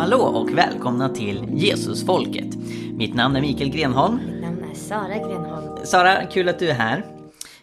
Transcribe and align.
hallå 0.00 0.18
och 0.18 0.58
välkomna 0.58 1.08
till 1.08 1.44
Jesusfolket. 1.52 2.56
Mitt 2.92 3.14
namn 3.14 3.36
är 3.36 3.40
Mikael 3.40 3.70
Grenholm. 3.70 4.16
Mitt 4.16 4.42
namn 4.42 4.64
är 4.70 4.74
Sara 4.74 5.18
Grenholm. 5.18 5.86
Sara, 5.86 6.26
kul 6.26 6.48
att 6.48 6.58
du 6.58 6.70
är 6.70 6.74
här. 6.74 7.04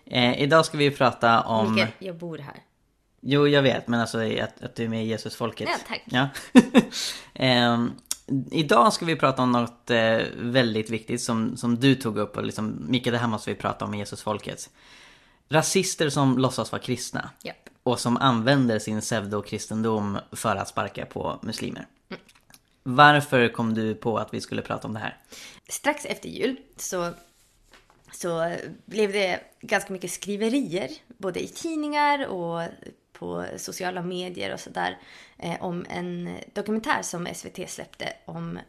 Eh, 0.05 0.41
idag 0.41 0.65
ska 0.65 0.77
vi 0.77 0.91
prata 0.91 1.41
om... 1.41 1.73
Mikael, 1.73 1.91
jag 1.99 2.17
bor 2.17 2.37
här. 2.37 2.55
Jo, 3.21 3.47
jag 3.47 3.61
vet, 3.61 3.87
men 3.87 3.99
alltså 3.99 4.17
att, 4.17 4.61
att 4.61 4.75
du 4.75 4.83
är 4.83 4.87
med 4.87 5.05
i 5.05 5.07
Jesusfolket. 5.07 5.69
Ja, 5.71 5.77
tack. 5.87 6.03
Ja. 6.05 6.29
eh, 7.45 7.85
idag 8.51 8.93
ska 8.93 9.05
vi 9.05 9.15
prata 9.15 9.43
om 9.43 9.51
något 9.51 9.89
eh, 9.89 10.19
väldigt 10.35 10.89
viktigt 10.89 11.21
som, 11.21 11.57
som 11.57 11.79
du 11.79 11.95
tog 11.95 12.17
upp 12.17 12.37
och 12.37 12.43
liksom, 12.43 12.85
Mikael, 12.87 13.13
det 13.13 13.19
här 13.19 13.27
måste 13.27 13.49
vi 13.49 13.55
prata 13.55 13.85
om 13.85 13.93
i 13.93 13.99
Jesusfolket. 13.99 14.69
Rasister 15.49 16.09
som 16.09 16.37
låtsas 16.37 16.71
vara 16.71 16.81
kristna. 16.81 17.29
Japp. 17.43 17.69
Och 17.83 17.99
som 17.99 18.17
använder 18.17 18.79
sin 18.79 19.01
pseudokristendom 19.01 20.17
för 20.31 20.55
att 20.55 20.67
sparka 20.67 21.05
på 21.05 21.39
muslimer. 21.41 21.87
Varför 22.83 23.49
kom 23.49 23.73
du 23.73 23.95
på 23.95 24.17
att 24.17 24.33
vi 24.33 24.41
skulle 24.41 24.61
prata 24.61 24.87
om 24.87 24.93
det 24.93 24.99
här? 24.99 25.17
Strax 25.69 26.05
efter 26.05 26.29
jul 26.29 26.57
så, 26.75 27.13
så 28.11 28.55
blev 28.85 29.11
det 29.11 29.39
ganska 29.61 29.93
mycket 29.93 30.11
skriverier, 30.11 30.89
både 31.07 31.43
i 31.43 31.47
tidningar 31.47 32.27
och 32.27 32.61
på 33.13 33.45
sociala 33.57 34.01
medier 34.01 34.53
och 34.53 34.59
sådär, 34.59 34.97
eh, 35.37 35.63
om 35.63 35.85
en 35.89 36.37
dokumentär 36.53 37.01
som 37.01 37.27
SVT 37.33 37.69
släppte 37.69 38.13
om 38.25 38.59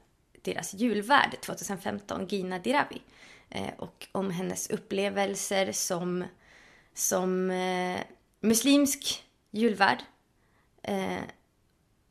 deras 0.43 0.75
julvärd 0.75 1.41
2015, 1.41 2.27
Gina 2.27 2.59
Dirawi. 2.59 3.03
Eh, 3.51 3.71
och 3.79 4.09
om 4.13 4.31
hennes 4.31 4.71
upplevelser 4.71 5.73
som, 5.73 6.25
som 6.95 7.51
eh, 7.51 8.01
muslimsk 8.41 9.25
julvärd. 9.51 9.99
Eh, 10.83 11.23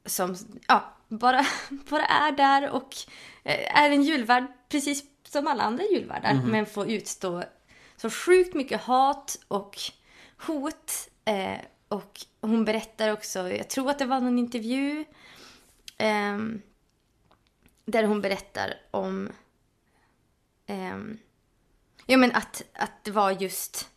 som 0.06 0.36
ja, 0.68 0.97
bara, 1.08 1.46
bara 1.90 2.06
är 2.06 2.32
där 2.32 2.70
och 2.70 2.96
eh, 3.44 3.78
är 3.84 3.90
en 3.90 4.04
julvärd 4.04 4.46
precis 4.70 5.04
som 5.28 5.48
alla 5.48 5.64
andra 5.64 5.84
julvärdar. 5.84 6.34
Men 6.46 6.66
får 6.66 6.92
utstå 6.92 7.44
så 7.96 8.10
sjukt 8.10 8.54
mycket 8.54 8.82
hat 8.82 9.40
och 9.48 9.78
hot. 10.38 11.10
Eh, 11.26 11.60
och 11.88 12.20
hon 12.42 12.66
berättar 12.66 13.12
också, 13.14 13.50
jag 13.50 13.70
tror 13.70 13.90
att 13.90 14.00
det 14.00 14.06
var 14.06 14.20
någon 14.20 14.40
intervju. 14.40 15.06
ehm, 15.98 16.62
där 17.86 18.04
hon 18.04 18.22
berättar 18.22 18.74
om 18.92 19.30
ehm, 20.66 21.20
ja, 22.06 22.18
men 22.18 22.36
att, 22.36 22.62
att 22.74 23.04
det 23.04 23.12
var 23.12 23.32
just 23.32 23.90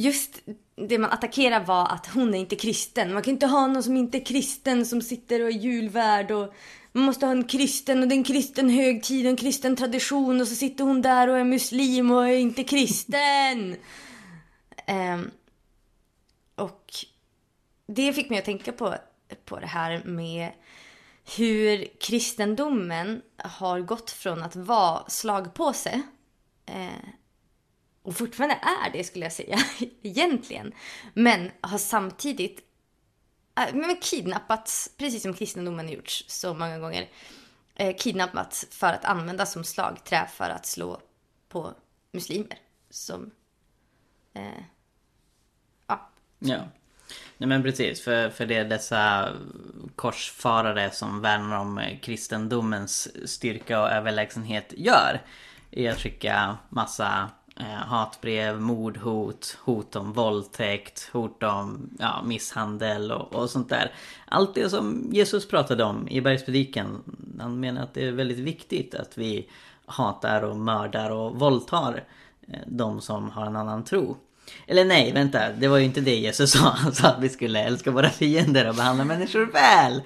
just 0.00 0.40
det 0.88 0.98
man 0.98 1.10
attackerar 1.10 1.64
var 1.64 1.86
att 1.86 2.06
hon 2.06 2.34
är 2.34 2.38
inte 2.38 2.56
kristen. 2.56 3.12
Man 3.12 3.22
kan 3.22 3.32
inte 3.32 3.46
ha 3.46 3.66
någon 3.66 3.82
som 3.82 3.96
inte 3.96 4.18
är 4.18 4.24
kristen 4.24 4.86
som 4.86 5.02
sitter 5.02 5.42
och 5.42 5.48
är 5.48 5.52
julvärd 5.52 6.30
och 6.30 6.54
man 6.92 7.04
måste 7.04 7.26
ha 7.26 7.32
en 7.32 7.44
kristen 7.44 8.02
och 8.02 8.08
det 8.08 8.14
är 8.14 8.16
en 8.16 8.24
kristen 8.24 8.70
högtid 8.70 9.26
och 9.26 9.30
en 9.30 9.36
kristen 9.36 9.76
tradition 9.76 10.40
och 10.40 10.48
så 10.48 10.54
sitter 10.54 10.84
hon 10.84 11.02
där 11.02 11.28
och 11.28 11.38
är 11.38 11.44
muslim 11.44 12.10
och 12.10 12.28
är 12.28 12.36
inte 12.36 12.64
kristen. 12.64 13.76
Ehm, 14.86 15.30
och 16.54 16.94
det 17.86 18.12
fick 18.12 18.30
mig 18.30 18.38
att 18.38 18.44
tänka 18.44 18.72
på, 18.72 18.94
på 19.44 19.60
det 19.60 19.66
här 19.66 20.02
med 20.04 20.50
hur 21.36 21.98
kristendomen 22.00 23.22
har 23.36 23.80
gått 23.80 24.10
från 24.10 24.42
att 24.42 24.56
vara 24.56 25.04
slagpåse 25.08 26.02
eh, 26.66 27.08
och 28.10 28.16
fortfarande 28.16 28.58
är 28.62 28.92
det 28.92 29.04
skulle 29.04 29.24
jag 29.24 29.32
säga 29.32 29.58
egentligen. 30.02 30.72
Men 31.14 31.50
har 31.60 31.78
samtidigt 31.78 32.60
äh, 33.58 33.74
men 33.74 33.96
kidnappats, 33.96 34.90
precis 34.98 35.22
som 35.22 35.34
kristendomen 35.34 35.86
har 35.86 35.94
gjorts 35.94 36.24
så 36.28 36.54
många 36.54 36.78
gånger, 36.78 37.08
eh, 37.74 37.96
kidnappats 37.96 38.66
för 38.70 38.86
att 38.86 39.04
användas 39.04 39.52
som 39.52 39.64
slagträ 39.64 40.26
för 40.26 40.50
att 40.50 40.66
slå 40.66 41.00
på 41.48 41.74
muslimer. 42.12 42.58
Som, 42.90 43.30
eh, 44.34 44.62
ja, 45.86 46.10
Ja. 46.38 46.58
Nej 47.38 47.48
men 47.48 47.62
precis, 47.62 48.04
för, 48.04 48.30
för 48.30 48.46
det 48.46 48.56
är 48.56 48.64
dessa 48.64 49.32
korsfarare 49.96 50.90
som 50.90 51.20
värnar 51.20 51.58
om 51.58 51.78
eh, 51.78 51.98
kristendomens 51.98 53.08
styrka 53.30 53.80
och 53.82 53.90
överlägsenhet 53.90 54.74
gör. 54.76 55.20
I 55.70 55.88
att 55.88 56.00
skicka 56.00 56.58
massa 56.68 57.30
hatbrev, 57.66 58.60
mordhot, 58.60 59.58
hot 59.62 59.96
om 59.96 60.12
våldtäkt, 60.12 61.08
hot 61.12 61.42
om 61.42 61.90
ja, 61.98 62.22
misshandel 62.24 63.12
och, 63.12 63.34
och 63.34 63.50
sånt 63.50 63.68
där. 63.68 63.92
Allt 64.24 64.54
det 64.54 64.70
som 64.70 65.08
Jesus 65.12 65.48
pratade 65.48 65.84
om 65.84 66.08
i 66.08 66.20
bergspredikan. 66.20 67.02
Han 67.40 67.60
menar 67.60 67.82
att 67.82 67.94
det 67.94 68.06
är 68.06 68.12
väldigt 68.12 68.38
viktigt 68.38 68.94
att 68.94 69.18
vi 69.18 69.48
hatar 69.86 70.42
och 70.42 70.56
mördar 70.56 71.10
och 71.10 71.38
våldtar 71.38 72.04
eh, 72.48 72.60
de 72.66 73.00
som 73.00 73.30
har 73.30 73.46
en 73.46 73.56
annan 73.56 73.84
tro. 73.84 74.16
Eller 74.66 74.84
nej, 74.84 75.12
vänta. 75.12 75.52
Det 75.52 75.68
var 75.68 75.78
ju 75.78 75.84
inte 75.84 76.00
det 76.00 76.16
Jesus 76.16 76.50
sa. 76.60 76.68
Han 76.68 76.94
sa 76.94 77.08
att 77.08 77.22
vi 77.22 77.28
skulle 77.28 77.64
älska 77.64 77.90
våra 77.90 78.10
fiender 78.10 78.68
och 78.68 78.74
behandla 78.74 79.04
människor 79.04 79.46
väl. 79.52 80.02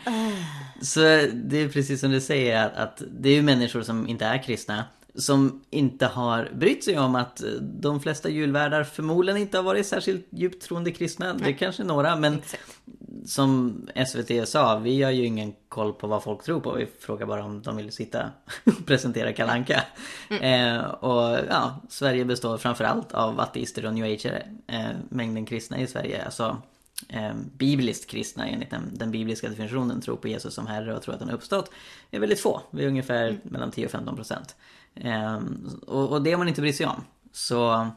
Så 0.81 1.01
det 1.33 1.57
är 1.57 1.69
precis 1.69 2.01
som 2.01 2.11
du 2.11 2.21
säger 2.21 2.67
att, 2.67 2.77
att 2.77 3.03
det 3.21 3.29
är 3.29 3.35
ju 3.35 3.43
människor 3.43 3.83
som 3.83 4.09
inte 4.09 4.25
är 4.25 4.43
kristna. 4.43 4.85
Som 5.15 5.65
inte 5.71 6.07
har 6.07 6.51
brytt 6.55 6.85
sig 6.85 6.99
om 6.99 7.15
att 7.15 7.43
de 7.61 8.01
flesta 8.01 8.29
julvärdar 8.29 8.85
förmodligen 8.85 9.41
inte 9.41 9.59
har 9.59 9.63
varit 9.63 9.87
särskilt 9.87 10.27
djupt 10.31 10.63
troende 10.63 10.91
kristna. 10.91 11.35
Det 11.35 11.45
är 11.45 11.53
kanske 11.53 11.85
några 11.85 12.17
men 12.17 12.35
exakt. 12.35 12.79
som 13.27 13.77
SVT 14.07 14.49
sa, 14.49 14.79
vi 14.79 15.03
har 15.03 15.11
ju 15.11 15.25
ingen 15.25 15.55
koll 15.69 15.93
på 15.93 16.07
vad 16.07 16.23
folk 16.23 16.43
tror 16.43 16.61
på. 16.61 16.73
Vi 16.73 16.87
frågar 17.01 17.27
bara 17.27 17.45
om 17.45 17.63
de 17.63 17.77
vill 17.77 17.93
sitta 17.93 18.31
och 18.65 18.87
presentera 18.87 19.33
Kalle 19.33 19.53
Anka. 19.53 19.83
Eh, 20.41 20.79
och 20.85 21.39
ja, 21.51 21.81
Sverige 21.89 22.25
består 22.25 22.57
framförallt 22.57 23.13
av 23.13 23.41
ateister 23.41 23.87
och 23.87 23.95
new 23.95 24.05
ageare. 24.05 24.47
Eh, 24.67 24.91
mängden 25.09 25.47
kristna 25.47 25.81
i 25.81 25.87
Sverige, 25.87 26.25
alltså 26.25 26.57
eh, 27.09 27.35
bibliskt 27.35 28.11
kristna 28.11 28.49
enligt 28.49 28.71
den, 28.71 28.91
den 28.93 29.11
bibliska 29.11 29.49
definitionen, 29.49 30.01
tror 30.01 30.17
på 30.17 30.29
Jesus 30.29 30.55
som 30.55 30.67
Herre 30.67 30.97
och 30.97 31.03
tror 31.03 31.15
att 31.15 31.21
han 31.21 31.29
har 31.29 31.37
uppstått, 31.37 31.71
är 32.11 32.21
väldigt 32.21 32.41
få. 32.41 32.61
Vi 32.71 32.85
är 32.85 32.89
ungefär 32.89 33.41
mellan 33.43 33.71
10 33.71 33.85
och 33.85 33.93
15 33.93 34.17
procent. 34.17 34.57
Eh, 34.95 35.41
och, 35.87 36.13
och 36.13 36.23
det 36.23 36.37
man 36.37 36.49
inte 36.49 36.61
brytt 36.61 36.77
sig 36.77 36.87
om. 36.87 37.05
Så 37.33 37.91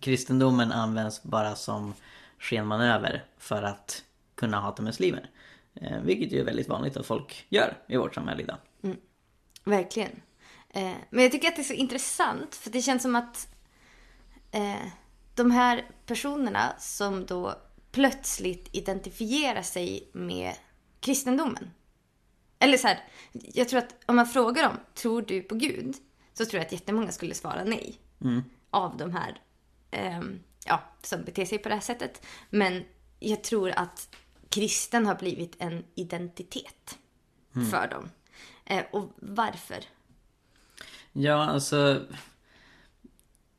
kristendomen 0.00 0.72
används 0.72 1.22
bara 1.22 1.54
som 1.54 1.94
skenmanöver 2.38 3.24
för 3.38 3.62
att 3.62 4.04
kunna 4.34 4.60
hata 4.60 4.82
muslimer. 4.82 5.30
Eh, 5.74 6.00
vilket 6.00 6.32
ju 6.32 6.40
är 6.40 6.44
väldigt 6.44 6.68
vanligt 6.68 6.96
att 6.96 7.06
folk 7.06 7.46
gör 7.48 7.76
i 7.86 7.96
vårt 7.96 8.14
samhälle 8.14 8.42
idag. 8.42 8.56
Verkligen. 9.64 10.22
Eh, 10.68 10.92
men 11.10 11.22
jag 11.22 11.32
tycker 11.32 11.48
att 11.48 11.56
det 11.56 11.62
är 11.62 11.64
så 11.64 11.72
intressant 11.72 12.54
för 12.54 12.70
det 12.70 12.82
känns 12.82 13.02
som 13.02 13.16
att 13.16 13.48
eh, 14.50 14.86
de 15.34 15.50
här 15.50 15.84
personerna 16.06 16.72
som 16.78 17.26
då 17.26 17.54
plötsligt 17.92 18.68
identifierar 18.72 19.62
sig 19.62 20.10
med 20.12 20.54
kristendomen. 21.00 21.70
Eller 22.58 22.78
så 22.78 22.88
här, 22.88 23.04
jag 23.32 23.68
tror 23.68 23.78
att 23.78 23.94
om 24.06 24.16
man 24.16 24.26
frågar 24.26 24.62
dem, 24.62 24.76
tror 24.94 25.22
du 25.22 25.42
på 25.42 25.54
Gud? 25.54 25.94
Så 26.32 26.44
tror 26.44 26.58
jag 26.58 26.66
att 26.66 26.72
jättemånga 26.72 27.12
skulle 27.12 27.34
svara 27.34 27.64
nej. 27.64 27.98
Av 28.70 28.96
de 28.96 29.12
här, 29.12 29.40
ehm, 29.90 30.40
ja, 30.66 30.82
som 31.02 31.24
beter 31.24 31.44
sig 31.44 31.58
på 31.58 31.68
det 31.68 31.74
här 31.74 31.82
sättet. 31.82 32.26
Men 32.50 32.84
jag 33.18 33.44
tror 33.44 33.70
att 33.70 34.16
kristen 34.48 35.06
har 35.06 35.14
blivit 35.14 35.56
en 35.58 35.84
identitet 35.94 36.98
för 37.70 37.88
dem. 37.88 38.10
Eh, 38.64 38.84
och 38.90 39.12
varför? 39.16 39.84
Ja, 41.12 41.44
alltså... 41.46 42.06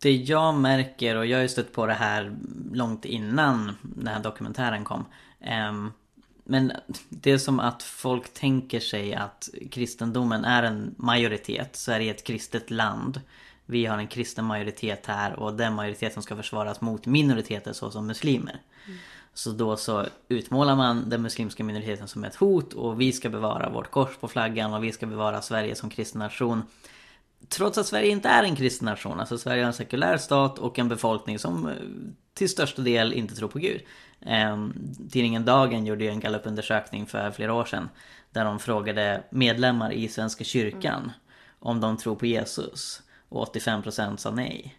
Det 0.04 0.12
jag 0.12 0.56
märker, 0.56 1.16
och 1.16 1.26
jag 1.26 1.38
har 1.38 1.42
ju 1.42 1.50
stött 1.50 1.74
på 1.74 1.86
det 1.86 1.94
här 1.94 2.36
långt 2.74 3.06
innan 3.06 3.78
den 3.82 4.08
här 4.08 4.20
dokumentären 4.20 4.84
kom. 4.84 5.06
Ehm, 5.42 5.92
men 6.44 6.72
det 7.10 7.32
är 7.32 7.38
som 7.38 7.60
att 7.60 7.84
folk 7.84 8.34
tänker 8.34 8.80
sig 8.80 9.14
att 9.14 9.50
kristendomen 9.72 10.46
är 10.46 10.64
en 10.64 10.96
majoritet. 10.98 11.76
Sverige 11.76 12.10
är 12.10 12.14
ett 12.14 12.24
kristet 12.24 12.72
land. 12.72 13.22
Vi 13.66 13.86
har 13.86 13.98
en 13.98 14.08
kristen 14.08 14.46
majoritet 14.46 15.06
här 15.06 15.40
och 15.40 15.54
den 15.54 15.74
majoriteten 15.74 16.24
ska 16.24 16.36
försvaras 16.36 16.82
mot 16.82 17.06
minoriteter 17.06 17.74
såsom 17.74 18.08
muslimer. 18.08 18.62
Så 19.34 19.52
då 19.52 19.78
så 19.78 20.06
utmålar 20.28 20.76
man 20.76 21.10
den 21.10 21.22
muslimska 21.22 21.64
minoriteten 21.64 22.08
som 22.08 22.24
ett 22.24 22.36
hot 22.36 22.74
och 22.74 23.02
vi 23.02 23.12
ska 23.12 23.30
bevara 23.30 23.70
vårt 23.70 23.92
kors 23.92 24.18
på 24.18 24.28
flaggan 24.28 24.74
och 24.74 24.84
vi 24.84 24.92
ska 24.92 25.06
bevara 25.06 25.42
Sverige 25.42 25.76
som 25.76 25.90
kristen 25.90 26.20
nation. 26.20 26.64
Trots 27.50 27.78
att 27.78 27.86
Sverige 27.86 28.12
inte 28.12 28.30
är 28.30 28.44
en 28.44 28.56
kristen 28.56 28.86
nation. 28.86 29.20
Alltså 29.20 29.38
Sverige 29.38 29.62
har 29.62 29.68
en 29.68 29.74
sekulär 29.74 30.18
stat 30.18 30.60
och 30.60 30.80
en 30.80 30.90
befolkning 30.90 31.40
som 31.40 31.68
eh, 31.68 31.74
till 32.34 32.50
största 32.50 32.82
del 32.82 33.14
inte 33.14 33.36
tror 33.36 33.50
på 33.50 33.60
Gud. 33.60 33.82
Eh, 34.22 34.68
tidningen 35.12 35.46
Dagen 35.46 35.86
gjorde 35.86 36.04
ju 36.04 36.10
en 36.10 36.20
gallupundersökning 36.20 37.06
för 37.06 37.32
flera 37.32 37.54
år 37.54 37.66
sedan. 37.66 37.90
Där 38.32 38.46
de 38.46 38.60
frågade 38.60 39.24
medlemmar 39.30 39.94
i 39.94 40.08
Svenska 40.08 40.44
kyrkan 40.44 41.12
om 41.60 41.80
de 41.80 41.98
tror 41.98 42.16
på 42.16 42.26
Jesus. 42.26 43.02
Och 43.30 43.56
85% 43.56 44.18
sa 44.18 44.32
nej. 44.32 44.76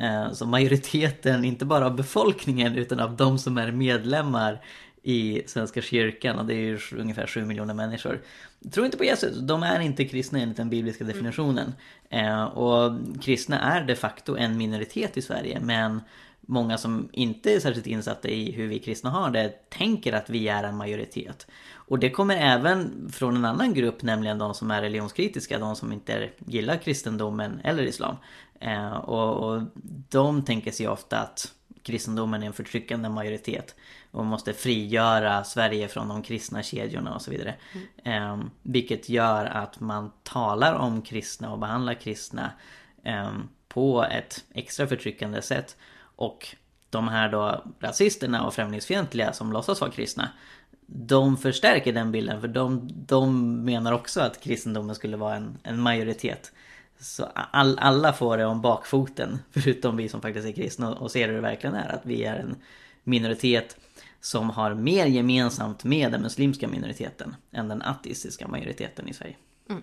Eh, 0.00 0.32
Så 0.32 0.46
majoriteten, 0.46 1.44
inte 1.44 1.64
bara 1.64 1.86
av 1.86 1.96
befolkningen 1.96 2.74
utan 2.76 3.00
av 3.00 3.16
de 3.16 3.38
som 3.38 3.58
är 3.58 3.72
medlemmar 3.72 4.60
i 5.02 5.42
Svenska 5.46 5.82
kyrkan 5.82 6.38
och 6.38 6.46
det 6.46 6.54
är 6.54 6.58
ju 6.58 6.78
ungefär 6.98 7.26
7 7.26 7.44
miljoner 7.44 7.74
människor. 7.74 8.22
Tror 8.70 8.86
inte 8.86 8.98
på 8.98 9.04
Jesus, 9.04 9.38
de 9.38 9.62
är 9.62 9.80
inte 9.80 10.04
kristna 10.04 10.38
enligt 10.38 10.56
den 10.56 10.70
bibliska 10.70 11.04
definitionen. 11.04 11.72
Eh, 12.10 12.44
och 12.44 12.98
kristna 13.20 13.60
är 13.60 13.84
de 13.84 13.96
facto 13.96 14.36
en 14.36 14.56
minoritet 14.56 15.16
i 15.16 15.22
Sverige 15.22 15.60
men 15.60 16.00
många 16.40 16.78
som 16.78 17.08
inte 17.12 17.52
är 17.52 17.60
särskilt 17.60 17.86
insatta 17.86 18.28
i 18.28 18.52
hur 18.52 18.66
vi 18.66 18.78
kristna 18.78 19.10
har 19.10 19.30
det 19.30 19.70
tänker 19.70 20.12
att 20.12 20.30
vi 20.30 20.48
är 20.48 20.64
en 20.64 20.76
majoritet. 20.76 21.46
Och 21.72 21.98
det 21.98 22.10
kommer 22.10 22.36
även 22.36 23.08
från 23.12 23.36
en 23.36 23.44
annan 23.44 23.74
grupp, 23.74 24.02
nämligen 24.02 24.38
de 24.38 24.54
som 24.54 24.70
är 24.70 24.82
religionskritiska, 24.82 25.58
de 25.58 25.76
som 25.76 25.92
inte 25.92 26.30
gillar 26.46 26.76
kristendomen 26.76 27.60
eller 27.64 27.82
islam. 27.82 28.16
Eh, 28.60 28.92
och, 28.92 29.50
och 29.50 29.62
de 30.10 30.44
tänker 30.44 30.70
sig 30.70 30.88
ofta 30.88 31.18
att 31.18 31.52
kristendomen 31.86 32.42
är 32.42 32.46
en 32.46 32.52
förtryckande 32.52 33.08
majoritet 33.08 33.74
och 34.10 34.24
måste 34.24 34.52
frigöra 34.52 35.44
Sverige 35.44 35.88
från 35.88 36.08
de 36.08 36.22
kristna 36.22 36.62
kedjorna 36.62 37.14
och 37.14 37.22
så 37.22 37.30
vidare. 37.30 37.54
Mm. 38.04 38.22
Eh, 38.22 38.46
vilket 38.62 39.08
gör 39.08 39.44
att 39.44 39.80
man 39.80 40.12
talar 40.22 40.74
om 40.74 41.02
kristna 41.02 41.52
och 41.52 41.58
behandlar 41.58 41.94
kristna 41.94 42.50
eh, 43.02 43.32
på 43.68 44.04
ett 44.04 44.44
extra 44.54 44.86
förtryckande 44.86 45.42
sätt. 45.42 45.76
Och 45.98 46.56
de 46.90 47.08
här 47.08 47.28
då 47.28 47.64
rasisterna 47.80 48.46
och 48.46 48.54
främlingsfientliga 48.54 49.32
som 49.32 49.52
låtsas 49.52 49.80
vara 49.80 49.90
kristna 49.90 50.28
de 50.86 51.36
förstärker 51.36 51.92
den 51.92 52.12
bilden 52.12 52.40
för 52.40 52.48
de, 52.48 52.88
de 53.06 53.54
menar 53.64 53.92
också 53.92 54.20
att 54.20 54.40
kristendomen 54.40 54.94
skulle 54.94 55.16
vara 55.16 55.36
en, 55.36 55.58
en 55.62 55.80
majoritet. 55.80 56.52
Så 56.98 57.24
all, 57.34 57.78
alla 57.78 58.12
får 58.12 58.38
det 58.38 58.46
om 58.46 58.60
bakfoten 58.60 59.38
förutom 59.50 59.96
vi 59.96 60.08
som 60.08 60.20
faktiskt 60.22 60.46
är 60.46 60.52
kristna 60.52 60.94
och 60.94 61.10
ser 61.10 61.28
hur 61.28 61.34
det 61.34 61.40
verkligen 61.40 61.76
är. 61.76 61.88
Att 61.88 62.06
vi 62.06 62.24
är 62.24 62.36
en 62.36 62.56
minoritet 63.04 63.76
som 64.20 64.50
har 64.50 64.74
mer 64.74 65.06
gemensamt 65.06 65.84
med 65.84 66.12
den 66.12 66.22
muslimska 66.22 66.68
minoriteten 66.68 67.36
än 67.52 67.68
den 67.68 67.82
ateistiska 67.82 68.48
majoriteten 68.48 69.08
i 69.08 69.14
Sverige. 69.14 69.36
Mm, 69.70 69.82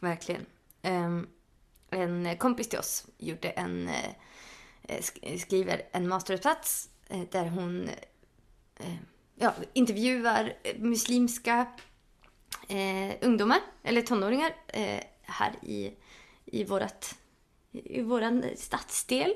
verkligen. 0.00 0.46
Um, 0.82 1.26
en 1.90 2.36
kompis 2.36 2.68
till 2.68 2.78
oss 2.78 3.06
gjorde 3.18 3.48
en, 3.48 3.88
uh, 3.88 5.38
skriver 5.38 5.82
en 5.92 6.08
masteruppsats 6.08 6.88
uh, 7.12 7.20
eh, 7.20 7.26
där 7.30 7.46
hon 7.46 7.82
uh, 8.80 8.96
ja, 9.34 9.54
intervjuar 9.72 10.52
muslimska 10.78 11.66
ungdomar, 13.20 13.58
eller 13.82 14.02
tonåringar, 14.02 14.52
här 15.22 15.52
i 15.62 15.94
i, 16.52 16.64
vårat, 16.64 17.14
i 17.72 18.02
våran 18.02 18.44
stadsdel 18.56 19.34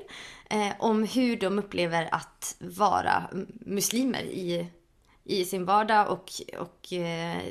eh, 0.49 0.71
om 0.79 1.03
hur 1.03 1.37
de 1.37 1.59
upplever 1.59 2.09
att 2.11 2.55
vara 2.59 3.29
muslimer 3.65 4.23
i, 4.23 4.67
i 5.23 5.45
sin 5.45 5.65
vardag 5.65 6.09
och, 6.11 6.31
och 6.59 6.93
eh, 6.93 7.41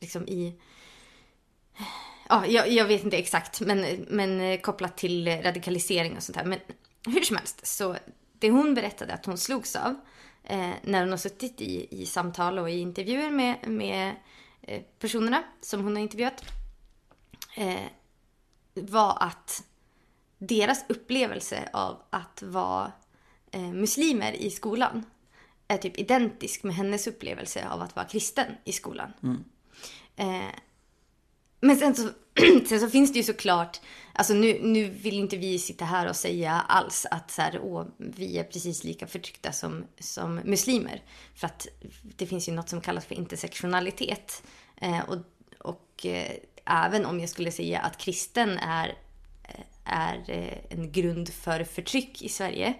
liksom 0.00 0.28
i... 0.28 0.60
Ja, 2.28 2.46
jag, 2.46 2.70
jag, 2.70 2.84
vet 2.84 3.04
inte 3.04 3.16
exakt, 3.16 3.60
men, 3.60 4.06
men 4.08 4.58
kopplat 4.58 4.96
till 4.96 5.28
radikalisering 5.28 6.16
och 6.16 6.22
sånt 6.22 6.36
här. 6.36 6.44
Men 6.44 6.58
hur 7.06 7.20
som 7.20 7.36
helst, 7.36 7.66
så 7.66 7.96
det 8.32 8.50
hon 8.50 8.74
berättade 8.74 9.14
att 9.14 9.26
hon 9.26 9.38
slogs 9.38 9.76
av 9.76 9.94
eh, 10.44 10.70
när 10.82 11.00
hon 11.00 11.10
har 11.10 11.16
suttit 11.16 11.60
i, 11.60 12.02
i 12.02 12.06
samtal 12.06 12.58
och 12.58 12.70
i 12.70 12.78
intervjuer 12.78 13.30
med, 13.30 13.68
med 13.68 14.14
eh, 14.62 14.82
personerna 14.98 15.42
som 15.60 15.84
hon 15.84 15.96
har 15.96 16.02
intervjuat 16.02 16.44
eh, 17.56 17.84
var 18.74 19.16
att 19.20 19.64
deras 20.38 20.84
upplevelse 20.88 21.68
av 21.72 22.02
att 22.10 22.42
vara 22.42 22.92
eh, 23.50 23.60
muslimer 23.60 24.32
i 24.32 24.50
skolan 24.50 25.04
är 25.68 25.78
typ 25.78 25.98
identisk 25.98 26.62
med 26.62 26.74
hennes 26.74 27.06
upplevelse 27.06 27.68
av 27.68 27.82
att 27.82 27.96
vara 27.96 28.06
kristen 28.06 28.46
i 28.64 28.72
skolan. 28.72 29.12
Mm. 29.22 29.44
Eh, 30.16 30.54
men 31.60 31.76
sen 31.76 31.94
så, 31.94 32.08
sen 32.68 32.80
så 32.80 32.90
finns 32.90 33.12
det 33.12 33.18
ju 33.18 33.22
såklart, 33.22 33.80
alltså 34.12 34.34
nu, 34.34 34.58
nu 34.62 34.90
vill 34.90 35.18
inte 35.18 35.36
vi 35.36 35.58
sitta 35.58 35.84
här 35.84 36.08
och 36.08 36.16
säga 36.16 36.52
alls 36.52 37.06
att 37.10 37.30
så 37.30 37.42
här, 37.42 37.60
åh, 37.62 37.86
vi 37.96 38.38
är 38.38 38.44
precis 38.44 38.84
lika 38.84 39.06
förtryckta 39.06 39.52
som, 39.52 39.84
som 39.98 40.34
muslimer. 40.34 41.02
För 41.34 41.46
att 41.46 41.66
det 42.16 42.26
finns 42.26 42.48
ju 42.48 42.52
något 42.52 42.68
som 42.68 42.80
kallas 42.80 43.04
för 43.04 43.14
intersektionalitet. 43.14 44.42
Eh, 44.76 45.00
och 45.00 45.16
och 45.60 46.06
eh, 46.06 46.36
även 46.66 47.06
om 47.06 47.20
jag 47.20 47.28
skulle 47.28 47.52
säga 47.52 47.80
att 47.80 47.98
kristen 47.98 48.58
är, 48.58 48.94
är 49.84 50.24
eh, 50.28 50.58
en 50.68 50.92
grund 50.92 51.28
för 51.28 51.64
förtryck 51.64 52.22
i 52.22 52.28
Sverige, 52.28 52.74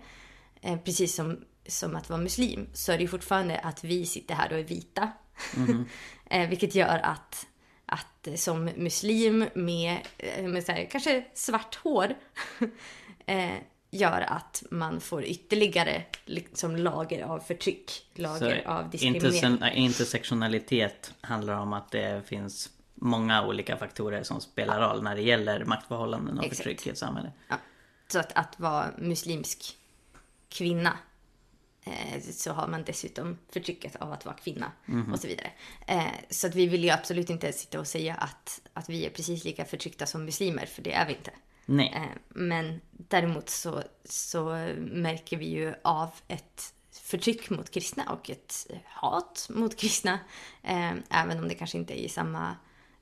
eh, 0.60 0.78
precis 0.78 1.14
som, 1.14 1.44
som 1.66 1.96
att 1.96 2.08
vara 2.10 2.20
muslim, 2.20 2.68
så 2.72 2.92
är 2.92 2.98
det 2.98 3.08
fortfarande 3.08 3.58
att 3.58 3.84
vi 3.84 4.06
sitter 4.06 4.34
här 4.34 4.52
och 4.52 4.58
är 4.58 4.64
vita. 4.64 5.12
Mm. 5.56 5.84
Vilket 6.50 6.74
gör 6.74 6.98
att, 6.98 7.46
att 7.86 8.28
som 8.36 8.64
muslim 8.64 9.44
med, 9.54 9.98
med 10.42 10.64
här, 10.68 10.88
kanske 10.90 11.24
svart 11.34 11.74
hår 11.74 12.14
gör 13.90 14.20
att 14.20 14.62
man 14.70 15.00
får 15.00 15.24
ytterligare 15.24 16.02
liksom, 16.24 16.76
lager 16.76 17.22
av 17.22 17.38
förtryck, 17.38 18.06
lager 18.14 18.62
så 18.64 18.70
av 18.70 18.90
diskriminering. 18.90 19.74
Intersektionalitet 19.74 21.14
handlar 21.20 21.54
om 21.54 21.72
att 21.72 21.90
det 21.90 22.22
finns 22.26 22.70
många 23.00 23.46
olika 23.46 23.76
faktorer 23.76 24.22
som 24.22 24.40
spelar 24.40 24.80
roll 24.80 25.02
när 25.02 25.16
det 25.16 25.22
gäller 25.22 25.64
maktförhållanden 25.64 26.38
och 26.38 26.44
Exakt. 26.44 26.56
förtryck 26.56 26.86
i 26.86 26.90
ett 26.90 26.98
samhälle. 26.98 27.32
Ja. 27.48 27.56
Så 28.08 28.18
att, 28.18 28.32
att 28.32 28.60
vara 28.60 28.90
muslimsk 28.98 29.76
kvinna 30.48 30.98
eh, 31.84 32.22
så 32.22 32.52
har 32.52 32.68
man 32.68 32.84
dessutom 32.84 33.38
förtrycket 33.52 33.96
av 33.96 34.12
att 34.12 34.24
vara 34.24 34.36
kvinna 34.36 34.72
mm. 34.88 35.12
och 35.12 35.20
så 35.20 35.28
vidare. 35.28 35.50
Eh, 35.86 36.04
så 36.30 36.46
att 36.46 36.54
vi 36.54 36.66
vill 36.66 36.84
ju 36.84 36.90
absolut 36.90 37.30
inte 37.30 37.52
sitta 37.52 37.80
och 37.80 37.86
säga 37.86 38.14
att, 38.14 38.60
att 38.72 38.88
vi 38.88 39.06
är 39.06 39.10
precis 39.10 39.44
lika 39.44 39.64
förtryckta 39.64 40.06
som 40.06 40.24
muslimer, 40.24 40.66
för 40.66 40.82
det 40.82 40.92
är 40.92 41.06
vi 41.06 41.12
inte. 41.12 41.30
Nej. 41.66 41.92
Eh, 41.96 42.18
men 42.28 42.80
däremot 42.90 43.48
så, 43.48 43.82
så 44.04 44.44
märker 44.78 45.36
vi 45.36 45.48
ju 45.48 45.74
av 45.84 46.10
ett 46.28 46.74
förtryck 46.92 47.50
mot 47.50 47.70
kristna 47.70 48.12
och 48.12 48.30
ett 48.30 48.66
hat 48.84 49.46
mot 49.50 49.76
kristna. 49.76 50.18
Även 51.10 51.38
om 51.38 51.48
det 51.48 51.54
kanske 51.54 51.78
inte 51.78 52.00
är 52.00 52.04
i 52.04 52.08
samma 52.08 52.56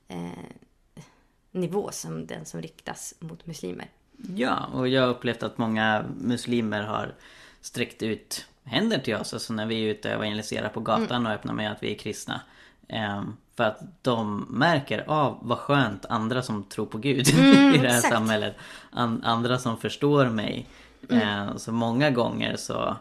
eh, 0.08 1.02
nivå 1.50 1.90
som 1.92 2.26
den 2.26 2.44
som 2.44 2.62
riktas 2.62 3.14
mot 3.18 3.46
muslimer. 3.46 3.90
Ja, 4.34 4.66
och 4.72 4.88
jag 4.88 5.02
har 5.02 5.08
upplevt 5.08 5.42
att 5.42 5.58
många 5.58 6.04
muslimer 6.20 6.82
har 6.82 7.14
sträckt 7.60 8.02
ut 8.02 8.46
händer 8.64 8.98
till 8.98 9.14
oss. 9.14 9.34
Alltså 9.34 9.52
när 9.52 9.66
vi 9.66 9.84
är 9.84 9.90
ute 9.90 10.08
och 10.08 10.14
evangeliserar 10.14 10.68
på 10.68 10.80
gatan 10.80 11.16
mm. 11.16 11.26
och 11.26 11.32
öppnar 11.32 11.54
med 11.54 11.72
att 11.72 11.82
vi 11.82 11.92
är 11.94 11.98
kristna. 11.98 12.40
Eh, 12.88 13.22
för 13.56 13.64
att 13.64 13.80
de 14.02 14.46
märker 14.50 14.98
av 14.98 15.32
ah, 15.32 15.38
vad 15.42 15.58
skönt 15.58 16.04
andra 16.06 16.42
som 16.42 16.64
tror 16.64 16.86
på 16.86 16.98
Gud 16.98 17.28
mm, 17.38 17.74
i 17.74 17.78
det 17.78 17.88
här 17.88 17.96
exakt. 17.96 18.14
samhället. 18.14 18.56
An 18.90 19.22
andra 19.24 19.58
som 19.58 19.76
förstår 19.76 20.26
mig. 20.26 20.66
Mm. 21.10 21.48
Eh, 21.48 21.56
så 21.56 21.72
många 21.72 22.10
gånger 22.10 22.56
så 22.56 22.96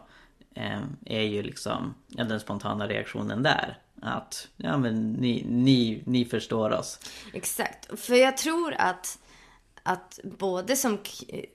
eh, 0.54 0.80
är 1.04 1.22
ju 1.22 1.42
liksom 1.42 1.94
ja, 2.06 2.24
den 2.24 2.40
spontana 2.40 2.88
reaktionen 2.88 3.42
där. 3.42 3.78
Att 4.02 4.48
ja 4.56 4.78
men 4.78 5.12
ni, 5.12 5.44
ni, 5.48 6.02
ni 6.06 6.24
förstår 6.24 6.70
oss. 6.70 7.00
Exakt. 7.32 8.00
För 8.00 8.14
jag 8.14 8.36
tror 8.36 8.74
att, 8.78 9.18
att 9.82 10.20
både 10.24 10.76
som, 10.76 10.98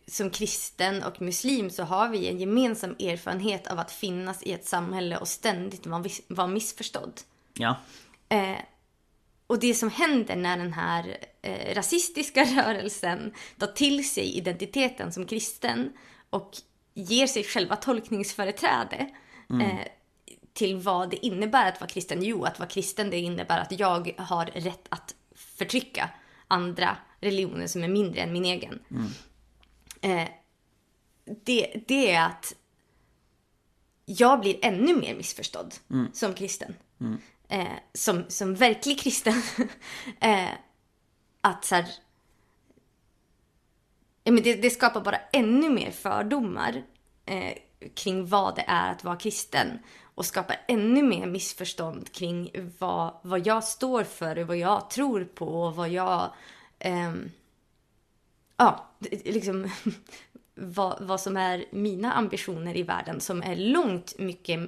som 0.08 0.30
kristen 0.30 1.04
och 1.04 1.22
muslim 1.22 1.70
så 1.70 1.84
har 1.84 2.10
vi 2.10 2.28
en 2.28 2.40
gemensam 2.40 2.92
erfarenhet 2.92 3.68
av 3.68 3.80
att 3.80 3.92
finnas 3.92 4.44
i 4.44 4.54
ett 4.54 4.66
samhälle 4.66 5.18
och 5.18 5.28
ständigt 5.28 5.86
vara, 5.86 6.04
vara 6.28 6.48
missförstådd. 6.48 7.22
Ja. 7.54 7.76
Eh, 8.30 8.58
och 9.48 9.60
det 9.60 9.74
som 9.74 9.90
händer 9.90 10.36
när 10.36 10.58
den 10.58 10.74
här 10.74 11.18
eh, 11.42 11.76
rasistiska 11.76 12.44
rörelsen 12.46 13.34
tar 13.58 13.68
till 13.68 14.10
sig 14.10 14.38
identiteten 14.38 15.12
som 15.14 15.26
kristen 15.26 15.94
och 16.30 16.52
ger 16.94 17.28
sig 17.28 17.44
själva 17.44 17.76
tolkningsföreträde 17.76 19.10
mm. 19.50 19.62
eh, 19.62 19.88
till 20.54 20.78
vad 20.78 21.10
det 21.10 21.26
innebär 21.26 21.70
att 21.70 21.82
vara 21.82 21.90
kristen. 21.90 22.24
Jo, 22.24 22.44
att 22.44 22.60
vara 22.60 22.70
kristen 22.70 23.10
det 23.10 23.20
innebär 23.20 23.60
att 23.60 23.80
jag 23.80 24.14
har 24.18 24.46
rätt 24.46 24.88
att 24.90 25.16
förtrycka 25.36 26.10
andra 26.48 26.98
religioner 27.20 27.68
som 27.68 27.84
är 27.84 27.88
mindre 27.88 28.22
än 28.22 28.34
min 28.34 28.46
egen. 28.46 28.80
Mm. 28.92 29.10
Eh, 30.02 30.30
det, 31.44 31.84
det 31.88 32.12
är 32.12 32.26
att 32.26 32.56
jag 34.06 34.40
blir 34.40 34.60
ännu 34.62 34.96
mer 34.96 35.16
missförstådd 35.16 35.76
mm. 35.90 36.08
som 36.14 36.34
kristen. 36.34 36.76
Mm. 37.00 37.18
Eh, 37.48 37.78
som, 37.94 38.26
som 38.28 38.56
verklig 38.56 39.00
kristen. 39.00 39.42
eh, 40.20 40.50
att 41.42 41.66
så 41.66 41.76
här, 41.76 41.86
ja, 44.24 44.32
men 44.32 44.44
det, 44.44 44.56
det, 44.56 44.70
skapar 44.70 45.02
bara 45.02 45.20
ännu 45.34 45.70
mer 45.70 45.92
fördomar 45.92 46.84
eh, 47.26 47.54
kring 47.96 48.26
vad 48.26 48.56
det 48.56 48.66
är 48.68 48.92
att 48.92 49.04
vara 49.04 49.16
kristen 49.16 49.80
och 50.16 50.26
skapar 50.26 50.56
ännu 50.68 51.04
mer 51.04 51.28
missförstånd 51.28 52.12
kring 52.12 52.52
vad, 52.80 53.14
vad 53.22 53.48
jag 53.48 53.64
står 53.64 54.04
för 54.04 54.40
och 54.40 54.48
vad 54.48 54.58
jag 54.58 54.90
tror 54.90 55.26
på 55.26 55.46
och 55.46 55.76
vad 55.76 55.90
jag... 55.90 56.32
Eh, 56.80 57.14
ja, 58.58 58.90
liksom 59.10 59.70
vad, 60.56 61.02
vad 61.02 61.22
som 61.22 61.38
är 61.38 61.66
mina 61.72 62.14
ambitioner 62.14 62.78
i 62.78 62.84
världen 62.84 63.22
som 63.22 63.44
är 63.44 63.56
långt 63.56 64.20
mycket 64.20 64.60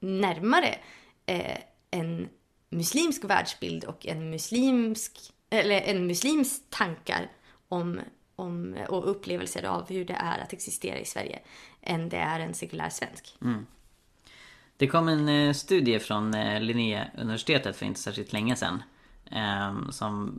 närmare 0.00 0.78
eh, 1.26 1.58
en 1.90 2.28
muslimsk 2.70 3.24
världsbild 3.24 3.84
och 3.84 4.06
en 4.06 4.30
muslimsk, 4.30 5.32
eller 5.50 5.80
en 5.80 6.06
muslims 6.06 6.62
tankar 6.70 7.30
om, 7.68 8.00
om, 8.36 8.76
och 8.88 9.10
upplevelser 9.10 9.64
av 9.64 9.88
hur 9.88 10.04
det 10.04 10.14
är 10.14 10.38
att 10.38 10.52
existera 10.52 10.98
i 10.98 11.04
Sverige 11.04 11.38
än 11.80 12.08
det 12.08 12.16
är 12.16 12.40
en 12.40 12.54
sekulär 12.54 12.88
svensk. 12.88 13.36
Mm. 13.42 13.66
Det 14.82 14.88
kom 14.88 15.08
en 15.08 15.28
eh, 15.28 15.52
studie 15.52 15.98
från 15.98 16.34
eh, 16.34 16.60
Linnéuniversitetet 16.60 17.76
för 17.76 17.86
inte 17.86 18.00
särskilt 18.00 18.32
länge 18.32 18.56
sedan. 18.56 18.82
Ehm, 19.30 19.92
som 19.92 20.34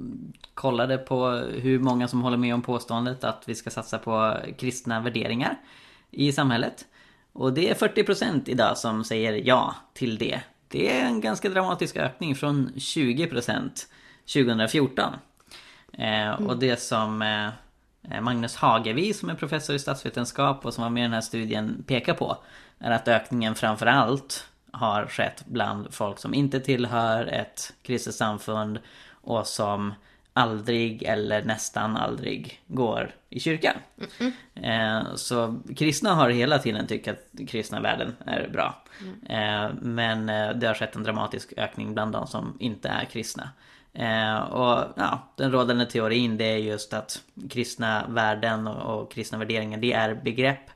kollade 0.53 0.97
på 0.97 1.29
hur 1.35 1.79
många 1.79 2.07
som 2.07 2.21
håller 2.21 2.37
med 2.37 2.53
om 2.53 2.61
påståendet 2.61 3.23
att 3.23 3.43
vi 3.45 3.55
ska 3.55 3.69
satsa 3.69 3.97
på 3.97 4.37
kristna 4.57 4.99
värderingar 4.99 5.57
i 6.11 6.31
samhället. 6.31 6.85
Och 7.33 7.53
det 7.53 7.69
är 7.69 7.75
40% 7.75 8.41
idag 8.45 8.77
som 8.77 9.03
säger 9.03 9.33
ja 9.33 9.75
till 9.93 10.17
det. 10.17 10.41
Det 10.67 10.99
är 10.99 11.05
en 11.05 11.21
ganska 11.21 11.49
dramatisk 11.49 11.97
ökning 11.97 12.35
från 12.35 12.69
20% 12.75 13.69
2014. 14.33 15.13
Mm. 15.93 16.47
Och 16.47 16.57
det 16.57 16.81
som 16.81 17.21
eh, 17.21 18.21
Magnus 18.21 18.55
Hagevi 18.55 19.13
som 19.13 19.29
är 19.29 19.35
professor 19.35 19.75
i 19.75 19.79
statsvetenskap 19.79 20.65
och 20.65 20.73
som 20.73 20.81
var 20.81 20.89
med 20.89 21.01
i 21.01 21.03
den 21.03 21.13
här 21.13 21.21
studien 21.21 21.83
pekar 21.87 22.13
på 22.13 22.37
är 22.83 22.91
att 22.91 23.07
ökningen 23.07 23.55
framförallt 23.55 24.47
har 24.71 25.05
skett 25.05 25.43
bland 25.45 25.93
folk 25.93 26.19
som 26.19 26.33
inte 26.33 26.59
tillhör 26.59 27.25
ett 27.25 27.73
kristet 27.81 28.15
samfund 28.15 28.79
och 29.11 29.47
som 29.47 29.93
aldrig 30.33 31.03
eller 31.03 31.43
nästan 31.43 31.97
aldrig 31.97 32.61
går 32.67 33.15
i 33.29 33.39
kyrkan. 33.39 33.75
Mm 33.97 34.33
-mm. 34.55 35.15
Så 35.15 35.59
kristna 35.75 36.13
har 36.13 36.29
hela 36.29 36.59
tiden 36.59 36.87
tyckt 36.87 37.07
att 37.07 37.47
kristna 37.47 37.81
världen 37.81 38.15
är 38.25 38.49
bra. 38.53 38.83
Mm. 39.27 39.77
Men 39.81 40.29
eh, 40.29 40.55
det 40.55 40.67
har 40.67 40.73
skett 40.73 40.95
en 40.95 41.03
dramatisk 41.03 41.53
ökning 41.57 41.93
bland 41.93 42.11
de 42.11 42.27
som 42.27 42.57
inte 42.59 42.89
är 42.89 43.05
kristna. 43.05 43.49
Och 44.49 44.93
ja, 44.95 45.33
den 45.35 45.51
rådande 45.51 45.85
teorin 45.85 46.37
det 46.37 46.45
är 46.45 46.57
just 46.57 46.93
att 46.93 47.21
kristna 47.49 48.05
värden 48.07 48.67
och 48.67 49.11
kristna 49.11 49.37
värderingar 49.37 49.77
det 49.77 49.93
är 49.93 50.15
begrepp 50.15 50.69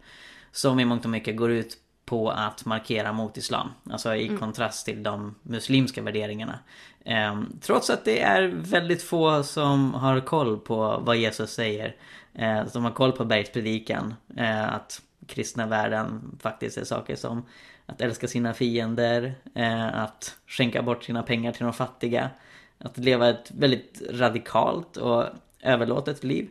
som 0.52 0.80
i 0.80 0.86
mångt 0.86 1.06
och 1.06 1.12
mycket 1.12 1.38
går 1.38 1.52
ut 1.52 1.78
på 2.08 2.30
att 2.30 2.66
markera 2.66 3.14
mot 3.14 3.38
islam. 3.38 3.70
Alltså 3.90 4.16
i 4.16 4.28
mm. 4.28 4.40
kontrast 4.40 4.86
till 4.86 5.04
de 5.04 5.36
muslimska 5.44 6.02
värderingarna. 6.02 6.60
Eh, 7.06 7.42
trots 7.62 7.90
att 7.90 8.06
det 8.06 8.22
är 8.22 8.48
väldigt 8.48 9.04
få 9.04 9.44
som 9.44 9.94
har 9.94 10.20
koll 10.20 10.60
på 10.60 11.02
vad 11.06 11.18
Jesus 11.18 11.52
säger. 11.52 11.96
Eh, 12.34 12.68
som 12.68 12.84
har 12.84 12.92
koll 12.92 13.12
på 13.12 13.26
bergspredikan. 13.26 14.14
Eh, 14.38 14.74
att 14.74 15.02
kristna 15.26 15.66
värden 15.66 16.38
faktiskt 16.42 16.78
är 16.78 16.84
saker 16.84 17.16
som 17.16 17.46
att 17.86 18.02
älska 18.02 18.28
sina 18.28 18.54
fiender, 18.54 19.36
eh, 19.56 20.02
att 20.04 20.38
skänka 20.48 20.82
bort 20.82 21.04
sina 21.04 21.24
pengar 21.24 21.52
till 21.52 21.64
de 21.64 21.74
fattiga. 21.74 22.30
Att 22.78 22.98
leva 22.98 23.30
ett 23.30 23.52
väldigt 23.52 24.02
radikalt 24.12 24.98
och 24.98 25.24
överlåtet 25.62 26.24
liv. 26.24 26.50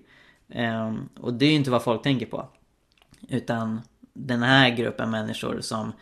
Ehm, 0.48 1.08
och 1.20 1.34
det 1.34 1.46
är 1.46 1.50
ju 1.50 1.56
inte 1.56 1.70
vad 1.70 1.82
folk 1.82 2.02
tänker 2.02 2.26
på. 2.26 2.48
Utan 3.28 3.80
den 4.16 4.42
här 4.42 4.70
gruppen 4.70 5.10
människor 5.10 5.60
som 5.60 5.92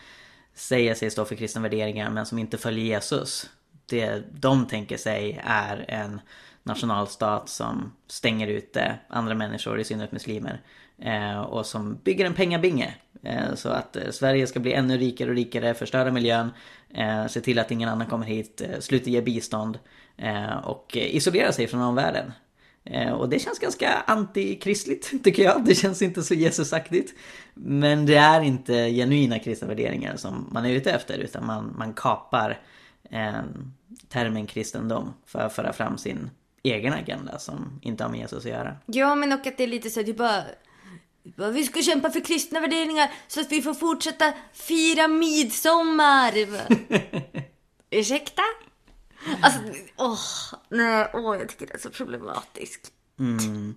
säger 0.54 0.94
sig 0.94 1.10
stå 1.10 1.24
för 1.24 1.34
kristna 1.34 1.62
värderingar 1.62 2.10
men 2.10 2.26
som 2.26 2.38
inte 2.38 2.58
följer 2.58 2.84
Jesus. 2.84 3.50
Det 3.86 4.22
de 4.32 4.66
tänker 4.66 4.96
sig 4.96 5.40
är 5.44 5.84
en 5.88 6.20
nationalstat 6.62 7.48
som 7.48 7.92
stänger 8.06 8.48
ute 8.48 8.98
andra 9.08 9.34
människor, 9.34 9.80
i 9.80 9.84
synnerhet 9.84 10.12
muslimer. 10.12 10.60
Eh, 10.98 11.40
och 11.40 11.66
som 11.66 11.98
bygger 12.04 12.24
en 12.24 12.34
pengabinge. 12.34 12.94
Eh, 13.22 13.54
så 13.54 13.68
att 13.68 13.96
eh, 13.96 14.10
Sverige 14.10 14.46
ska 14.46 14.60
bli 14.60 14.72
ännu 14.72 14.98
rikare 14.98 15.30
och 15.30 15.36
rikare, 15.36 15.74
förstöra 15.74 16.10
miljön, 16.10 16.50
se 17.28 17.40
till 17.40 17.58
att 17.58 17.70
ingen 17.70 17.88
annan 17.88 18.06
kommer 18.06 18.26
hit, 18.26 18.62
sluta 18.80 19.10
ge 19.10 19.20
bistånd 19.20 19.78
och 20.62 20.96
isolera 20.96 21.52
sig 21.52 21.66
från 21.66 21.80
omvärlden. 21.80 22.32
Eh, 22.84 23.12
och 23.12 23.28
det 23.28 23.38
känns 23.38 23.58
ganska 23.58 23.92
antikristligt 24.06 25.10
tycker 25.24 25.42
jag. 25.42 25.64
Det 25.64 25.74
känns 25.74 26.02
inte 26.02 26.22
så 26.22 26.34
Jesusaktigt. 26.34 27.14
Men 27.54 28.06
det 28.06 28.16
är 28.16 28.40
inte 28.40 28.90
genuina 28.90 29.38
kristna 29.38 29.68
värderingar 29.68 30.16
som 30.16 30.48
man 30.52 30.66
är 30.66 30.70
ute 30.70 30.92
efter 30.92 31.18
utan 31.18 31.46
man, 31.46 31.74
man 31.78 31.94
kapar 31.94 32.60
eh, 33.10 33.32
termen 34.08 34.46
kristendom 34.46 35.12
för 35.26 35.38
att 35.38 35.52
föra 35.52 35.72
fram 35.72 35.98
sin 35.98 36.30
egen 36.62 36.92
agenda 36.92 37.38
som 37.38 37.80
inte 37.82 38.04
har 38.04 38.10
med 38.10 38.20
Jesus 38.20 38.44
att 38.44 38.50
göra. 38.50 38.76
Ja 38.86 39.14
men 39.14 39.32
och 39.32 39.46
att 39.46 39.56
det 39.56 39.62
är 39.62 39.68
lite 39.68 39.90
så 39.90 40.00
att 40.00 40.06
du 40.06 40.14
bara 40.14 40.44
vi 41.52 41.64
ska 41.64 41.82
kämpa 41.82 42.10
för 42.10 42.20
kristna 42.20 42.60
värderingar 42.60 43.10
så 43.28 43.40
att 43.40 43.52
vi 43.52 43.62
får 43.62 43.74
fortsätta 43.74 44.32
fira 44.52 45.08
midsommar. 45.08 46.32
Ursäkta? 47.90 48.42
Alltså, 49.40 49.60
åh, 49.96 50.18
nej, 50.68 51.10
åh, 51.14 51.36
jag 51.38 51.48
tycker 51.48 51.66
det 51.66 51.74
är 51.74 51.78
så 51.78 51.90
problematiskt. 51.90 52.92
Mm. 53.18 53.74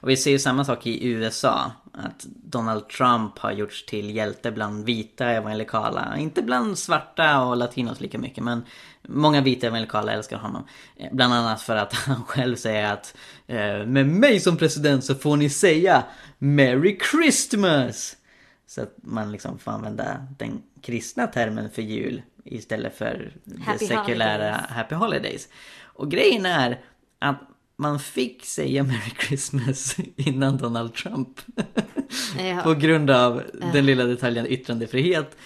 Och 0.00 0.08
vi 0.08 0.16
ser 0.16 0.30
ju 0.30 0.38
samma 0.38 0.64
sak 0.64 0.86
i 0.86 1.08
USA. 1.08 1.72
Att 1.92 2.24
Donald 2.24 2.88
Trump 2.88 3.38
har 3.38 3.52
gjorts 3.52 3.86
till 3.86 4.16
hjälte 4.16 4.52
bland 4.52 4.84
vita 4.84 5.26
evangelikala. 5.26 6.16
Inte 6.18 6.42
bland 6.42 6.78
svarta 6.78 7.40
och 7.40 7.56
latinos 7.56 8.00
lika 8.00 8.18
mycket 8.18 8.44
men 8.44 8.64
många 9.08 9.40
vita 9.40 9.66
evangelikala 9.66 10.12
älskar 10.12 10.36
honom. 10.36 10.66
Eh, 10.96 11.08
bland 11.12 11.34
annat 11.34 11.62
för 11.62 11.76
att 11.76 11.92
han 12.06 12.24
själv 12.24 12.56
säger 12.56 12.92
att 12.92 13.16
eh, 13.46 13.86
med 13.86 14.06
mig 14.06 14.40
som 14.40 14.56
president 14.56 15.04
så 15.04 15.14
får 15.14 15.36
ni 15.36 15.50
säga 15.50 16.04
Merry 16.38 16.98
Christmas! 17.10 18.16
Så 18.66 18.82
att 18.82 18.94
man 18.96 19.32
liksom 19.32 19.58
får 19.58 19.70
använda 19.70 20.26
den 20.38 20.62
kristna 20.82 21.26
termen 21.26 21.70
för 21.70 21.82
jul 21.82 22.22
istället 22.44 22.98
för 22.98 23.32
happy 23.64 23.78
det 23.78 23.86
sekulära 23.86 24.50
holidays. 24.50 24.70
Happy 24.70 24.94
Holidays. 24.94 25.48
Och 25.82 26.10
grejen 26.10 26.46
är 26.46 26.80
att 27.18 27.40
man 27.76 27.98
fick 27.98 28.44
säga 28.44 28.82
Merry 28.82 29.12
Christmas 29.28 29.96
innan 30.16 30.56
Donald 30.56 30.94
Trump. 30.94 31.40
Ja. 32.38 32.60
På 32.64 32.74
grund 32.74 33.10
av 33.10 33.42
den 33.72 33.86
lilla 33.86 34.04
detaljen 34.04 34.46
yttrandefrihet. 34.46 35.36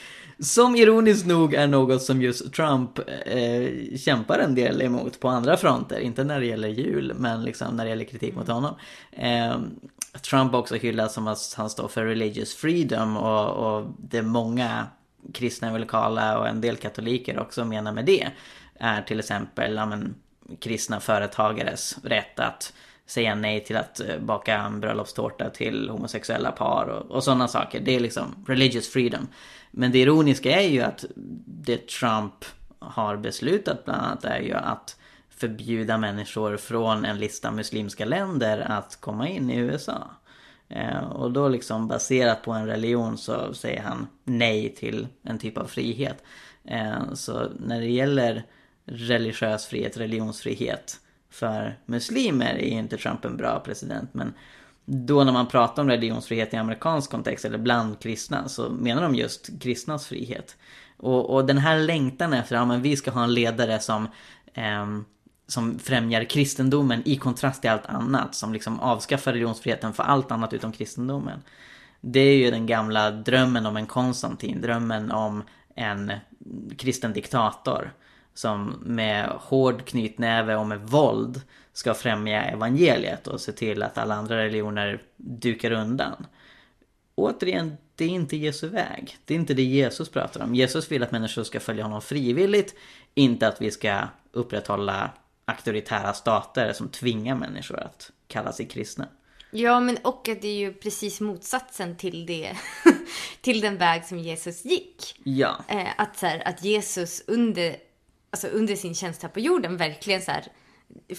Som 0.41 0.77
ironiskt 0.77 1.27
nog 1.27 1.55
är 1.55 1.67
något 1.67 2.03
som 2.03 2.23
just 2.23 2.53
Trump 2.53 2.99
eh, 3.27 3.97
kämpar 3.97 4.39
en 4.39 4.55
del 4.55 4.83
emot 4.83 5.21
på 5.21 5.29
andra 5.29 5.57
fronter. 5.57 6.01
Inte 6.01 6.25
när 6.25 6.41
det 6.41 6.47
gäller 6.47 6.69
jul, 6.69 7.13
men 7.17 7.45
liksom 7.45 7.77
när 7.77 7.85
det 7.85 7.91
gäller 7.91 8.05
kritik 8.05 8.35
mot 8.35 8.49
honom. 8.49 8.75
Eh, 9.13 9.57
Trump 10.31 10.55
också 10.55 10.75
hyllas 10.75 11.15
som 11.15 11.29
att 11.29 11.55
han 11.57 11.71
står 11.71 11.89
för 11.89 12.05
religious 12.05 12.55
freedom 12.55 13.17
och, 13.17 13.51
och 13.51 13.87
det 13.99 14.19
är 14.19 14.23
många 14.23 14.87
kristna 15.33 15.69
evangelikala 15.69 16.39
och 16.39 16.49
en 16.49 16.61
del 16.61 16.77
katoliker 16.77 17.39
också 17.39 17.65
menar 17.65 17.93
med 17.93 18.05
det 18.05 18.29
är 18.81 19.03
till 19.03 19.19
exempel 19.19 19.75
ja, 19.75 19.87
men, 19.87 20.15
kristna 20.61 21.01
företagares 21.01 21.99
rätt 22.03 22.41
att 22.41 22.73
säga 23.07 23.35
nej 23.35 23.65
till 23.65 23.77
att 23.77 24.01
eh, 24.01 24.19
baka 24.19 24.59
en 24.59 24.81
bröllopstårta 24.81 25.51
till 25.51 25.89
homosexuella 25.89 26.53
par 26.53 26.87
och, 26.87 27.11
och 27.11 27.25
sådana 27.25 27.49
saker. 27.49 27.81
Det 27.81 27.97
är 27.97 28.01
liksom 28.01 28.45
religious 28.47 28.89
freedom. 28.89 29.29
Men 29.71 29.93
det 29.93 29.99
ironiska 29.99 30.61
är 30.61 30.69
ju 30.69 30.81
att 30.81 31.05
det 31.47 31.89
Trump 31.89 32.45
har 32.79 33.17
beslutat 33.17 33.85
bland 33.85 34.03
annat 34.03 34.25
är 34.25 34.41
ju 34.41 34.55
att 34.55 34.97
förbjuda 35.31 35.99
människor 35.99 36.57
från 36.57 37.05
en 37.05 37.19
lista 37.19 37.51
muslimska 37.51 38.05
länder 38.05 38.59
att 38.59 39.01
komma 39.01 39.29
in 39.29 39.51
i 39.51 39.57
USA. 39.57 40.11
Eh, 40.69 40.99
och 40.99 41.33
då 41.33 41.49
liksom 41.49 41.89
baserat 41.89 42.43
på 42.43 42.53
en 42.53 42.67
religion 42.67 43.19
så 43.19 43.55
säger 43.55 43.83
han 43.83 44.07
nej 44.25 44.75
till 44.75 45.07
en 45.23 45.39
typ 45.39 45.59
av 45.59 45.67
frihet. 45.67 46.23
Eh, 46.65 47.15
så 47.15 47.49
när 47.59 47.81
det 47.81 47.91
gäller 47.91 48.45
religiös 48.85 49.67
frihet, 49.67 49.97
religionsfrihet 49.97 51.01
för 51.31 51.79
muslimer 51.87 52.55
är 52.55 52.69
inte 52.69 52.97
Trump 52.97 53.25
en 53.25 53.37
bra 53.37 53.61
president. 53.65 54.15
Men 54.15 54.35
då 54.85 55.25
när 55.25 55.33
man 55.33 55.49
pratar 55.49 55.83
om 55.83 55.89
religionsfrihet 55.89 56.55
i 56.55 56.57
amerikansk 56.57 57.11
kontext 57.11 57.45
eller 57.45 57.59
bland 57.59 58.01
kristna 58.01 58.49
så 58.49 58.71
menar 58.71 59.03
de 59.03 59.15
just 59.15 59.63
kristnas 59.63 60.07
frihet. 60.07 60.57
Och, 60.97 61.35
och 61.35 61.47
den 61.47 61.59
här 61.59 61.79
längtan 61.79 62.33
efter 62.33 62.57
att 62.57 62.69
ja, 62.69 62.77
vi 62.77 62.97
ska 62.97 63.11
ha 63.11 63.25
en 63.25 63.35
ledare 63.35 63.79
som 63.79 64.09
eh, 64.55 64.87
som 65.49 65.79
främjar 65.79 66.25
kristendomen 66.25 67.03
i 67.05 67.17
kontrast 67.17 67.61
till 67.61 67.71
allt 67.71 67.87
annat. 67.87 68.35
Som 68.35 68.53
liksom 68.53 68.81
avskaffar 68.81 69.33
religionsfriheten 69.33 69.93
för 69.93 70.03
allt 70.03 70.31
annat 70.31 70.53
utom 70.53 70.73
kristendomen. 70.73 71.43
Det 72.01 72.21
är 72.21 72.37
ju 72.37 72.51
den 72.51 72.67
gamla 72.67 73.11
drömmen 73.11 73.67
om 73.67 73.77
en 73.77 73.87
Konstantin, 73.87 74.61
drömmen 74.61 75.11
om 75.11 75.43
en 75.75 76.13
kristen 76.79 77.13
diktator. 77.13 77.93
Som 78.35 78.77
med 78.83 79.29
hård 79.29 79.85
knytnäve 79.85 80.57
och 80.57 80.67
med 80.67 80.81
våld 80.81 81.43
ska 81.73 81.95
främja 81.95 82.43
evangeliet 82.43 83.27
och 83.27 83.41
se 83.41 83.53
till 83.53 83.83
att 83.83 83.99
alla 83.99 84.15
andra 84.15 84.37
religioner 84.37 85.03
dukar 85.17 85.71
undan. 85.71 86.27
Återigen, 87.15 87.77
det 87.95 88.05
är 88.05 88.09
inte 88.09 88.37
Jesu 88.37 88.69
väg. 88.69 89.17
Det 89.25 89.35
är 89.35 89.39
inte 89.39 89.55
det 89.55 89.63
Jesus 89.63 90.09
pratar 90.09 90.43
om. 90.43 90.55
Jesus 90.55 90.93
vill 90.93 91.03
att 91.03 91.13
människor 91.13 91.43
ska 91.43 91.61
följa 91.61 91.85
honom 91.85 92.03
frivilligt. 92.03 92.75
Inte 93.15 93.49
att 93.49 93.63
vi 93.63 93.71
ska 93.71 94.01
upprätthålla 94.33 95.11
auktoritära 95.49 96.13
stater 96.13 96.73
som 96.73 96.89
tvingar 96.89 97.35
människor 97.35 97.81
att 97.81 98.11
kalla 98.27 98.53
sig 98.53 98.69
kristna. 98.69 99.09
Ja, 99.51 99.81
men 99.81 99.97
och 99.97 100.29
att 100.29 100.43
det 100.43 100.49
är 100.49 100.59
ju 100.59 100.73
precis 100.73 101.21
motsatsen 101.21 101.97
till 101.97 102.27
det 102.27 102.57
till 103.41 103.61
den 103.61 103.79
väg 103.79 104.05
som 104.05 104.19
Jesus 104.19 104.65
gick. 104.65 105.21
Ja. 105.25 105.65
Eh, 105.69 105.89
att, 105.97 106.19
så 106.19 106.27
här, 106.27 106.49
att 106.49 106.65
Jesus 106.65 107.23
under, 107.27 107.77
alltså 108.31 108.49
under 108.49 108.77
sin 108.77 108.95
tjänst 108.95 109.23
här 109.23 109.29
på 109.29 109.41
jorden 109.41 109.77
verkligen 109.77 110.23
så 110.23 110.31
här, 110.31 110.45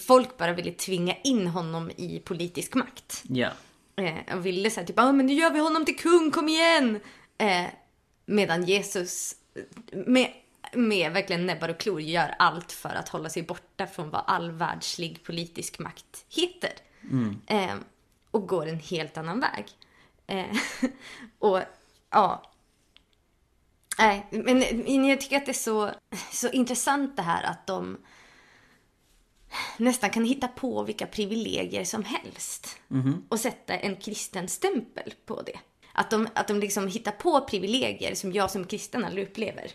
folk 0.07 0.37
bara 0.37 0.53
ville 0.53 0.71
tvinga 0.71 1.15
in 1.23 1.47
honom 1.47 1.91
i 1.97 2.19
politisk 2.19 2.75
makt. 2.75 3.23
Ja. 3.27 3.49
Eh, 3.95 4.35
och 4.35 4.45
ville 4.45 4.69
säga 4.69 4.87
typ, 4.87 4.99
ah, 4.99 5.11
men 5.11 5.25
nu 5.25 5.33
gör 5.33 5.51
vi 5.51 5.59
honom 5.59 5.85
till 5.85 5.97
kung, 5.97 6.31
kom 6.31 6.49
igen! 6.49 6.99
Eh, 7.37 7.65
medan 8.25 8.63
Jesus 8.63 9.35
med, 9.91 10.33
med 10.73 11.11
verkligen 11.11 11.45
näbbar 11.45 11.69
och 11.69 11.79
klor 11.79 12.01
gör 12.01 12.35
allt 12.39 12.71
för 12.71 12.89
att 12.89 13.09
hålla 13.09 13.29
sig 13.29 13.43
borta 13.43 13.87
från 13.87 14.09
vad 14.09 14.23
all 14.27 14.51
världslig 14.51 15.23
politisk 15.23 15.79
makt 15.79 16.25
heter. 16.29 16.71
Eh, 17.47 17.75
och 18.31 18.47
går 18.47 18.67
en 18.67 18.79
helt 18.79 19.17
annan 19.17 19.39
väg. 19.39 19.65
Eh, 20.27 20.57
och 21.39 21.61
ja, 22.09 22.43
Nej, 23.99 24.27
men 24.31 24.59
men 24.59 25.05
jag 25.05 25.21
tycker 25.21 25.37
att 25.37 25.45
det 25.45 25.51
är 25.51 25.53
så, 25.53 25.91
så 26.31 26.49
intressant 26.49 27.15
det 27.15 27.21
här 27.21 27.43
att 27.43 27.67
de 27.67 27.97
nästan 29.77 30.09
kan 30.09 30.25
hitta 30.25 30.47
på 30.47 30.83
vilka 30.83 31.05
privilegier 31.05 31.83
som 31.83 32.03
helst 32.03 32.77
och 33.29 33.39
sätta 33.39 33.77
en 33.77 33.95
kristen 33.95 34.47
stämpel 34.47 35.13
på 35.25 35.41
det. 35.41 35.59
Att 35.93 36.09
de, 36.09 36.27
att 36.33 36.47
de 36.47 36.59
liksom 36.59 36.87
hittar 36.87 37.11
på 37.11 37.41
privilegier 37.41 38.15
som 38.15 38.33
jag 38.33 38.51
som 38.51 38.65
kristen 38.65 39.05
aldrig 39.05 39.27
upplever. 39.27 39.71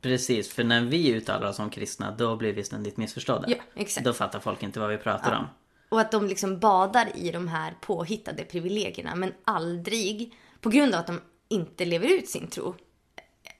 Precis, 0.00 0.52
för 0.52 0.64
när 0.64 0.84
vi 0.84 1.10
uttalar 1.10 1.48
oss 1.48 1.56
som 1.56 1.70
kristna 1.70 2.10
då 2.10 2.36
blir 2.36 2.52
vi 2.52 2.64
ständigt 2.64 2.96
missförstådda. 2.96 3.48
Ja, 3.48 3.56
exakt. 3.74 4.04
Då 4.04 4.12
fattar 4.12 4.40
folk 4.40 4.62
inte 4.62 4.80
vad 4.80 4.90
vi 4.90 4.98
pratar 4.98 5.38
om. 5.38 5.46
Och 5.88 6.00
att 6.00 6.12
de 6.12 6.26
liksom 6.26 6.58
badar 6.58 7.08
i 7.14 7.30
de 7.30 7.48
här 7.48 7.74
påhittade 7.80 8.44
privilegierna 8.44 9.14
men 9.14 9.32
aldrig, 9.44 10.34
på 10.60 10.68
grund 10.70 10.94
av 10.94 11.00
att 11.00 11.06
de 11.06 11.20
inte 11.48 11.84
lever 11.84 12.18
ut 12.18 12.28
sin 12.28 12.46
tro, 12.46 12.74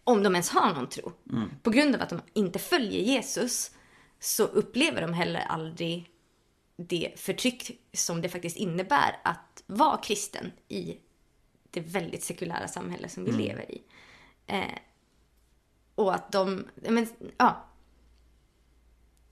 om 0.05 0.23
de 0.23 0.35
ens 0.35 0.51
har 0.51 0.75
någon 0.75 0.89
tro, 0.89 1.13
på 1.63 1.71
grund 1.71 1.95
av 1.95 2.03
att 2.03 2.09
de 2.09 2.21
inte 2.33 2.59
följer 2.59 3.01
Jesus, 3.01 3.71
så 4.21 4.45
upplever 4.45 5.01
de 5.01 5.13
heller 5.13 5.41
aldrig 5.41 6.11
det 6.77 7.13
förtryck 7.17 7.81
som 7.93 8.23
det 8.23 8.29
faktiskt 8.29 8.57
innebär 8.57 9.17
att 9.25 9.63
vara 9.67 9.97
kristen 9.97 10.53
i 10.69 10.97
det 11.71 11.81
väldigt 11.81 12.23
sekulära 12.23 12.69
samhälle 12.69 13.09
som 13.09 13.25
vi 13.25 13.33
lever 13.33 13.71
i. 13.71 13.83
Eh, 14.47 14.65
och 16.01 16.15
att 16.15 16.33
de, 16.33 16.67
men, 16.75 17.07
ja, 17.37 17.65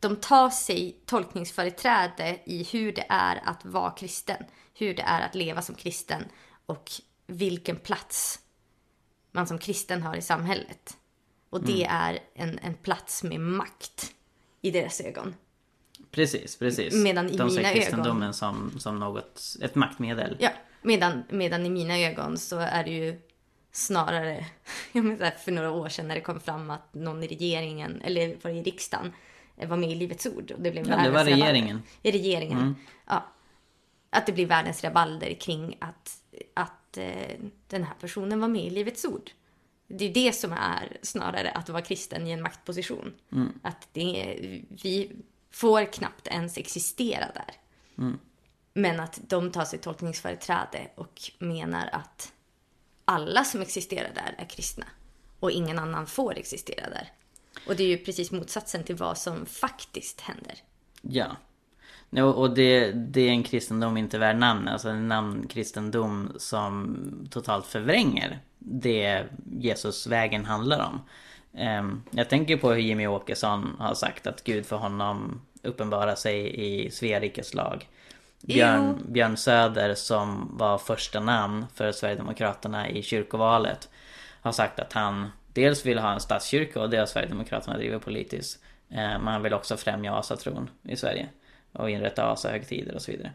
de 0.00 0.16
tar 0.16 0.50
sig 0.50 1.00
tolkningsföreträde 1.06 2.38
i 2.44 2.64
hur 2.64 2.92
det 2.92 3.06
är 3.08 3.40
att 3.44 3.64
vara 3.64 3.90
kristen, 3.90 4.44
hur 4.74 4.94
det 4.94 5.02
är 5.02 5.20
att 5.20 5.34
leva 5.34 5.62
som 5.62 5.74
kristen 5.74 6.24
och 6.66 6.90
vilken 7.26 7.76
plats 7.76 8.38
man 9.32 9.46
som 9.46 9.58
kristen 9.58 10.02
har 10.02 10.16
i 10.16 10.22
samhället. 10.22 10.96
Och 11.50 11.62
det 11.62 11.84
är 11.84 12.18
en, 12.34 12.58
en 12.58 12.74
plats 12.74 13.22
med 13.22 13.40
makt 13.40 14.14
i 14.60 14.70
deras 14.70 15.00
ögon. 15.00 15.34
Precis, 16.10 16.56
precis. 16.56 16.94
Medan 16.94 17.28
i 17.28 17.36
De 17.36 17.50
ser 17.50 17.56
mina 17.56 17.72
kristendomen 17.72 18.22
ögon- 18.22 18.34
som, 18.34 18.80
som 18.80 18.98
något, 18.98 19.56
ett 19.62 19.74
maktmedel. 19.74 20.36
Ja, 20.40 20.50
medan, 20.82 21.22
medan 21.30 21.66
i 21.66 21.70
mina 21.70 21.98
ögon 21.98 22.38
så 22.38 22.58
är 22.58 22.84
det 22.84 22.90
ju 22.90 23.20
snarare, 23.72 24.46
jag 24.92 25.04
menar, 25.04 25.30
för 25.30 25.52
några 25.52 25.70
år 25.70 25.88
sedan 25.88 26.08
när 26.08 26.14
det 26.14 26.20
kom 26.20 26.40
fram 26.40 26.70
att 26.70 26.94
någon 26.94 27.22
i 27.22 27.26
regeringen, 27.26 28.02
eller 28.02 28.36
var 28.42 28.50
det 28.50 28.56
i 28.56 28.62
riksdagen, 28.62 29.12
eh, 29.56 29.68
var 29.68 29.76
med 29.76 29.90
i 29.90 29.94
Livets 29.94 30.26
Ord. 30.26 30.50
Och 30.50 30.60
det 30.60 30.70
blev 30.70 30.88
Ja, 30.88 30.96
det 30.96 31.10
var 31.10 31.24
regeringen. 31.24 31.82
I 32.02 32.10
regeringen. 32.12 32.76
Ja. 33.06 33.26
Att 34.10 34.26
det 34.26 34.32
blir 34.32 34.46
världens 34.46 34.84
rabalder 34.84 35.34
kring 35.34 35.76
att, 35.80 36.22
att 36.54 36.96
eh, 36.96 37.38
den 37.66 37.84
här 37.84 37.94
personen 38.00 38.40
var 38.40 38.48
med 38.48 38.64
i 38.64 38.70
Livets 38.70 39.04
Ord. 39.04 39.30
Det 39.86 40.04
är 40.04 40.14
det 40.14 40.32
som 40.32 40.52
är 40.52 40.96
snarare 41.02 41.50
att 41.50 41.68
vara 41.68 41.82
kristen 41.82 42.26
i 42.26 42.30
en 42.30 42.42
maktposition. 42.42 43.14
Att 43.62 43.88
det 43.92 44.22
är, 44.22 44.62
vi 44.82 45.12
får 45.50 45.92
knappt 45.92 46.26
ens 46.26 46.58
existera 46.58 47.26
där. 47.34 47.54
Men 48.74 49.00
att 49.00 49.20
de 49.28 49.52
tar 49.52 49.64
sig 49.64 49.78
tolkningsföreträde 49.78 50.90
och 50.94 51.20
menar 51.38 51.88
att 51.92 52.32
alla 53.08 53.44
som 53.44 53.60
existerar 53.60 54.10
där 54.14 54.34
är 54.38 54.48
kristna. 54.48 54.86
Och 55.40 55.50
ingen 55.50 55.78
annan 55.78 56.06
får 56.06 56.38
existera 56.38 56.90
där. 56.90 57.12
Och 57.66 57.76
det 57.76 57.82
är 57.82 57.88
ju 57.88 57.98
precis 57.98 58.30
motsatsen 58.30 58.84
till 58.84 58.96
vad 58.96 59.18
som 59.18 59.46
faktiskt 59.46 60.20
händer. 60.20 60.54
Ja. 61.02 61.36
Och 62.22 62.54
det, 62.54 62.92
det 62.92 63.20
är 63.20 63.30
en 63.30 63.42
kristendom 63.42 63.96
inte 63.96 64.18
värd 64.18 64.36
namn. 64.36 64.68
Alltså 64.68 64.88
en 64.88 65.08
namnkristendom 65.08 66.32
som 66.36 66.98
totalt 67.30 67.66
förvränger 67.66 68.40
det 68.58 69.24
Jesusvägen 69.58 70.44
handlar 70.44 70.86
om. 70.86 71.00
Ehm, 71.54 72.02
jag 72.10 72.28
tänker 72.28 72.56
på 72.56 72.70
hur 72.70 72.80
Jimmy 72.80 73.06
Åkesson 73.06 73.76
har 73.78 73.94
sagt 73.94 74.26
att 74.26 74.44
Gud 74.44 74.66
för 74.66 74.76
honom 74.76 75.40
uppenbarar 75.62 76.14
sig 76.14 76.60
i 76.60 76.90
Svea 76.90 77.20
rikes 77.20 77.54
lag. 77.54 77.88
Björn, 78.40 79.02
Björn 79.08 79.36
Söder 79.36 79.94
som 79.94 80.56
var 80.58 80.78
första 80.78 81.20
namn 81.20 81.66
för 81.74 81.92
Sverigedemokraterna 81.92 82.88
i 82.90 83.02
kyrkovalet 83.02 83.88
har 84.40 84.52
sagt 84.52 84.80
att 84.80 84.92
han 84.92 85.32
dels 85.52 85.86
vill 85.86 85.98
ha 85.98 86.12
en 86.12 86.20
statskyrka 86.20 86.80
och 86.80 86.90
det 86.90 86.96
har 86.96 87.06
Sverigedemokraterna 87.06 87.76
drivit 87.76 88.02
politiskt. 88.04 88.62
Eh, 88.90 88.96
Men 88.96 89.26
han 89.26 89.42
vill 89.42 89.54
också 89.54 89.76
främja 89.76 90.14
asatron 90.14 90.70
i 90.82 90.96
Sverige. 90.96 91.28
Och 91.72 91.90
inrätta 91.90 92.24
asahögtider 92.32 92.94
och 92.94 93.02
så 93.02 93.10
vidare. 93.12 93.32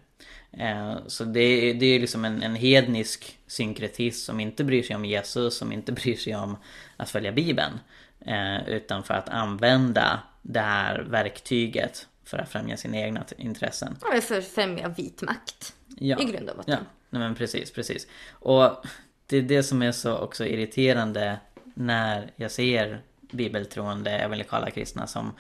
Eh, 0.51 0.95
Så 1.07 1.23
det, 1.23 1.39
är- 1.39 1.73
det 1.73 1.85
är 1.85 1.99
liksom 1.99 2.25
en, 2.25 2.43
en 2.43 2.55
hednisk 2.55 3.37
synkretism 3.47 4.25
som 4.25 4.39
inte 4.39 4.63
bryr 4.63 4.83
sig 4.83 4.95
om 4.95 5.05
Jesus, 5.05 5.57
som 5.57 5.71
inte 5.71 5.91
bryr 6.01 6.15
sig 6.15 6.35
om 6.35 6.57
att 6.97 7.09
följa 7.09 7.31
Bibeln. 7.31 7.79
eh, 8.25 8.69
Utan 8.69 9.03
för 9.03 9.13
att 9.13 9.29
använda 9.29 10.19
det 10.41 10.59
här 10.59 10.99
verktyget 10.99 12.07
för 12.23 12.38
att 12.38 12.49
främja 12.49 12.77
sina 12.77 12.97
egna 12.97 13.25
intressen. 13.38 13.97
Ja, 14.01 14.21
för 14.21 14.38
att 14.38 14.47
främja 14.47 14.88
vit 14.88 15.21
makt. 15.21 15.73
Ja. 15.97 16.19
I 16.19 16.25
grund 16.25 16.49
och 16.49 16.57
botten. 16.57 16.73
Ja, 16.73 16.86
nej 17.09 17.21
men 17.21 17.36
precis, 17.36 17.71
precis. 17.71 18.07
Och 18.31 18.86
det 19.27 19.38
är 19.38 19.41
det 19.41 19.63
som 19.63 19.81
är 19.81 19.91
så 19.91 20.17
också 20.17 20.45
irriterande 20.45 21.38
när 21.73 22.31
jag 22.36 22.51
ser 22.51 23.01
bibeltroende 23.31 24.12
evangelikala 24.12 24.71
kristna 24.71 25.07
som 25.07 25.31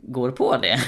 går 0.00 0.30
på 0.30 0.56
det. 0.56 0.80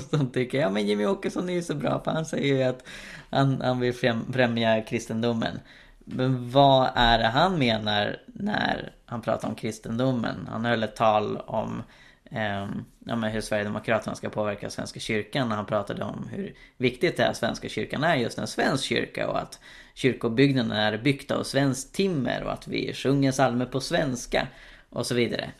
som 0.10 0.30
tycker, 0.30 0.60
ja 0.60 0.70
men 0.70 0.86
Jimmy 0.86 1.06
Åkesson 1.06 1.48
är 1.48 1.54
ju 1.54 1.62
så 1.62 1.74
bra 1.74 2.00
för 2.04 2.10
han 2.10 2.26
säger 2.26 2.54
ju 2.54 2.62
att 2.62 2.86
han, 3.30 3.60
han 3.60 3.80
vill 3.80 3.94
främ, 3.94 4.32
främja 4.32 4.82
kristendomen. 4.82 5.60
Men 5.98 6.50
vad 6.50 6.90
är 6.94 7.18
det 7.18 7.26
han 7.26 7.58
menar 7.58 8.20
när 8.26 8.92
han 9.06 9.22
pratar 9.22 9.48
om 9.48 9.54
kristendomen? 9.54 10.48
Han 10.50 10.64
höll 10.64 10.82
ett 10.82 10.96
tal 10.96 11.36
om 11.36 11.82
Ehm, 12.30 12.84
ja, 13.06 13.16
men 13.16 13.32
hur 13.32 13.40
Sverigedemokraterna 13.40 14.16
ska 14.16 14.30
påverka 14.30 14.70
Svenska 14.70 15.00
kyrkan 15.00 15.48
när 15.48 15.56
han 15.56 15.66
pratade 15.66 16.04
om 16.04 16.28
hur 16.32 16.54
viktigt 16.76 17.16
det 17.16 17.22
är 17.22 17.30
att 17.30 17.36
Svenska 17.36 17.68
kyrkan 17.68 18.04
är 18.04 18.16
just 18.16 18.38
en 18.38 18.46
svensk 18.46 18.84
kyrka 18.84 19.28
och 19.28 19.38
att 19.38 19.60
kyrkobyggnaden 19.94 20.72
är 20.72 20.98
byggda 20.98 21.36
av 21.36 21.42
svenskt 21.42 21.94
timmer 21.94 22.42
och 22.42 22.52
att 22.52 22.68
vi 22.68 22.94
sjunger 22.94 23.32
psalmer 23.32 23.66
på 23.66 23.80
svenska 23.80 24.48
och 24.90 25.06
så 25.06 25.14
vidare. 25.14 25.50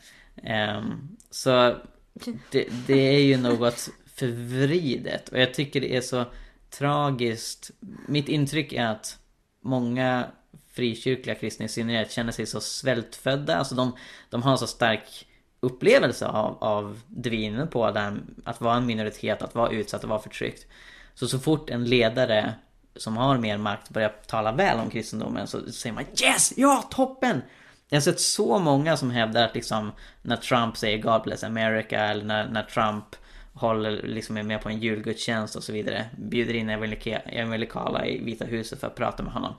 Um, 0.77 1.17
så 1.29 1.75
det, 2.51 2.67
det 2.87 3.15
är 3.15 3.19
ju 3.19 3.37
något 3.37 3.89
förvridet 4.15 5.29
och 5.29 5.39
jag 5.39 5.53
tycker 5.53 5.81
det 5.81 5.95
är 5.95 6.01
så 6.01 6.25
tragiskt. 6.69 7.71
Mitt 8.07 8.29
intryck 8.29 8.73
är 8.73 8.85
att 8.85 9.17
många 9.61 10.27
frikyrkliga 10.71 11.35
kristna 11.35 11.65
i 11.65 11.69
synnerhet 11.69 12.11
känner 12.11 12.31
sig 12.31 12.45
så 12.45 12.61
svältfödda. 12.61 13.55
Alltså 13.55 13.75
de, 13.75 13.95
de 14.29 14.43
har 14.43 14.57
så 14.57 14.67
stark 14.67 15.27
upplevelse 15.67 16.27
av, 16.27 16.57
av 16.63 16.99
det 17.07 17.29
vi 17.29 17.37
är 17.37 17.47
inne 17.47 17.65
på, 17.65 17.91
där, 17.91 18.17
att 18.43 18.61
vara 18.61 18.75
en 18.75 18.85
minoritet, 18.85 19.41
att 19.41 19.55
vara 19.55 19.71
utsatt 19.71 20.03
och 20.03 20.09
vara 20.09 20.19
förtryckt. 20.19 20.65
Så 21.13 21.27
så 21.27 21.39
fort 21.39 21.69
en 21.69 21.85
ledare 21.85 22.53
som 22.95 23.17
har 23.17 23.37
mer 23.37 23.57
makt 23.57 23.89
börjar 23.89 24.09
tala 24.27 24.51
väl 24.51 24.79
om 24.79 24.89
kristendomen 24.89 25.47
så 25.47 25.71
säger 25.71 25.93
man 25.93 26.03
Yes! 26.23 26.53
Ja, 26.55 26.83
toppen! 26.91 27.41
Jag 27.89 27.95
har 27.95 28.01
sett 28.01 28.19
så 28.19 28.59
många 28.59 28.97
som 28.97 29.11
hävdar 29.11 29.45
att 29.45 29.55
liksom 29.55 29.91
när 30.21 30.35
Trump 30.35 30.77
säger 30.77 30.97
God 30.97 31.21
bless 31.21 31.43
America 31.43 31.99
eller 31.99 32.25
när, 32.25 32.47
när 32.49 32.63
Trump 32.63 33.05
håller 33.57 34.01
liksom 34.03 34.37
är 34.37 34.43
med 34.43 34.61
på 34.61 34.69
en 34.69 34.79
julgudstjänst 34.79 35.55
och 35.55 35.63
så 35.63 35.73
vidare. 35.73 36.05
Bjuder 36.17 36.53
in 36.53 36.69
evangelika- 36.69 37.21
evangelikala 37.25 38.05
i 38.05 38.23
Vita 38.23 38.45
huset 38.45 38.79
för 38.79 38.87
att 38.87 38.95
prata 38.95 39.23
med 39.23 39.33
honom. 39.33 39.53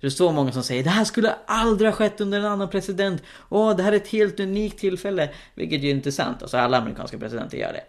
Det 0.00 0.06
är 0.06 0.10
så 0.10 0.32
många 0.32 0.52
som 0.52 0.62
säger 0.62 0.84
det 0.84 0.90
här 0.90 1.04
skulle 1.04 1.34
aldrig 1.46 1.90
ha 1.90 1.96
skett 1.96 2.20
under 2.20 2.38
en 2.38 2.44
annan 2.44 2.68
president. 2.68 3.22
Åh, 3.48 3.76
det 3.76 3.82
här 3.82 3.92
är 3.92 3.96
ett 3.96 4.08
helt 4.08 4.40
unikt 4.40 4.78
tillfälle. 4.78 5.30
Vilket 5.54 5.80
ju 5.80 5.90
är 5.90 6.10
sant. 6.10 6.42
Alltså 6.42 6.56
alla 6.56 6.78
amerikanska 6.78 7.18
presidenter 7.18 7.58
gör 7.58 7.72
det. 7.72 7.84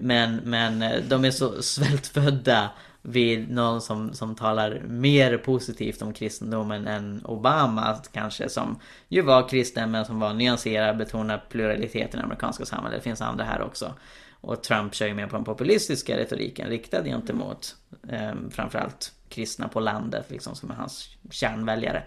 Men, 0.00 0.36
men 0.36 0.82
eh, 0.82 1.02
de 1.08 1.24
är 1.24 1.30
så 1.30 1.62
svältfödda 1.62 2.70
vid 3.02 3.50
någon 3.50 3.80
som, 3.80 4.14
som 4.14 4.34
talar 4.34 4.82
mer 4.88 5.38
positivt 5.38 6.02
om 6.02 6.12
kristendomen 6.12 6.86
än 6.86 7.20
Obama 7.24 7.96
kanske 8.12 8.48
som 8.48 8.78
ju 9.08 9.22
var 9.22 9.48
kristen 9.48 9.90
men 9.90 10.04
som 10.04 10.20
var 10.20 10.34
nyanserad, 10.34 10.96
betonar 10.96 11.44
pluraliteten 11.50 12.20
i 12.20 12.22
amerikanska 12.22 12.64
samhället. 12.64 12.98
Det 12.98 13.04
finns 13.04 13.20
andra 13.20 13.44
här 13.44 13.62
också. 13.62 13.94
Och 14.40 14.62
Trump 14.62 14.94
kör 14.94 15.06
ju 15.06 15.14
mer 15.14 15.26
på 15.26 15.36
den 15.36 15.44
populistiska 15.44 16.16
retoriken 16.16 16.68
riktad 16.68 17.04
gentemot 17.04 17.76
eh, 18.08 18.32
framförallt 18.50 19.12
kristna 19.28 19.68
på 19.68 19.80
landet 19.80 20.26
liksom 20.28 20.54
som 20.54 20.70
är 20.70 20.74
hans 20.74 21.16
kärnväljare. 21.30 22.02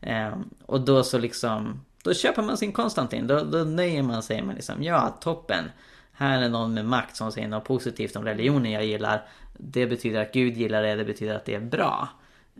Eh, 0.00 0.36
och 0.66 0.80
då 0.80 1.02
så 1.02 1.18
liksom, 1.18 1.84
då 2.02 2.14
köper 2.14 2.42
man 2.42 2.56
sin 2.56 2.72
Konstantin. 2.72 3.26
Då, 3.26 3.44
då 3.44 3.58
nöjer 3.58 4.02
man 4.02 4.22
sig 4.22 4.42
med 4.42 4.54
liksom, 4.54 4.82
ja 4.82 5.18
toppen. 5.20 5.64
Här 6.12 6.42
är 6.42 6.48
någon 6.48 6.74
med 6.74 6.84
makt 6.84 7.16
som 7.16 7.32
säger 7.32 7.48
något 7.48 7.64
positivt 7.64 8.16
om 8.16 8.24
religionen 8.24 8.72
jag 8.72 8.84
gillar. 8.84 9.28
Det 9.58 9.86
betyder 9.86 10.22
att 10.22 10.32
Gud 10.32 10.56
gillar 10.56 10.82
det, 10.82 10.94
det 10.94 11.04
betyder 11.04 11.34
att 11.34 11.44
det 11.44 11.54
är 11.54 11.60
bra. 11.60 12.08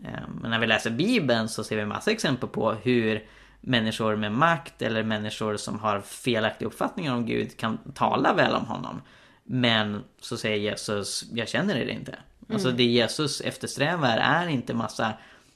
Eh, 0.03 0.27
men 0.41 0.51
när 0.51 0.59
vi 0.59 0.67
läser 0.67 0.91
Bibeln 0.91 1.49
så 1.49 1.63
ser 1.63 1.77
vi 1.77 1.85
massa 1.85 2.11
exempel 2.11 2.49
på 2.49 2.71
hur 2.71 3.25
människor 3.61 4.15
med 4.15 4.31
makt 4.31 4.81
eller 4.81 5.03
människor 5.03 5.57
som 5.57 5.79
har 5.79 6.01
felaktiga 6.01 6.67
uppfattningar 6.67 7.15
om 7.15 7.25
Gud 7.25 7.57
kan 7.57 7.77
tala 7.93 8.33
väl 8.33 8.55
om 8.55 8.65
honom. 8.65 9.01
Men 9.47 10.03
så 10.21 10.37
säger 10.37 10.57
Jesus, 10.57 11.23
jag 11.33 11.47
känner 11.47 11.75
er 11.75 11.87
inte. 11.87 12.11
Mm. 12.11 12.53
Alltså 12.53 12.71
det 12.71 12.83
Jesus 12.83 13.41
eftersträvar 13.41 14.17
är 14.17 14.47
inte 14.47 14.73
massa 14.73 15.13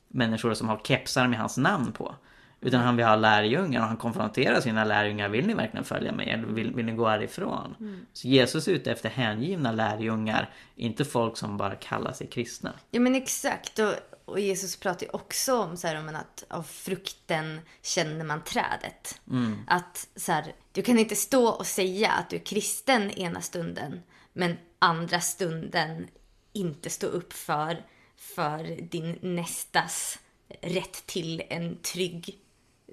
människor 0.07 0.53
som 0.53 0.69
har 0.69 0.81
kepsar 0.83 1.27
med 1.27 1.39
hans 1.39 1.57
namn 1.57 1.91
på. 1.91 2.15
Utan 2.61 2.81
han 2.81 2.95
vill 2.95 3.05
ha 3.05 3.15
lärjungar 3.15 3.81
och 3.81 3.87
han 3.87 3.97
konfronterar 3.97 4.61
sina 4.61 4.83
lärjungar. 4.83 5.29
Vill 5.29 5.47
ni 5.47 5.53
verkligen 5.53 5.83
följa 5.83 6.11
mig 6.11 6.29
eller 6.29 6.47
vill, 6.47 6.73
vill 6.75 6.85
ni 6.85 6.91
gå 6.91 7.07
härifrån? 7.07 7.75
Mm. 7.79 8.05
Så 8.13 8.27
Jesus 8.27 8.67
är 8.67 8.71
ute 8.71 8.91
efter 8.91 9.09
hängivna 9.09 9.71
lärjungar. 9.71 10.49
Inte 10.75 11.05
folk 11.05 11.37
som 11.37 11.57
bara 11.57 11.75
kallar 11.75 12.11
sig 12.11 12.27
kristna. 12.27 12.73
Ja 12.91 12.99
men 12.99 13.15
exakt. 13.15 13.79
Och, 13.79 13.93
och 14.25 14.39
Jesus 14.39 14.75
pratar 14.75 15.05
ju 15.05 15.11
också 15.11 15.57
om, 15.57 15.77
så 15.77 15.87
här, 15.87 15.99
om 15.99 16.09
att 16.15 16.43
av 16.49 16.63
frukten 16.63 17.59
känner 17.81 18.25
man 18.25 18.43
trädet. 18.43 19.21
Mm. 19.29 19.57
Att 19.67 20.07
så 20.15 20.31
här, 20.31 20.55
du 20.71 20.81
kan 20.81 20.99
inte 20.99 21.15
stå 21.15 21.49
och 21.49 21.67
säga 21.67 22.11
att 22.11 22.29
du 22.29 22.35
är 22.35 22.45
kristen 22.45 23.11
ena 23.11 23.41
stunden. 23.41 23.99
Men 24.33 24.57
andra 24.79 25.21
stunden 25.21 26.07
inte 26.53 26.89
stå 26.89 27.07
upp 27.07 27.33
för, 27.33 27.85
för 28.15 28.81
din 28.81 29.19
nästas 29.21 30.19
rätt 30.61 31.05
till 31.05 31.43
en 31.49 31.77
trygg 31.77 32.37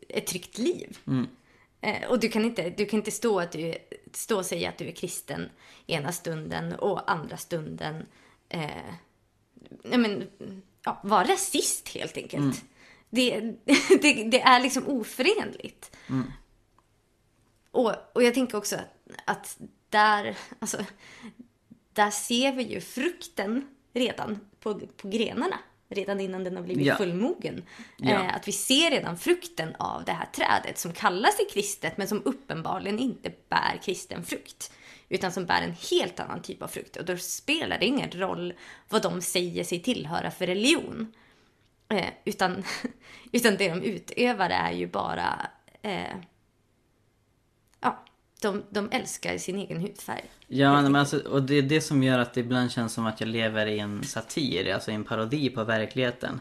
ett 0.09 0.27
tryggt 0.27 0.59
liv. 0.59 0.99
Mm. 1.07 1.27
Eh, 1.81 2.09
och 2.09 2.21
du 2.21 2.29
kan 2.29 2.45
inte, 2.45 2.71
du 2.71 2.87
kan 2.87 2.99
inte 2.99 3.11
stå, 3.11 3.41
att 3.41 3.53
du, 3.53 3.75
stå 4.13 4.39
och 4.39 4.47
säga 4.47 4.69
att 4.69 4.79
du 4.79 4.89
är 4.89 4.93
kristen 4.93 5.49
ena 5.87 6.13
stunden 6.13 6.75
och 6.75 7.11
andra 7.11 7.37
stunden 7.37 8.07
eh, 8.49 8.95
men, 9.83 10.29
ja, 10.89 11.01
vara 11.09 11.25
rasist 11.25 11.89
helt 11.89 12.17
enkelt. 12.17 12.43
Mm. 12.43 12.57
Det, 13.11 13.41
det, 14.03 14.25
det, 14.25 14.41
är 14.41 14.61
liksom 14.61 14.87
oförenligt. 14.87 15.97
Mm. 16.09 16.33
Och, 17.71 17.95
och 18.13 18.23
jag 18.23 18.35
tänker 18.35 18.59
också 18.59 18.77
att, 18.77 18.87
att 19.25 19.59
där, 19.89 20.37
alltså, 20.59 20.85
där 21.93 22.11
ser 22.11 22.53
vi 22.53 22.63
ju 22.63 22.81
frukten 22.81 23.67
redan 23.93 24.41
på, 24.61 24.81
på 24.97 25.09
grenarna 25.09 25.59
redan 25.89 26.21
innan 26.21 26.45
den 26.45 26.57
har 26.57 26.63
blivit 26.63 26.87
ja. 26.87 26.97
fullmogen. 26.97 27.63
Ja. 27.97 28.11
Eh, 28.11 28.35
att 28.35 28.49
vi 28.49 28.53
ser 28.53 28.91
redan 28.91 29.19
frukten 29.19 29.75
av 29.79 30.05
det 30.05 30.13
här 30.13 30.27
trädet 30.27 30.79
som 30.79 30.93
kallar 30.93 31.31
sig 31.31 31.49
kristet 31.51 31.97
men 31.97 32.09
som 32.09 32.23
uppenbarligen 32.25 32.99
inte 32.99 33.33
bär 33.49 33.81
kristen 33.85 34.25
frukt. 34.25 34.73
Utan 35.09 35.33
som 35.33 35.47
bär 35.47 35.63
en 35.63 35.75
helt 35.91 36.21
annan 36.21 36.43
typ 36.43 36.63
av 36.63 36.69
frukt. 36.69 36.97
Och 36.97 37.05
då 37.05 37.17
spelar 37.17 37.79
det 37.79 37.87
ingen 37.87 38.11
roll 38.11 38.53
vad 38.89 39.03
de 39.03 39.23
säger 39.23 39.65
sig 39.65 39.83
tillhöra 39.83 40.31
för 40.31 40.47
religion. 40.47 41.13
Eh, 41.89 42.09
utan, 42.25 42.65
utan 43.33 43.57
det 43.57 43.69
de 43.69 43.83
utövar 43.83 44.51
är 44.51 44.73
ju 44.73 44.87
bara 44.87 45.51
eh, 45.83 46.17
ja, 47.81 48.05
de, 48.43 48.65
de 48.71 48.89
älskar 48.93 49.39
sin 49.39 49.59
egen 49.59 49.81
hudfärg. 49.81 50.25
Ja, 50.47 50.83
men 50.83 50.97
alltså, 50.97 51.19
och 51.19 51.43
det 51.43 51.55
är 51.55 51.63
det 51.63 51.81
som 51.81 52.03
gör 52.03 52.19
att 52.19 52.35
det 52.35 52.41
ibland 52.41 52.73
känns 52.73 52.93
som 52.93 53.07
att 53.07 53.21
jag 53.21 53.29
lever 53.29 53.67
i 53.67 53.79
en 53.79 54.05
satir, 54.05 54.75
alltså 54.75 54.91
en 54.91 55.05
parodi 55.05 55.51
på 55.51 55.65
verkligheten. 55.65 56.41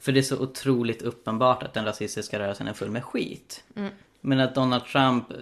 För 0.00 0.12
det 0.12 0.20
är 0.20 0.22
så 0.22 0.38
otroligt 0.38 1.02
uppenbart 1.02 1.62
att 1.62 1.74
den 1.74 1.84
rasistiska 1.84 2.38
rörelsen 2.38 2.68
är 2.68 2.72
full 2.72 2.90
med 2.90 3.04
skit. 3.04 3.64
Mm. 3.76 3.92
Men 4.20 4.40
att 4.40 4.54
Donald 4.54 4.84
Trump 4.84 5.30
eh, 5.30 5.36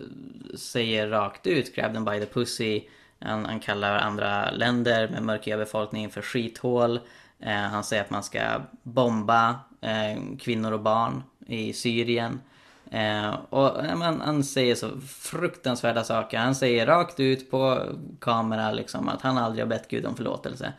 säger 0.56 1.08
rakt 1.08 1.46
ut, 1.46 1.74
grab 1.74 1.94
them 1.94 2.04
by 2.04 2.20
the 2.20 2.26
pussy. 2.26 2.82
Han, 3.18 3.44
han 3.44 3.60
kallar 3.60 3.98
andra 3.98 4.50
länder 4.50 5.08
med 5.08 5.22
mörk 5.22 5.44
befolkning 5.44 6.10
för 6.10 6.22
skithål. 6.22 7.00
Eh, 7.40 7.52
han 7.52 7.84
säger 7.84 8.02
att 8.02 8.10
man 8.10 8.22
ska 8.22 8.40
bomba 8.82 9.60
eh, 9.80 10.36
kvinnor 10.40 10.72
och 10.72 10.80
barn 10.80 11.22
i 11.46 11.72
Syrien. 11.72 12.40
Eh, 12.90 13.34
och 13.50 13.84
eh, 13.84 13.96
man, 13.96 14.20
han 14.20 14.44
säger 14.44 14.74
så 14.74 15.00
fruktansvärda 15.00 16.04
saker. 16.04 16.38
Han 16.38 16.54
säger 16.54 16.86
rakt 16.86 17.20
ut 17.20 17.50
på 17.50 17.82
kamera 18.20 18.72
liksom 18.72 19.08
att 19.08 19.22
han 19.22 19.38
aldrig 19.38 19.64
har 19.64 19.68
bett 19.68 19.88
Gud 19.88 20.06
om 20.06 20.16
förlåtelse. 20.16 20.72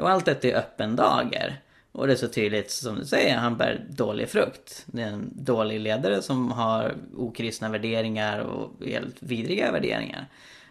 Och 0.00 0.10
allt 0.10 0.24
detta 0.24 0.48
är 0.48 0.56
öppen 0.56 0.96
dager. 0.96 1.60
Och 1.94 2.06
det 2.06 2.12
är 2.12 2.16
så 2.16 2.28
tydligt 2.28 2.70
som 2.70 2.98
du 2.98 3.04
säger, 3.04 3.36
han 3.36 3.56
bär 3.56 3.86
dålig 3.90 4.28
frukt. 4.28 4.84
Det 4.86 5.02
är 5.02 5.06
en 5.06 5.30
dålig 5.32 5.80
ledare 5.80 6.22
som 6.22 6.50
har 6.50 6.94
okristna 7.16 7.68
värderingar 7.68 8.38
och 8.38 8.86
helt 8.86 9.16
vidriga 9.22 9.72
värderingar. 9.72 10.26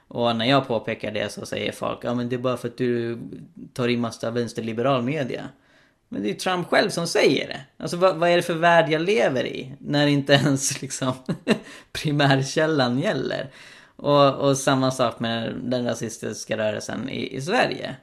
Och 0.07 0.35
när 0.35 0.45
jag 0.45 0.67
påpekar 0.67 1.11
det 1.11 1.31
så 1.31 1.45
säger 1.45 1.71
folk, 1.71 1.99
ja 2.01 2.13
men 2.13 2.29
det 2.29 2.35
är 2.35 2.37
bara 2.37 2.57
för 2.57 2.67
att 2.67 2.77
du 2.77 3.19
tar 3.73 3.87
in 3.87 3.99
massa 3.99 4.31
vänsterliberal 4.31 5.01
media. 5.03 5.49
Men 6.09 6.21
det 6.21 6.27
är 6.27 6.29
ju 6.29 6.37
Trump 6.37 6.67
själv 6.67 6.89
som 6.89 7.07
säger 7.07 7.47
det. 7.47 7.61
Alltså 7.77 7.97
vad, 7.97 8.15
vad 8.15 8.29
är 8.29 8.35
det 8.35 8.43
för 8.43 8.53
värld 8.53 8.89
jag 8.89 9.01
lever 9.01 9.45
i? 9.45 9.73
När 9.79 10.07
inte 10.07 10.33
ens 10.33 10.81
liksom 10.81 11.13
primärkällan 11.91 12.99
gäller. 12.99 13.49
Och, 14.03 14.33
och, 14.33 14.57
samma 14.57 14.91
sak 14.91 15.19
med 15.19 15.55
den 15.63 15.85
rasistiska 15.85 16.57
rörelsen 16.57 17.09
i, 17.09 17.35
i 17.35 17.41
Sverige. 17.41 17.95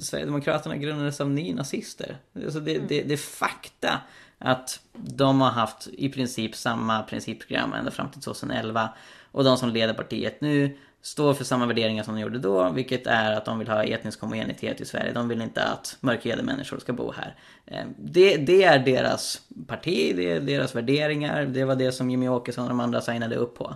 Sverigedemokraterna 0.00 0.76
grundades 0.76 1.20
av 1.20 1.30
nynazister. 1.30 2.16
Alltså 2.44 2.60
det, 2.60 2.78
det, 2.78 3.02
det 3.02 3.12
är 3.12 3.16
fakta 3.16 4.00
att 4.38 4.80
de 4.92 5.40
har 5.40 5.50
haft 5.50 5.88
i 5.92 6.08
princip 6.08 6.56
samma 6.56 7.02
principprogram 7.02 7.72
ända 7.72 7.90
fram 7.90 8.10
till 8.10 8.20
2011. 8.20 8.88
Och 9.32 9.44
de 9.44 9.56
som 9.56 9.70
leder 9.70 9.94
partiet 9.94 10.40
nu 10.40 10.76
står 11.02 11.34
för 11.34 11.44
samma 11.44 11.66
värderingar 11.66 12.02
som 12.02 12.14
de 12.14 12.20
gjorde 12.20 12.38
då, 12.38 12.70
vilket 12.70 13.06
är 13.06 13.32
att 13.32 13.44
de 13.44 13.58
vill 13.58 13.68
ha 13.68 13.84
etnisk 13.84 14.20
homogenitet 14.20 14.80
i 14.80 14.84
Sverige. 14.84 15.12
De 15.12 15.28
vill 15.28 15.42
inte 15.42 15.64
att 15.64 15.96
mörkhyade 16.00 16.42
människor 16.42 16.78
ska 16.78 16.92
bo 16.92 17.12
här. 17.12 17.34
Eh, 17.66 17.84
det, 17.96 18.36
det, 18.36 18.64
är 18.64 18.78
deras 18.78 19.42
parti, 19.66 20.12
det 20.16 20.32
är 20.32 20.40
deras 20.40 20.74
värderingar, 20.74 21.44
det 21.44 21.64
var 21.64 21.76
det 21.76 21.92
som 21.92 22.10
Jimmy 22.10 22.28
Åkesson 22.28 22.64
och 22.64 22.68
de 22.68 22.80
andra 22.80 23.00
signade 23.00 23.36
upp 23.36 23.58
på. 23.58 23.74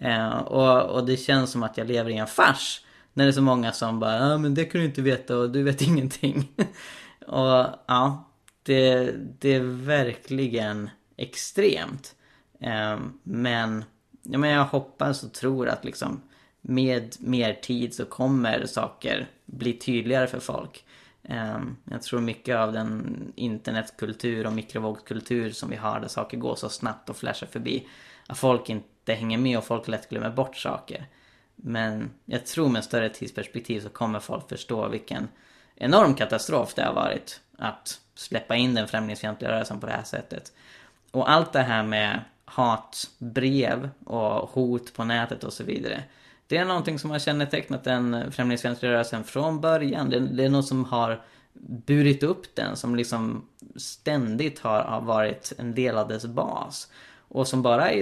Eh, 0.00 0.38
och, 0.38 0.90
och 0.90 1.06
det 1.06 1.16
känns 1.16 1.50
som 1.50 1.62
att 1.62 1.76
jag 1.78 1.86
lever 1.86 2.10
i 2.10 2.16
en 2.16 2.26
fars. 2.26 2.80
När 3.12 3.24
det 3.24 3.30
är 3.30 3.32
så 3.32 3.42
många 3.42 3.72
som 3.72 4.00
bara, 4.00 4.16
ja 4.16 4.38
men 4.38 4.54
det 4.54 4.64
kan 4.64 4.80
du 4.80 4.86
inte 4.86 5.02
veta 5.02 5.36
och 5.36 5.50
du 5.50 5.62
vet 5.62 5.82
ingenting. 5.88 6.52
och 7.26 7.66
ja, 7.86 8.30
det, 8.62 9.12
det 9.38 9.54
är 9.54 9.84
verkligen 9.86 10.90
extremt. 11.16 12.14
Eh, 12.60 12.98
men, 13.22 13.84
ja, 14.22 14.38
men 14.38 14.50
jag 14.50 14.64
hoppas 14.64 15.22
och 15.22 15.32
tror 15.32 15.68
att 15.68 15.84
liksom 15.84 16.20
med 16.60 17.16
mer 17.18 17.54
tid 17.54 17.94
så 17.94 18.04
kommer 18.04 18.66
saker 18.66 19.28
bli 19.46 19.72
tydligare 19.72 20.26
för 20.26 20.40
folk. 20.40 20.84
Ehm, 21.28 21.76
jag 21.84 22.02
tror 22.02 22.20
mycket 22.20 22.56
av 22.56 22.72
den 22.72 23.16
internetkultur 23.36 24.46
och 24.46 24.52
mikrovågskultur 24.52 25.50
som 25.50 25.70
vi 25.70 25.76
har 25.76 26.00
där 26.00 26.08
saker 26.08 26.36
går 26.36 26.54
så 26.54 26.68
snabbt 26.68 27.10
och 27.10 27.16
flashar 27.16 27.46
förbi. 27.46 27.86
Att 28.26 28.38
folk 28.38 28.68
inte 28.68 29.14
hänger 29.14 29.38
med 29.38 29.58
och 29.58 29.64
folk 29.64 29.88
lätt 29.88 30.08
glömmer 30.08 30.30
bort 30.30 30.56
saker. 30.56 31.06
Men 31.56 32.10
jag 32.24 32.46
tror 32.46 32.68
med 32.68 32.84
större 32.84 33.08
tidsperspektiv 33.08 33.80
så 33.80 33.88
kommer 33.88 34.20
folk 34.20 34.48
förstå 34.48 34.88
vilken 34.88 35.28
enorm 35.74 36.14
katastrof 36.14 36.74
det 36.74 36.82
har 36.82 36.94
varit 36.94 37.40
att 37.58 38.00
släppa 38.14 38.56
in 38.56 38.74
den 38.74 38.88
främlingsfientliga 38.88 39.52
rörelsen 39.52 39.80
på 39.80 39.86
det 39.86 39.92
här 39.92 40.02
sättet. 40.02 40.52
Och 41.10 41.30
allt 41.30 41.52
det 41.52 41.62
här 41.62 41.82
med 41.82 42.20
hatbrev 42.44 43.90
och 44.04 44.50
hot 44.50 44.94
på 44.94 45.04
nätet 45.04 45.44
och 45.44 45.52
så 45.52 45.64
vidare. 45.64 46.02
Det 46.46 46.56
är 46.56 46.64
någonting 46.64 46.98
som 46.98 47.10
har 47.10 47.18
kännetecknat 47.18 47.84
den 47.84 48.32
främlingsfientliga 48.32 48.92
rörelsen 48.92 49.24
från 49.24 49.60
början. 49.60 50.10
Det, 50.10 50.20
det, 50.20 50.44
är 50.44 50.48
något 50.48 50.66
som 50.66 50.84
har 50.84 51.22
burit 51.86 52.22
upp 52.22 52.54
den, 52.54 52.76
som 52.76 52.96
liksom 52.96 53.48
ständigt 53.76 54.58
har, 54.58 54.82
har 54.82 55.00
varit 55.00 55.52
en 55.58 55.74
del 55.74 55.98
av 55.98 56.08
dess 56.08 56.26
bas. 56.26 56.88
Och 57.28 57.48
som 57.48 57.62
bara 57.62 57.92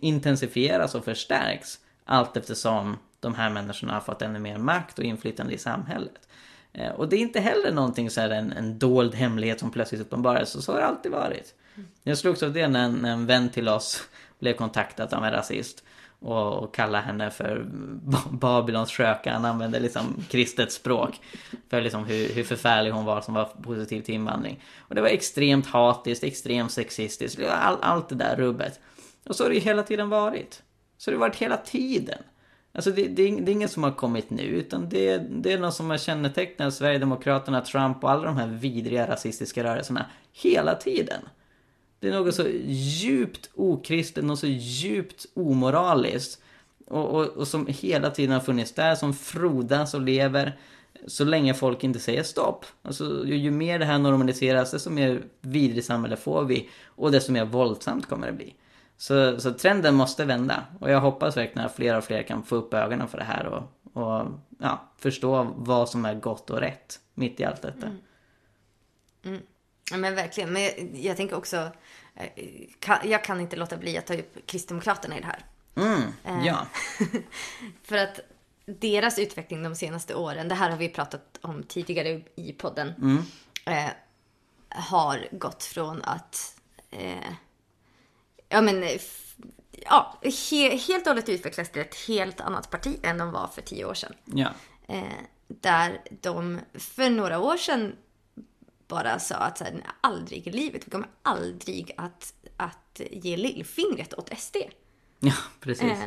intensifieras 0.00 0.94
och 0.94 1.04
förstärks 1.04 1.78
allt 2.04 2.36
eftersom 2.36 2.98
de 3.20 3.34
här 3.34 3.50
människorna 3.50 3.92
har 3.92 4.00
fått 4.00 4.22
ännu 4.22 4.38
mer 4.38 4.58
makt 4.58 4.98
och 4.98 5.04
inflytande 5.04 5.54
i 5.54 5.58
samhället. 5.58 6.28
Eh, 6.72 6.90
och 6.90 7.08
det 7.08 7.16
är 7.16 7.20
inte 7.20 7.40
heller 7.40 7.72
någonting 7.72 8.10
så 8.10 8.20
här 8.20 8.30
en, 8.30 8.52
en 8.52 8.78
dold 8.78 9.14
hemlighet 9.14 9.60
som 9.60 9.70
plötsligt 9.70 10.00
uppenbaras, 10.00 10.50
så, 10.50 10.62
så 10.62 10.72
har 10.72 10.78
det 10.78 10.86
alltid 10.86 11.12
varit. 11.12 11.54
Jag 12.02 12.18
slogs 12.18 12.42
av 12.42 12.52
det 12.52 12.68
när 12.68 12.84
en, 12.84 12.94
när 12.94 13.12
en 13.12 13.26
vän 13.26 13.48
till 13.48 13.68
oss 13.68 14.02
blev 14.38 14.52
kontaktad 14.52 15.14
av 15.14 15.24
en 15.24 15.32
rasist 15.32 15.84
och, 16.22 16.62
och 16.62 16.74
kalla 16.74 17.00
henne 17.00 17.30
för 17.30 17.66
Babylons 18.30 18.90
sköka. 18.90 19.32
Han 19.32 19.44
använde 19.44 19.80
liksom 19.80 20.24
kristet 20.30 20.72
språk 20.72 21.20
för 21.70 21.80
liksom 21.80 22.04
hur, 22.04 22.28
hur 22.28 22.44
förfärlig 22.44 22.90
hon 22.90 23.04
var 23.04 23.20
som 23.20 23.34
var 23.34 23.44
positiv 23.44 24.02
till 24.02 24.14
invandring. 24.14 24.64
Och 24.78 24.94
det 24.94 25.00
var 25.00 25.08
extremt 25.08 25.66
hatiskt, 25.66 26.24
extremt 26.24 26.72
sexistiskt, 26.72 27.40
all, 27.48 27.76
allt 27.80 28.08
det 28.08 28.14
där 28.14 28.36
rubbet. 28.36 28.80
Och 29.28 29.36
så 29.36 29.44
har 29.44 29.48
det 29.48 29.54
ju 29.54 29.60
hela 29.60 29.82
tiden 29.82 30.08
varit. 30.08 30.62
Så 30.98 31.10
har 31.10 31.12
det 31.12 31.20
varit 31.20 31.36
hela 31.36 31.56
tiden. 31.56 32.18
Alltså 32.74 32.90
det, 32.90 33.08
det, 33.08 33.30
det, 33.40 33.50
är 33.50 33.52
inget 33.52 33.70
som 33.70 33.82
har 33.82 33.92
kommit 33.92 34.30
nu, 34.30 34.42
utan 34.42 34.88
det, 34.88 35.18
det 35.18 35.52
är 35.52 35.58
något 35.58 35.74
som 35.74 35.90
har 35.90 35.98
kännetecknat 35.98 36.74
Sverigedemokraterna, 36.74 37.60
Trump 37.60 38.04
och 38.04 38.10
alla 38.10 38.24
de 38.24 38.36
här 38.36 38.46
vidriga 38.46 39.08
rasistiska 39.08 39.64
rörelserna 39.64 40.06
hela 40.32 40.74
tiden. 40.74 41.20
Det 42.02 42.08
är 42.08 42.12
något 42.12 42.34
så 42.34 42.48
djupt 42.66 43.50
okristet, 43.54 44.24
något 44.24 44.38
så 44.38 44.46
djupt 44.46 45.26
omoraliskt. 45.34 46.42
Och, 46.86 47.08
och, 47.08 47.26
och 47.26 47.48
som 47.48 47.66
hela 47.66 48.10
tiden 48.10 48.32
har 48.32 48.40
funnits 48.40 48.72
där, 48.72 48.94
som 48.94 49.14
frodas 49.14 49.94
och 49.94 50.00
lever. 50.00 50.58
Så 51.06 51.24
länge 51.24 51.54
folk 51.54 51.84
inte 51.84 52.00
säger 52.00 52.22
stopp. 52.22 52.66
Alltså 52.82 53.26
ju, 53.26 53.36
ju 53.36 53.50
mer 53.50 53.78
det 53.78 53.84
här 53.84 53.98
normaliseras, 53.98 54.70
desto 54.70 54.90
mer 54.90 55.22
vidrigt 55.40 55.86
samhälle 55.86 56.16
får 56.16 56.44
vi. 56.44 56.68
Och 56.86 57.12
desto 57.12 57.32
mer 57.32 57.44
våldsamt 57.44 58.08
kommer 58.08 58.26
det 58.26 58.32
bli. 58.32 58.54
Så, 58.96 59.40
så 59.40 59.52
trenden 59.52 59.94
måste 59.94 60.24
vända. 60.24 60.64
Och 60.80 60.90
jag 60.90 61.00
hoppas 61.00 61.36
verkligen 61.36 61.66
att 61.66 61.76
fler 61.76 61.98
och 61.98 62.04
fler 62.04 62.22
kan 62.22 62.42
få 62.42 62.56
upp 62.56 62.74
ögonen 62.74 63.08
för 63.08 63.18
det 63.18 63.24
här 63.24 63.46
och, 63.46 63.62
och 64.02 64.26
ja, 64.58 64.92
förstå 64.98 65.54
vad 65.56 65.88
som 65.88 66.04
är 66.04 66.14
gott 66.14 66.50
och 66.50 66.60
rätt 66.60 67.00
mitt 67.14 67.40
i 67.40 67.44
allt 67.44 67.62
detta. 67.62 67.86
Mm. 67.86 67.98
Mm. 69.24 69.40
Men 69.96 70.14
verkligen. 70.14 70.52
Men 70.52 70.62
jag, 70.62 70.90
jag 70.94 71.16
tänker 71.16 71.36
också, 71.36 71.70
eh, 72.14 72.28
kan, 72.80 72.98
jag 73.04 73.24
kan 73.24 73.40
inte 73.40 73.56
låta 73.56 73.76
bli 73.76 73.98
att 73.98 74.06
ta 74.06 74.14
upp 74.14 74.46
Kristdemokraterna 74.46 75.18
i 75.18 75.20
det 75.20 75.26
här. 75.26 75.44
Mm, 75.76 76.44
ja. 76.44 76.66
För 77.84 77.96
att 77.96 78.20
deras 78.66 79.18
utveckling 79.18 79.62
de 79.62 79.74
senaste 79.74 80.14
åren, 80.14 80.48
det 80.48 80.54
här 80.54 80.70
har 80.70 80.76
vi 80.76 80.88
pratat 80.88 81.38
om 81.40 81.62
tidigare 81.62 82.22
i 82.34 82.52
podden, 82.52 82.88
Mm. 82.98 83.22
eh, 83.66 83.92
har 84.68 85.28
gått 85.32 85.64
från 85.64 86.02
att 86.02 86.60
eh, 86.90 87.32
ja 88.48 88.60
men 88.60 88.84
ja, 89.70 90.18
he, 90.50 90.76
helt 90.76 91.06
och 91.06 91.10
hållet 91.10 91.28
utvecklas 91.28 91.70
till 91.70 91.82
ett 91.82 91.94
helt 92.08 92.40
annat 92.40 92.70
parti 92.70 92.96
än 93.02 93.18
de 93.18 93.30
var 93.32 93.46
för 93.46 93.62
tio 93.62 93.84
år 93.84 93.94
sedan. 93.94 94.14
Ja. 94.24 94.48
Eh, 94.88 95.02
där 95.48 96.00
de 96.20 96.60
för 96.74 97.10
några 97.10 97.38
år 97.40 97.56
sedan 97.56 97.96
bara 98.94 99.18
sa 99.18 99.34
att 99.36 99.58
så 99.58 99.64
här, 99.64 99.72
"Nej, 99.72 99.82
aldrig 100.00 100.46
i 100.46 100.50
livet, 100.50 100.86
vi 100.86 100.90
kommer 100.90 101.08
aldrig 101.22 101.94
att, 101.96 102.34
att 102.56 103.00
ge 103.10 103.36
lillfingret 103.36 104.14
åt 104.14 104.38
SD. 104.38 104.56
Ja, 105.20 105.34
precis. 105.60 105.84
Eh, 105.84 105.98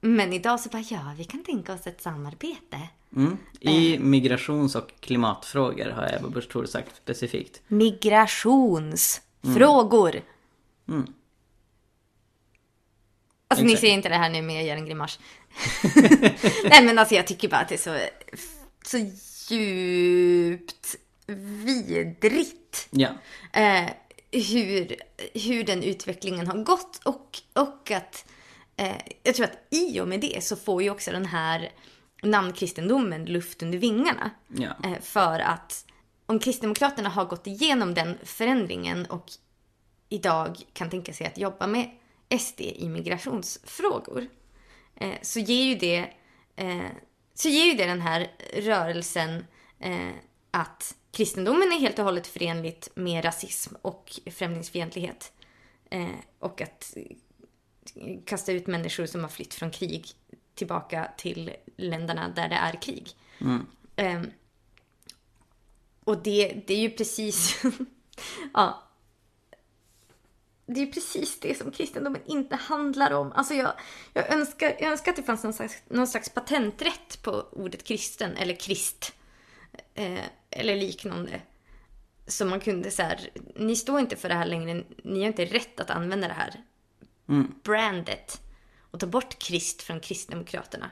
men 0.00 0.32
idag 0.32 0.60
så 0.60 0.68
bara, 0.68 0.84
ja, 0.90 1.14
vi 1.16 1.24
kan 1.24 1.44
tänka 1.44 1.72
oss 1.72 1.86
ett 1.86 2.02
samarbete. 2.02 2.88
Mm. 3.16 3.36
I 3.60 3.94
Eh. 3.94 4.00
migrations 4.00 4.74
och 4.74 4.90
klimatfrågor 5.00 5.90
har 5.90 6.14
Ebba 6.16 6.28
Busch 6.28 6.48
Thor 6.50 6.66
sagt 6.66 6.96
specifikt. 6.96 7.62
Migrationsfrågor. 7.68 10.20
Mm. 10.88 11.06
Alltså 13.48 13.64
ni 13.64 13.72
Exakt. 13.72 13.80
ser 13.80 13.88
inte 13.94 14.08
det 14.08 14.14
här 14.14 14.30
nu 14.30 14.42
men 14.42 14.54
jag 14.54 14.64
gör 14.64 14.76
en 14.76 14.86
grimas. 14.86 15.18
Nej 16.64 16.84
men 16.84 16.98
alltså 16.98 17.14
jag 17.14 17.26
tycker 17.26 17.48
bara 17.48 17.60
att 17.60 17.68
det 17.68 17.74
är 17.74 17.78
så, 17.78 17.98
så 18.84 18.98
djupt 19.54 20.96
vidrigt. 21.34 22.88
Ja. 22.90 23.08
eh, 23.52 23.90
hur, 24.32 24.96
hur 25.34 25.64
den 25.64 25.82
utvecklingen 25.82 26.46
har 26.46 26.58
gått 26.58 27.00
och, 27.04 27.38
och 27.52 27.90
att 27.90 28.28
eh, 28.76 28.96
jag 29.22 29.34
tror 29.34 29.46
att 29.46 29.66
i 29.70 30.00
och 30.00 30.08
med 30.08 30.20
det 30.20 30.44
så 30.44 30.56
får 30.56 30.82
ju 30.82 30.90
också 30.90 31.10
den 31.10 31.26
här 31.26 31.72
namnkristendomen 32.22 33.24
luft 33.24 33.62
under 33.62 33.78
vingarna. 33.78 34.30
Ja. 34.48 34.76
Eh, 34.84 35.00
för 35.00 35.40
att 35.40 35.84
om 36.26 36.38
Kristdemokraterna 36.38 37.08
har 37.08 37.24
gått 37.24 37.46
igenom 37.46 37.94
den 37.94 38.18
förändringen 38.22 39.06
och 39.06 39.26
idag 40.08 40.56
kan 40.72 40.90
tänka 40.90 41.12
sig 41.12 41.26
att 41.26 41.38
jobba 41.38 41.66
med 41.66 41.90
SD 42.40 42.60
i 42.60 42.88
migrationsfrågor 42.88 44.26
eh, 44.96 45.14
så 45.22 45.40
ger 45.40 45.64
ju 45.64 45.74
det 45.74 46.10
eh, 46.56 46.90
så 47.34 47.48
ger 47.48 47.64
ju 47.64 47.74
det 47.74 47.86
den 47.86 48.00
här 48.00 48.30
rörelsen 48.56 49.46
eh, 49.78 50.10
att 50.50 50.94
kristendomen 51.10 51.72
är 51.72 51.80
helt 51.80 51.98
och 51.98 52.04
hållet 52.04 52.26
förenligt 52.26 52.88
med 52.94 53.24
rasism 53.24 53.74
och 53.82 54.20
främlingsfientlighet. 54.30 55.32
Eh, 55.90 56.08
och 56.38 56.60
att 56.60 56.96
eh, 56.96 58.18
kasta 58.24 58.52
ut 58.52 58.66
människor 58.66 59.06
som 59.06 59.20
har 59.20 59.28
flytt 59.28 59.54
från 59.54 59.70
krig 59.70 60.06
tillbaka 60.54 61.10
till 61.16 61.50
länderna 61.76 62.28
där 62.28 62.48
det 62.48 62.54
är 62.54 62.82
krig. 62.82 63.08
Eh, 63.96 64.22
och 66.04 66.22
det, 66.22 66.62
det 66.66 66.74
är 66.74 66.78
ju 66.78 66.90
precis... 66.90 67.62
ja. 68.54 68.82
Det 70.66 70.80
är 70.80 70.86
ju 70.86 70.92
precis 70.92 71.40
det 71.40 71.58
som 71.58 71.70
kristendomen 71.70 72.22
inte 72.26 72.56
handlar 72.56 73.12
om. 73.12 73.32
Alltså 73.32 73.54
jag, 73.54 73.72
jag, 74.12 74.32
önskar, 74.32 74.76
jag 74.80 74.90
önskar 74.92 75.12
att 75.12 75.16
det 75.16 75.22
fanns 75.22 75.44
någon 75.44 75.52
slags, 75.52 75.82
någon 75.88 76.06
slags 76.06 76.28
patenträtt 76.28 77.22
på 77.22 77.30
ordet 77.52 77.84
kristen 77.84 78.36
eller 78.36 78.54
krist. 78.54 79.14
Eh, 79.98 80.24
eller 80.50 80.76
liknande. 80.76 81.40
Så 82.26 82.44
man 82.44 82.60
kunde 82.60 82.90
så 82.90 83.02
här, 83.02 83.30
ni 83.56 83.76
står 83.76 84.00
inte 84.00 84.16
för 84.16 84.28
det 84.28 84.34
här 84.34 84.46
längre, 84.46 84.82
ni 85.02 85.20
har 85.20 85.26
inte 85.26 85.44
rätt 85.44 85.80
att 85.80 85.90
använda 85.90 86.28
det 86.28 86.34
här 86.34 86.54
brandet. 87.62 88.40
Och 88.90 89.00
ta 89.00 89.06
bort 89.06 89.38
krist 89.38 89.82
från 89.82 90.00
Kristdemokraterna. 90.00 90.90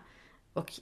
Och 0.53 0.73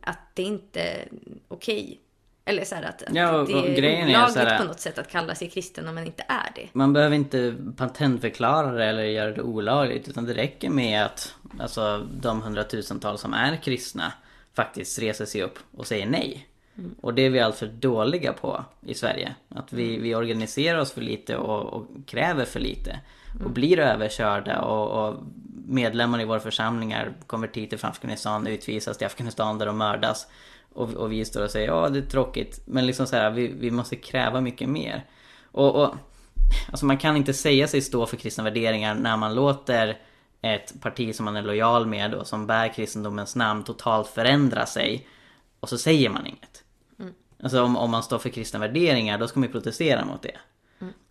att 0.00 0.18
det 0.34 0.42
inte 0.42 0.80
är 0.80 1.08
okej. 1.48 2.00
Eller 2.44 2.64
så 2.64 2.74
här 2.74 2.82
att, 2.82 3.02
att 3.02 3.14
Ja, 3.14 3.44
det 3.44 3.52
är 3.52 3.84
är 3.84 4.08
olagligt 4.08 4.32
så 4.32 4.38
här- 4.38 4.58
på 4.58 4.64
något 4.64 4.80
sätt 4.80 4.98
att 4.98 5.10
kalla 5.10 5.34
sig 5.34 5.50
kristen 5.50 5.88
om 5.88 5.94
man 5.94 6.06
inte 6.06 6.24
är 6.28 6.52
det. 6.54 6.68
Man 6.72 6.92
behöver 6.92 7.16
inte 7.16 7.56
patentförklara 7.76 8.72
det 8.72 8.84
eller 8.84 9.02
göra 9.02 9.30
det 9.32 9.42
olagligt 9.42 10.08
utan 10.08 10.24
det 10.24 10.34
räcker 10.34 10.70
med 10.70 11.04
att 11.04 11.34
alltså, 11.58 12.06
de 12.20 12.42
hundratusentals 12.42 13.20
som 13.20 13.34
är 13.34 13.56
kristna 13.56 14.12
faktiskt 14.54 14.98
reser 14.98 15.24
sig 15.24 15.42
upp 15.42 15.58
och 15.76 15.86
säger 15.86 16.06
nej. 16.06 16.48
Och 17.00 17.14
det 17.14 17.22
är 17.22 17.30
vi 17.30 17.40
alltför 17.40 17.66
dåliga 17.66 18.32
på 18.32 18.64
i 18.80 18.94
Sverige. 18.94 19.34
Att 19.48 19.72
vi, 19.72 19.98
vi 19.98 20.14
organiserar 20.14 20.78
oss 20.78 20.92
för 20.92 21.00
lite 21.00 21.36
och, 21.36 21.72
och 21.72 21.86
kräver 22.06 22.44
för 22.44 22.60
lite. 22.60 23.00
Och 23.44 23.50
blir 23.50 23.78
överkörda 23.78 24.60
och, 24.62 25.08
och 25.08 25.16
medlemmar 25.66 26.20
i 26.20 26.24
våra 26.24 26.40
församlingar, 26.40 27.12
konvertiter 27.26 27.76
från 27.76 27.90
Afghanistan 27.90 28.46
utvisas 28.46 28.98
till 28.98 29.06
Afghanistan 29.06 29.58
där 29.58 29.66
de 29.66 29.78
mördas. 29.78 30.26
Och, 30.72 30.94
och 30.94 31.12
vi 31.12 31.24
står 31.24 31.44
och 31.44 31.50
säger 31.50 31.68
ja 31.68 31.88
det 31.88 31.98
är 31.98 32.02
tråkigt. 32.02 32.60
Men 32.64 32.86
liksom 32.86 33.06
så 33.06 33.16
här, 33.16 33.30
vi, 33.30 33.48
vi 33.48 33.70
måste 33.70 33.96
kräva 33.96 34.40
mycket 34.40 34.68
mer. 34.68 35.04
Och, 35.52 35.82
och 35.82 35.94
Alltså 36.70 36.86
man 36.86 36.98
kan 36.98 37.16
inte 37.16 37.34
säga 37.34 37.68
sig 37.68 37.80
stå 37.80 38.06
för 38.06 38.16
kristna 38.16 38.44
värderingar 38.44 38.94
när 38.94 39.16
man 39.16 39.34
låter 39.34 39.98
ett 40.42 40.80
parti 40.80 41.14
som 41.14 41.24
man 41.24 41.36
är 41.36 41.42
lojal 41.42 41.86
med 41.86 42.14
och 42.14 42.26
som 42.26 42.46
bär 42.46 42.74
kristendomens 42.74 43.36
namn 43.36 43.64
totalt 43.64 44.08
förändra 44.08 44.66
sig. 44.66 45.08
Och 45.60 45.68
så 45.68 45.78
säger 45.78 46.08
man 46.08 46.26
inget. 46.26 46.61
Alltså 47.42 47.62
om, 47.62 47.76
om 47.76 47.90
man 47.90 48.02
står 48.02 48.18
för 48.18 48.28
kristna 48.28 48.60
värderingar 48.60 49.18
då 49.18 49.28
ska 49.28 49.40
man 49.40 49.46
ju 49.46 49.52
protestera 49.52 50.04
mot 50.04 50.22
det. 50.22 50.36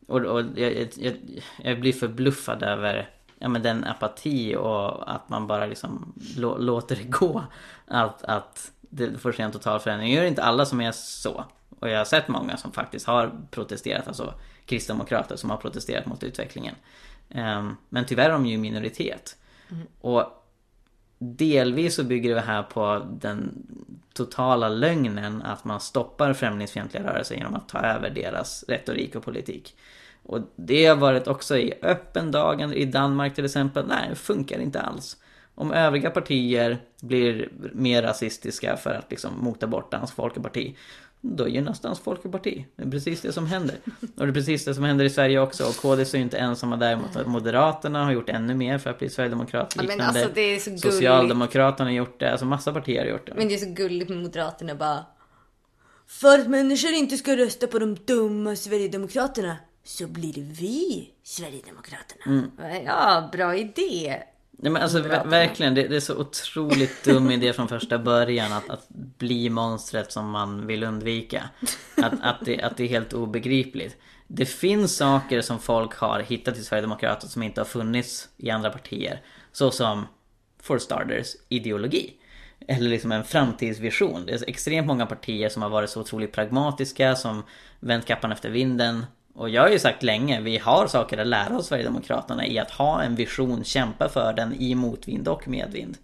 Och, 0.08 0.22
och 0.22 0.44
jag, 0.56 0.88
jag, 0.96 1.13
jag, 1.58 1.80
blir 1.80 1.94
förbluffad 1.94 2.63
över 2.63 3.10
ja, 3.39 3.50
men 3.50 3.62
den 3.62 3.84
apati 3.84 4.56
och 4.56 5.12
att 5.12 5.30
man 5.30 5.48
bara 5.48 5.65
liksom 5.65 6.13
lå, 6.38 6.58
låter 6.58 6.96
det 6.96 7.04
gå. 7.04 7.44
Att, 7.88 8.24
att 8.24 8.72
det 8.82 9.17
får 9.17 9.32
ske 9.32 9.44
en 9.44 9.52
total 9.52 9.80
förändring. 9.80 10.12
Det 10.12 10.17
gör 10.17 10.26
inte 10.26 10.44
alla 10.44 10.65
som 10.65 10.82
är 10.82 10.91
så. 10.91 11.46
Och 11.80 11.89
jag 11.89 11.98
har 11.98 12.06
sett 12.06 12.28
många 12.28 12.58
som 12.58 12.72
faktiskt 12.72 13.08
har 13.08 13.32
protesterat, 13.52 14.08
alltså 14.08 14.34
kristdemokrater 14.65 15.36
som 15.36 15.50
har 15.50 15.58
protesterat 15.58 16.06
mot 16.06 16.24
utvecklingen. 16.24 16.76
Ehm, 17.30 17.78
men 17.89 18.06
tyvärr 18.06 18.26
är 18.26 18.34
de 18.34 18.46
ju 18.46 18.58
minoritet. 18.58 19.38
Och 20.02 20.41
delvis 21.24 21.96
så 21.96 22.04
bygger 22.04 22.36
det 22.36 22.42
här 22.42 22.64
på 22.64 23.08
den 23.22 23.64
totala 24.14 24.70
lögnen 24.70 25.42
att 25.42 25.66
man 25.66 25.80
stoppar 25.80 26.34
främlingsfientliga 26.34 27.04
rörelser 27.04 27.36
genom 27.36 27.56
att 27.56 27.70
ta 27.70 27.80
över 27.80 28.10
deras 28.10 28.66
retorik 28.68 29.16
och 29.16 29.24
politik. 29.24 29.76
Och 30.24 30.40
det 30.56 30.86
har 30.86 30.96
varit 30.96 31.28
också 31.28 31.58
i 31.58 31.74
öppen 31.82 32.32
dagen 32.32 32.74
i 32.74 32.86
Danmark 32.86 33.36
till 33.36 33.46
exempel. 33.46 33.88
Nej, 33.88 34.08
det 34.10 34.16
funkar 34.16 34.60
inte 34.60 34.82
alls. 34.82 35.18
Om 35.56 35.72
övriga 35.72 36.10
partier 36.10 36.78
blir 37.02 37.50
mer 37.74 38.04
rasistiska 38.04 38.78
för 38.78 38.94
att 38.94 39.12
liksom 39.12 39.34
mota 39.38 39.68
bort 39.68 39.92
Dansk 39.92 40.16
Folkeparti 40.16 40.76
då 41.22 41.48
gynnas 41.48 41.80
Dansk 41.80 42.04
Folkeparti. 42.04 42.66
Det 42.76 42.84
är 42.84 42.92
precis 42.92 43.22
det 43.22 43.34
som 43.34 43.48
händer. 43.48 43.76
Och 44.16 44.26
det 44.26 44.32
är 44.32 44.34
precis 44.34 44.66
det 44.66 44.74
som 44.74 44.84
händer 44.84 45.06
i 45.06 45.10
Sverige 45.10 45.40
också. 45.40 45.64
Och 45.64 45.76
KD 45.76 46.02
är 46.02 46.16
ju 46.16 46.22
inte 46.22 46.38
ensamma 46.38 46.78
däremot. 46.78 47.16
att 47.16 47.28
Moderaterna 47.28 48.06
har 48.06 48.12
gjort 48.12 48.30
ännu 48.30 48.56
mer 48.56 48.78
för 48.78 48.90
att 48.90 49.00
bli 49.00 49.10
Sverigedemokrat 49.10 49.76
liknande. 49.76 50.04
alltså, 50.04 50.30
det. 50.34 50.60
Socialdemokraterna 50.80 51.90
har 51.90 51.96
gjort 51.96 52.20
det. 52.20 52.32
Alltså 52.32 52.46
massa 52.46 52.74
partier 52.74 53.00
har 53.00 53.12
gjort 53.12 53.28
det. 53.28 53.34
Men 53.36 53.48
det 53.48 53.54
är 53.54 53.58
så 53.58 53.74
gulligt 53.74 54.10
med 54.10 54.18
Moderaterna 54.18 54.76
bara. 54.76 55.06
För 56.08 56.40
att 56.40 56.48
människor 56.48 56.92
inte 56.92 57.18
ska 57.18 57.38
rösta 57.38 57.68
på 57.68 57.80
de 57.80 57.96
dumma 57.96 58.56
Sverigedemokraterna 58.56 59.58
så 59.84 60.08
blir 60.08 60.34
vi 60.34 61.10
Sverigedemokraterna. 61.24 62.44
Ja, 62.86 63.30
bra 63.32 63.56
idé. 63.56 64.24
Nej, 64.63 64.71
men 64.71 64.82
alltså 64.82 65.02
verkligen, 65.26 65.76
det, 65.76 65.88
det 65.88 65.95
är 65.95 66.00
så 66.00 66.17
otroligt 66.17 67.04
dum 67.04 67.32
idé 67.32 67.54
från 67.54 67.67
första 67.67 68.00
början 68.00 68.54
att, 68.54 68.69
att 68.69 68.89
bli 68.89 69.50
monstret 69.50 70.12
som 70.12 70.30
man 70.30 70.67
vill 70.67 70.84
undvika. 70.84 71.50
Att, 71.97 72.13
att, 72.21 72.45
det, 72.45 72.62
att 72.62 72.78
det 72.78 72.84
är 72.84 72.88
helt 72.88 73.13
obegripligt. 73.13 73.97
Det 74.28 74.45
finns 74.45 74.95
saker 74.95 75.41
som 75.41 75.60
folk 75.60 75.93
har 75.95 76.19
hittat 76.19 76.58
i 76.58 76.63
Sverigedemokraterna 76.63 77.30
som 77.30 77.43
inte 77.43 77.62
har 77.62 77.65
funnits 77.65 78.30
i 78.38 78.50
andra 78.50 78.69
partier. 78.69 79.21
Så 79.52 79.71
som, 79.71 80.08
for 80.62 80.78
starters, 80.78 81.36
ideologi. 81.50 82.13
Eller 82.67 82.89
liksom 82.89 83.12
en 83.12 83.24
framtidsvision. 83.24 84.26
Det 84.26 84.34
är 84.34 84.50
extremt 84.50 84.88
många 84.88 85.06
partier 85.06 85.50
som 85.50 85.62
har 85.62 85.69
varit 85.69 85.89
så 85.89 86.02
otroligt 86.02 86.32
pragmatiska, 86.32 87.15
som 87.15 87.43
vänt 87.80 88.06
kappan 88.06 88.32
efter 88.32 88.50
vinden. 88.50 89.06
Och 89.34 89.50
jag 89.50 89.62
har 89.62 89.70
ju 89.70 89.80
sagt 89.80 90.04
länge, 90.04 90.41
vi 90.41 90.58
har 90.58 90.88
saker 90.88 91.17
att 91.17 91.28
lära 91.28 91.58
oss 91.58 91.67
Sverigedemokraterna 91.67 92.48
i 92.48 92.60
att 92.60 92.72
ha 92.72 93.02
en 93.02 93.15
vision, 93.15 93.63
kämpa 93.63 94.10
för 94.10 94.34
den 94.34 94.54
i 94.54 94.76
motvind 94.76 95.28
och 95.28 95.48
medvind. 95.48 95.98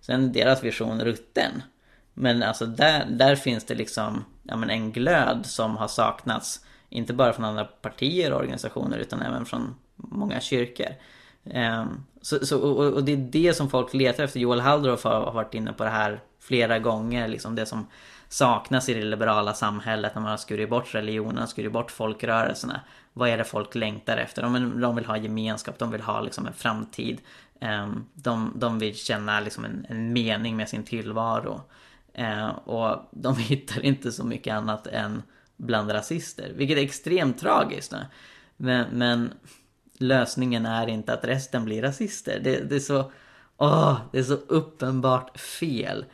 Sen 0.00 0.24
är 0.24 0.28
deras 0.28 0.64
vision 0.64 1.00
rutten. 1.00 1.62
Men 2.14 2.42
alltså 2.42 2.66
där, 2.66 3.06
där 3.10 3.36
finns 3.36 3.64
det 3.64 3.74
liksom 3.74 4.24
ja, 4.42 4.56
men 4.56 4.70
en 4.70 4.92
glöd 4.92 5.46
som 5.46 5.76
har 5.76 5.88
saknats. 5.88 6.64
Inte 6.88 7.12
bara 7.12 7.32
från 7.32 7.44
andra 7.44 7.64
partier 7.64 8.32
och 8.32 8.40
organisationer 8.40 8.98
utan 8.98 9.22
även 9.22 9.44
från 9.44 9.74
många 9.96 10.40
kyrkor. 10.40 10.88
Um, 11.44 12.06
så, 12.22 12.46
så, 12.46 12.60
och, 12.60 12.92
och, 12.92 13.04
det 13.04 13.12
är 13.12 13.16
det 13.16 13.56
som 13.56 13.70
folk 13.70 13.94
letar 13.94 14.24
efter. 14.24 14.40
Joel 14.40 14.60
Halldorf 14.60 15.04
har 15.04 15.32
varit 15.32 15.54
inne 15.54 15.72
på 15.72 15.84
det 15.84 15.90
här 15.90 16.20
flera 16.40 16.78
gånger. 16.78 17.28
Liksom 17.28 17.54
det 17.54 17.66
som 17.66 17.86
saknas 18.28 18.88
i 18.88 18.94
det 18.94 19.04
liberala 19.04 19.54
samhället 19.54 20.14
när 20.14 20.22
man 20.22 20.30
har 20.30 20.38
skurit 20.38 20.70
bort 20.70 20.94
religionen, 20.94 21.48
skurit 21.48 21.72
bort 21.72 21.90
folkrörelserna. 21.90 22.80
Vad 23.12 23.28
är 23.28 23.38
det 23.38 23.44
folk 23.44 23.74
längtar 23.74 24.16
efter? 24.16 24.42
De, 24.42 24.80
de 24.80 24.96
vill 24.96 25.04
ha 25.04 25.16
gemenskap, 25.16 25.78
de 25.78 25.90
vill 25.90 26.00
ha 26.00 26.20
liksom 26.20 26.46
en 26.46 26.52
framtid. 26.52 27.20
Ehm, 27.60 28.04
de, 28.14 28.52
de 28.56 28.78
vill 28.78 28.96
känna 28.96 29.40
liksom 29.40 29.64
en, 29.64 29.86
en 29.88 30.12
mening 30.12 30.56
med 30.56 30.68
sin 30.68 30.84
tillvaro. 30.84 31.60
Ehm, 32.14 32.50
och 32.50 33.08
de 33.10 33.36
hittar 33.38 33.84
inte 33.84 34.12
så 34.12 34.24
mycket 34.24 34.54
annat 34.54 34.86
än 34.86 35.22
bland 35.56 35.92
rasister. 35.92 36.52
Vilket 36.54 36.78
är 36.78 36.82
extremt 36.82 37.40
tragiskt. 37.40 37.94
Men, 38.56 38.86
men 38.92 39.32
lösningen 39.98 40.66
är 40.66 40.86
inte 40.86 41.12
att 41.12 41.24
resten 41.24 41.64
blir 41.64 41.82
rasister. 41.82 42.40
Det, 42.44 42.60
det, 42.60 42.76
är 42.76 42.80
så... 42.80 43.12
Åh, 43.56 44.00
det 44.12 44.18
är 44.18 44.22
så 44.22 44.34
uppenbart 44.34 45.40
fel. 45.40 46.04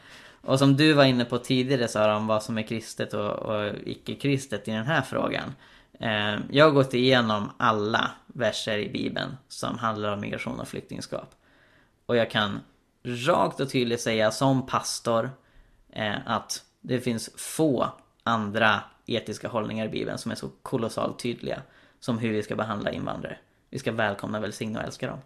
Och 0.46 0.58
som 0.58 0.76
du 0.76 0.92
var 0.92 1.04
inne 1.04 1.24
på 1.24 1.38
tidigare 1.38 1.88
Sara 1.88 2.16
om 2.16 2.26
vad 2.26 2.42
som 2.42 2.58
är 2.58 2.62
kristet 2.62 3.14
och, 3.14 3.30
och 3.30 3.72
icke-kristet 3.84 4.68
i 4.68 4.70
den 4.70 4.86
här 4.86 5.02
frågan. 5.02 5.54
Eh, 6.00 6.36
jag 6.50 6.64
har 6.64 6.70
gått 6.70 6.94
igenom 6.94 7.50
alla 7.56 8.10
verser 8.26 8.78
i 8.78 8.88
Bibeln 8.88 9.36
som 9.48 9.78
handlar 9.78 10.12
om 10.12 10.20
migration 10.20 10.60
och 10.60 10.68
flyktingskap. 10.68 11.34
Och 12.06 12.16
jag 12.16 12.30
kan 12.30 12.60
rakt 13.04 13.60
och 13.60 13.70
tydligt 13.70 14.00
säga 14.00 14.30
som 14.30 14.66
pastor 14.66 15.30
eh, 15.92 16.16
att 16.26 16.64
det 16.80 17.00
finns 17.00 17.30
få 17.36 17.88
andra 18.22 18.80
etiska 19.06 19.48
hållningar 19.48 19.86
i 19.86 19.88
Bibeln 19.88 20.18
som 20.18 20.30
är 20.30 20.34
så 20.34 20.48
kolossalt 20.62 21.18
tydliga 21.18 21.62
som 22.00 22.18
hur 22.18 22.32
vi 22.32 22.42
ska 22.42 22.56
behandla 22.56 22.92
invandrare. 22.92 23.38
Vi 23.70 23.78
ska 23.78 23.92
välkomna, 23.92 24.40
välsigna 24.40 24.78
och 24.78 24.84
älska 24.84 25.06
dem. 25.06 25.18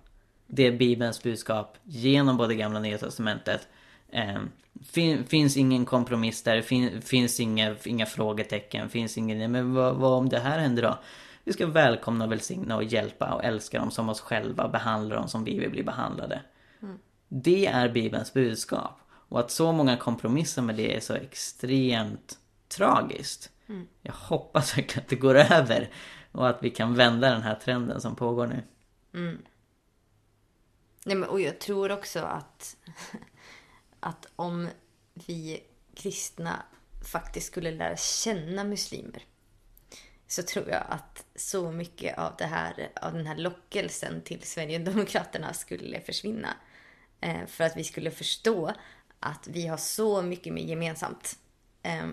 Det 0.46 0.66
är 0.66 0.72
Bibelns 0.72 1.22
budskap 1.22 1.76
genom 1.82 2.36
både 2.36 2.54
Gamla 2.54 2.78
och 2.78 2.82
Nya 2.82 2.98
Testamentet. 2.98 3.68
Eh, 4.08 4.38
fin, 4.86 5.24
finns 5.24 5.56
ingen 5.56 5.84
kompromiss 5.84 6.42
där, 6.42 6.62
fin, 6.62 7.02
finns 7.02 7.40
inga, 7.40 7.76
inga 7.84 8.06
frågetecken, 8.06 8.88
finns 8.88 9.18
ingen, 9.18 9.52
men 9.52 9.74
vad, 9.74 9.96
vad 9.96 10.12
om 10.12 10.28
det 10.28 10.38
här 10.38 10.58
händer 10.58 10.82
då? 10.82 10.98
Vi 11.44 11.52
ska 11.52 11.66
välkomna, 11.66 12.26
välsigna 12.26 12.76
och 12.76 12.84
hjälpa 12.84 13.34
och 13.34 13.44
älska 13.44 13.78
dem 13.78 13.90
som 13.90 14.08
oss 14.08 14.20
själva, 14.20 14.68
behandla 14.68 15.14
dem 15.14 15.28
som 15.28 15.44
vi 15.44 15.58
vill 15.58 15.70
bli 15.70 15.82
behandlade. 15.82 16.42
Mm. 16.82 16.98
Det 17.28 17.66
är 17.66 17.88
Bibelns 17.88 18.32
budskap. 18.32 19.00
Och 19.10 19.40
att 19.40 19.50
så 19.50 19.72
många 19.72 19.96
kompromisser 19.96 20.62
med 20.62 20.76
det 20.76 20.96
är 20.96 21.00
så 21.00 21.14
extremt 21.14 22.38
tragiskt. 22.68 23.52
Mm. 23.68 23.86
Jag 24.02 24.12
hoppas 24.12 24.78
verkligen 24.78 25.02
att 25.02 25.08
det 25.08 25.16
går 25.16 25.34
över. 25.34 25.90
Och 26.32 26.48
att 26.48 26.58
vi 26.62 26.70
kan 26.70 26.94
vända 26.94 27.30
den 27.30 27.42
här 27.42 27.54
trenden 27.54 28.00
som 28.00 28.16
pågår 28.16 28.46
nu. 28.46 28.62
Mm. 29.14 29.38
Nej, 31.04 31.16
men, 31.16 31.28
och 31.28 31.40
jag 31.40 31.58
tror 31.58 31.92
också 31.92 32.20
att, 32.20 32.76
att 34.08 34.26
om 34.36 34.68
vi 35.14 35.62
kristna 35.94 36.62
faktiskt 37.12 37.46
skulle 37.46 37.70
lära 37.70 37.96
känna 37.96 38.64
muslimer 38.64 39.22
så 40.26 40.42
tror 40.42 40.68
jag 40.68 40.82
att 40.88 41.24
så 41.34 41.72
mycket 41.72 42.18
av, 42.18 42.34
det 42.38 42.44
här, 42.44 42.90
av 43.02 43.12
den 43.12 43.26
här 43.26 43.36
lockelsen 43.36 44.22
till 44.22 44.42
Sverigedemokraterna 44.42 45.54
skulle 45.54 46.00
försvinna. 46.00 46.56
Eh, 47.20 47.46
för 47.46 47.64
att 47.64 47.76
vi 47.76 47.84
skulle 47.84 48.10
förstå 48.10 48.72
att 49.20 49.48
vi 49.48 49.66
har 49.66 49.76
så 49.76 50.22
mycket 50.22 50.52
mer 50.52 50.62
gemensamt. 50.62 51.38
Eh, 51.82 52.08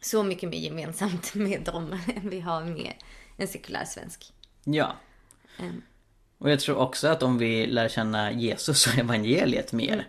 så 0.00 0.22
mycket 0.22 0.48
mer 0.48 0.58
gemensamt 0.58 1.34
med 1.34 1.62
dem 1.62 1.98
än 2.16 2.30
vi 2.30 2.40
har 2.40 2.64
med 2.64 2.94
en 3.36 3.48
sekulär 3.48 3.84
svensk. 3.84 4.32
Ja. 4.64 4.96
Um. 5.58 5.82
Och 6.38 6.50
jag 6.50 6.60
tror 6.60 6.76
också 6.76 7.08
att 7.08 7.22
om 7.22 7.38
vi 7.38 7.66
lär 7.66 7.88
känna 7.88 8.32
Jesus 8.32 8.86
och 8.86 8.98
evangeliet 8.98 9.72
mer 9.72 9.92
mm. 9.92 10.04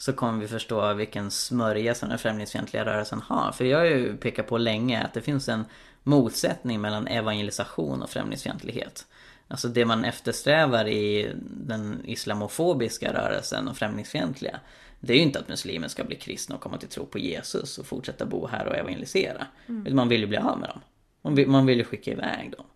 Så 0.00 0.12
kommer 0.12 0.40
vi 0.40 0.48
förstå 0.48 0.94
vilken 0.94 1.30
smörja 1.30 1.94
som 1.94 2.08
den 2.08 2.18
främlingsfientliga 2.18 2.84
rörelsen 2.84 3.20
har. 3.20 3.52
För 3.52 3.64
jag 3.64 3.78
har 3.78 3.84
ju 3.84 4.16
pekat 4.16 4.46
på 4.46 4.58
länge 4.58 5.02
att 5.02 5.14
det 5.14 5.20
finns 5.20 5.48
en 5.48 5.64
motsättning 6.02 6.80
mellan 6.80 7.06
evangelisation 7.06 8.02
och 8.02 8.10
främlingsfientlighet. 8.10 9.06
Alltså 9.48 9.68
det 9.68 9.84
man 9.84 10.04
eftersträvar 10.04 10.88
i 10.88 11.32
den 11.44 12.00
islamofobiska 12.04 13.12
rörelsen 13.12 13.68
och 13.68 13.76
främlingsfientliga 13.76 14.60
det 15.00 15.12
är 15.12 15.16
ju 15.16 15.22
inte 15.22 15.38
att 15.38 15.48
muslimer 15.48 15.88
ska 15.88 16.04
bli 16.04 16.16
kristna 16.16 16.54
och 16.54 16.60
komma 16.60 16.78
till 16.78 16.88
tro 16.88 17.06
på 17.06 17.18
Jesus 17.18 17.78
och 17.78 17.86
fortsätta 17.86 18.26
bo 18.26 18.46
här 18.46 18.66
och 18.66 18.76
evangelisera. 18.76 19.46
Mm. 19.68 19.96
Man 19.96 20.08
vill 20.08 20.20
ju 20.20 20.26
bli 20.26 20.38
av 20.38 20.58
med 20.58 20.68
dem. 20.68 20.80
Man 21.22 21.34
vill, 21.34 21.48
man 21.48 21.66
vill 21.66 21.78
ju 21.78 21.84
skicka 21.84 22.10
iväg 22.10 22.52
dem. 22.56 22.66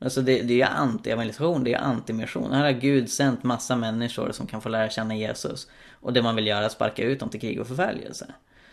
Alltså 0.00 0.22
det, 0.22 0.42
det 0.42 0.52
är 0.52 0.56
ju 0.56 0.62
anti-evangelisation, 0.62 1.64
det 1.64 1.74
är 1.74 1.78
anti-mission. 1.78 2.52
Här 2.52 2.64
har 2.64 2.72
Gud 2.72 3.10
sänt 3.10 3.42
massa 3.42 3.76
människor 3.76 4.32
som 4.32 4.46
kan 4.46 4.60
få 4.60 4.68
lära 4.68 4.90
känna 4.90 5.16
Jesus. 5.16 5.68
Och 5.92 6.12
det 6.12 6.22
man 6.22 6.36
vill 6.36 6.46
göra 6.46 6.58
är 6.58 6.66
att 6.66 6.72
sparka 6.72 7.02
ut 7.02 7.20
dem 7.20 7.28
till 7.28 7.40
krig 7.40 7.60
och 7.60 7.66
förföljelse. 7.66 8.26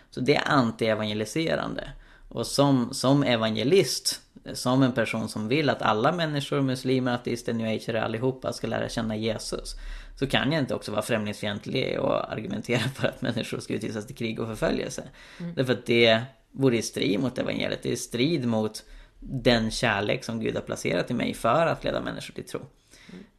Så 0.10 0.20
det 0.20 0.36
är 0.36 0.42
anti-evangeliserande. 0.42 1.84
Och 2.30 2.48
som, 2.48 2.94
som 2.94 3.24
evangelist, 3.24 4.22
som 4.54 4.84
en 4.84 4.92
person 4.92 5.30
som 5.30 5.48
vill 5.48 5.70
att 5.70 5.82
alla 5.82 6.12
människor, 6.12 6.62
muslimer, 6.62 7.14
ateister, 7.14 7.54
new 7.54 7.76
age 7.76 7.90
allihopa 7.90 8.54
ska 8.54 8.68
lära 8.68 8.90
känna 8.90 9.16
Jesus. 9.16 9.76
Så 10.20 10.28
kan 10.28 10.52
jag 10.52 10.62
inte 10.62 10.76
också 10.76 10.92
vara 10.92 11.02
främlingsfientlig 11.02 12.00
och 12.00 12.32
argumentera 12.34 12.80
för 12.96 13.08
att 13.08 13.22
människor 13.22 13.60
ska 13.60 13.74
utvisas 13.74 14.08
till 14.08 14.16
krig 14.16 14.40
och 14.40 14.48
förföljelse. 14.48 15.04
Mm. 15.40 15.54
Därför 15.56 15.74
att 15.74 15.86
det 15.86 16.22
vore 16.52 16.78
i 16.78 16.82
strid 16.82 17.20
mot 17.20 17.38
evangeliet. 17.38 17.84
Det 17.84 17.90
är 17.90 17.94
i 17.94 17.98
strid 17.98 18.48
mot 18.48 18.84
den 19.20 19.72
kärlek 19.72 20.24
som 20.24 20.40
Gud 20.40 20.56
har 20.56 20.62
placerat 20.62 21.12
i 21.12 21.14
mig 21.14 21.34
för 21.34 21.68
att 21.68 21.84
leda 21.84 22.02
människor 22.02 22.34
till 22.34 22.46
tro. 22.46 22.60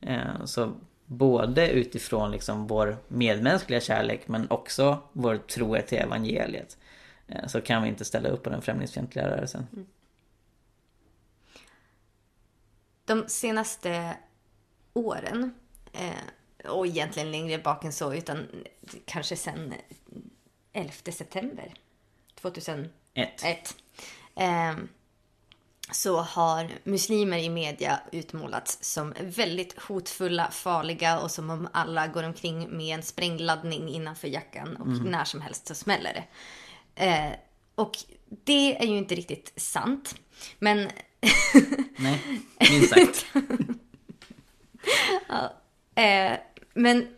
Mm. 0.01 0.47
Så 0.47 0.73
både 1.05 1.71
utifrån 1.71 2.31
liksom 2.31 2.67
vår 2.67 2.97
medmänskliga 3.09 3.81
kärlek 3.81 4.29
men 4.29 4.51
också 4.51 5.03
vår 5.13 5.37
tro 5.37 5.77
till 5.87 5.99
evangeliet. 5.99 6.79
Eh, 7.27 7.47
så 7.47 7.61
kan 7.61 7.83
vi 7.83 7.89
inte 7.89 8.05
ställa 8.05 8.29
upp 8.29 8.43
på 8.43 8.51
den 8.51 8.63
främlingsfientliga 8.63 9.29
rörelsen. 9.29 9.67
Mm. 9.73 9.87
De 13.05 13.29
senaste 13.29 14.17
åren 14.93 15.55
eh, 15.93 16.71
och 16.71 16.87
egentligen 16.87 17.31
längre 17.31 17.59
bak 17.59 17.85
än 17.85 17.93
så, 17.93 18.15
utan 18.15 18.47
kanske 19.05 19.37
sen 19.37 19.75
11 20.73 20.93
september 21.13 21.75
2001. 22.35 22.91
Eh, 24.35 24.77
så 25.91 26.21
har 26.21 26.71
muslimer 26.85 27.39
i 27.39 27.49
media 27.49 28.01
utmålats 28.13 28.79
som 28.81 29.15
väldigt 29.21 29.83
hotfulla, 29.83 30.51
farliga 30.51 31.21
och 31.21 31.31
som 31.31 31.51
om 31.51 31.69
alla 31.73 32.07
går 32.07 32.23
omkring 32.23 32.77
med 32.77 32.95
en 32.95 33.03
sprängladdning 33.03 33.89
innanför 33.89 34.29
jackan 34.29 34.77
och 34.77 34.87
mm. 34.87 35.03
när 35.03 35.25
som 35.25 35.41
helst 35.41 35.67
så 35.67 35.75
smäller 35.75 36.15
det. 36.15 36.25
Eh, 37.05 37.33
och 37.75 37.97
det 38.45 38.83
är 38.83 38.87
ju 38.87 38.99
inte 38.99 39.15
riktigt 39.15 39.53
sant. 39.57 40.15
Men... 40.59 40.79
Nej, 41.97 42.21
minst 42.71 42.91
sagt. 42.91 43.27
ja, 45.29 45.53
eh, 46.03 46.39
men 46.75 47.09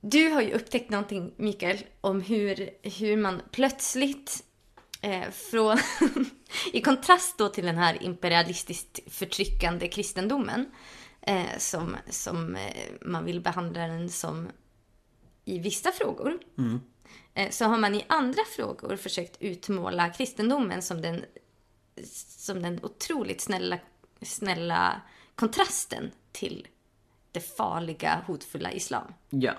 du 0.00 0.28
har 0.28 0.42
ju 0.42 0.52
upptäckt 0.52 0.90
någonting, 0.90 1.32
Mikael, 1.36 1.78
om 2.00 2.20
hur, 2.20 2.70
hur 2.82 3.16
man 3.16 3.42
plötsligt 3.50 4.45
eh, 5.06 5.30
från, 5.30 5.78
i 6.72 6.80
kontrast 6.80 7.38
då 7.38 7.48
till 7.48 7.64
den 7.64 7.78
här 7.78 8.02
imperialistiskt 8.02 9.00
förtryckande 9.06 9.88
kristendomen 9.88 10.70
eh, 11.20 11.58
som, 11.58 11.96
som 12.10 12.56
eh, 12.56 12.92
man 13.02 13.24
vill 13.24 13.40
behandla 13.40 13.86
den 13.86 14.08
som 14.08 14.48
i 15.44 15.58
vissa 15.58 15.92
frågor. 15.92 16.38
Mm. 16.58 16.80
Eh, 17.34 17.50
så 17.50 17.64
har 17.64 17.78
man 17.78 17.94
i 17.94 18.04
andra 18.08 18.42
frågor 18.56 18.96
försökt 18.96 19.42
utmåla 19.42 20.10
kristendomen 20.10 20.82
som 20.82 21.02
den, 21.02 21.24
som 22.38 22.62
den 22.62 22.84
otroligt 22.84 23.40
snälla, 23.40 23.78
snälla 24.22 25.00
kontrasten 25.34 26.10
till 26.32 26.68
det 27.32 27.40
farliga, 27.40 28.22
hotfulla 28.26 28.72
islam. 28.72 29.14
Ja. 29.30 29.52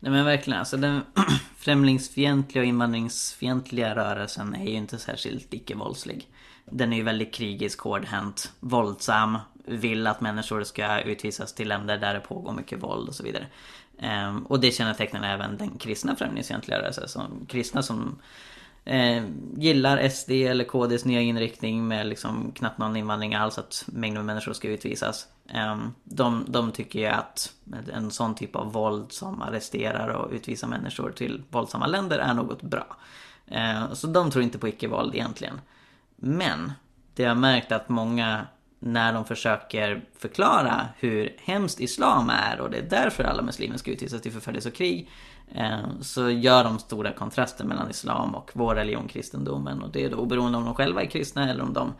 Nej 0.00 0.12
men 0.12 0.24
verkligen, 0.24 0.58
alltså 0.58 0.76
den 0.76 1.02
främlingsfientliga 1.56 2.62
och 2.62 2.68
invandringsfientliga 2.68 3.94
rörelsen 3.94 4.54
är 4.54 4.70
ju 4.70 4.76
inte 4.76 4.98
särskilt 4.98 5.54
icke-våldslig. 5.54 6.28
Den 6.64 6.92
är 6.92 6.96
ju 6.96 7.02
väldigt 7.02 7.34
krigisk, 7.34 7.80
hårdhänt, 7.80 8.52
våldsam, 8.60 9.38
vill 9.64 10.06
att 10.06 10.20
människor 10.20 10.64
ska 10.64 11.00
utvisas 11.00 11.54
till 11.54 11.68
länder 11.68 11.98
där 11.98 12.14
det 12.14 12.20
pågår 12.20 12.52
mycket 12.52 12.82
våld 12.82 13.08
och 13.08 13.14
så 13.14 13.22
vidare. 13.22 13.46
Ehm, 13.98 14.46
och 14.46 14.60
det 14.60 14.70
kännetecknar 14.70 15.34
även 15.34 15.56
den 15.56 15.78
kristna 15.78 16.16
främlingsfientliga 16.16 16.78
rörelsen. 16.78 17.08
Som, 17.08 17.46
kristna 17.46 17.82
som 17.82 18.18
eh, 18.84 19.24
gillar 19.56 20.08
SD 20.08 20.30
eller 20.30 20.64
KDs 20.64 21.04
nya 21.04 21.20
inriktning 21.20 21.88
med 21.88 22.06
liksom 22.06 22.52
knappt 22.52 22.78
någon 22.78 22.96
invandring 22.96 23.34
alls, 23.34 23.58
att 23.58 23.84
mängder 23.86 24.18
med 24.18 24.26
människor 24.26 24.52
ska 24.52 24.68
utvisas. 24.68 25.26
Ehm, 25.48 25.94
de, 26.04 26.44
de 26.48 26.72
tycker 26.72 26.98
ju 26.98 27.06
att 27.06 27.52
en 27.92 28.10
sån 28.10 28.34
typ 28.34 28.56
av 28.56 28.72
våld 28.72 29.12
som 29.12 29.42
arresterar 29.42 30.08
och 30.08 30.32
utvisar 30.32 30.68
människor 30.68 31.10
till 31.10 31.42
våldsamma 31.50 31.86
länder 31.86 32.18
är 32.18 32.34
något 32.34 32.62
bra. 32.62 32.96
Ehm, 33.46 33.94
så 33.94 34.06
de 34.06 34.30
tror 34.30 34.44
inte 34.44 34.58
på 34.58 34.68
icke-våld 34.68 35.14
egentligen. 35.14 35.60
Men 36.16 36.72
det 37.14 37.22
jag 37.22 37.30
har 37.30 37.36
märkt 37.36 37.72
att 37.72 37.88
många 37.88 38.46
när 38.78 39.12
de 39.12 39.24
försöker 39.24 40.04
förklara 40.18 40.88
hur 40.98 41.36
hemskt 41.38 41.80
islam 41.80 42.30
är 42.30 42.60
och 42.60 42.70
det 42.70 42.78
är 42.78 42.90
därför 42.90 43.24
alla 43.24 43.42
muslimer 43.42 43.76
ska 43.76 43.90
utvisas 43.90 44.22
till 44.22 44.32
förföljelse 44.32 44.68
och 44.68 44.74
krig. 44.74 45.10
Ehm, 45.54 46.02
så 46.02 46.30
gör 46.30 46.64
de 46.64 46.78
stora 46.78 47.12
kontraster 47.12 47.64
mellan 47.64 47.90
islam 47.90 48.34
och 48.34 48.50
vår 48.54 48.74
religion, 48.74 49.08
kristendomen. 49.08 49.82
Och 49.82 49.90
det 49.90 50.04
är 50.04 50.10
då 50.10 50.16
oberoende 50.16 50.58
om 50.58 50.64
de 50.64 50.74
själva 50.74 51.02
är 51.02 51.06
kristna 51.06 51.50
eller 51.50 51.62
om 51.62 51.72
de 51.72 51.92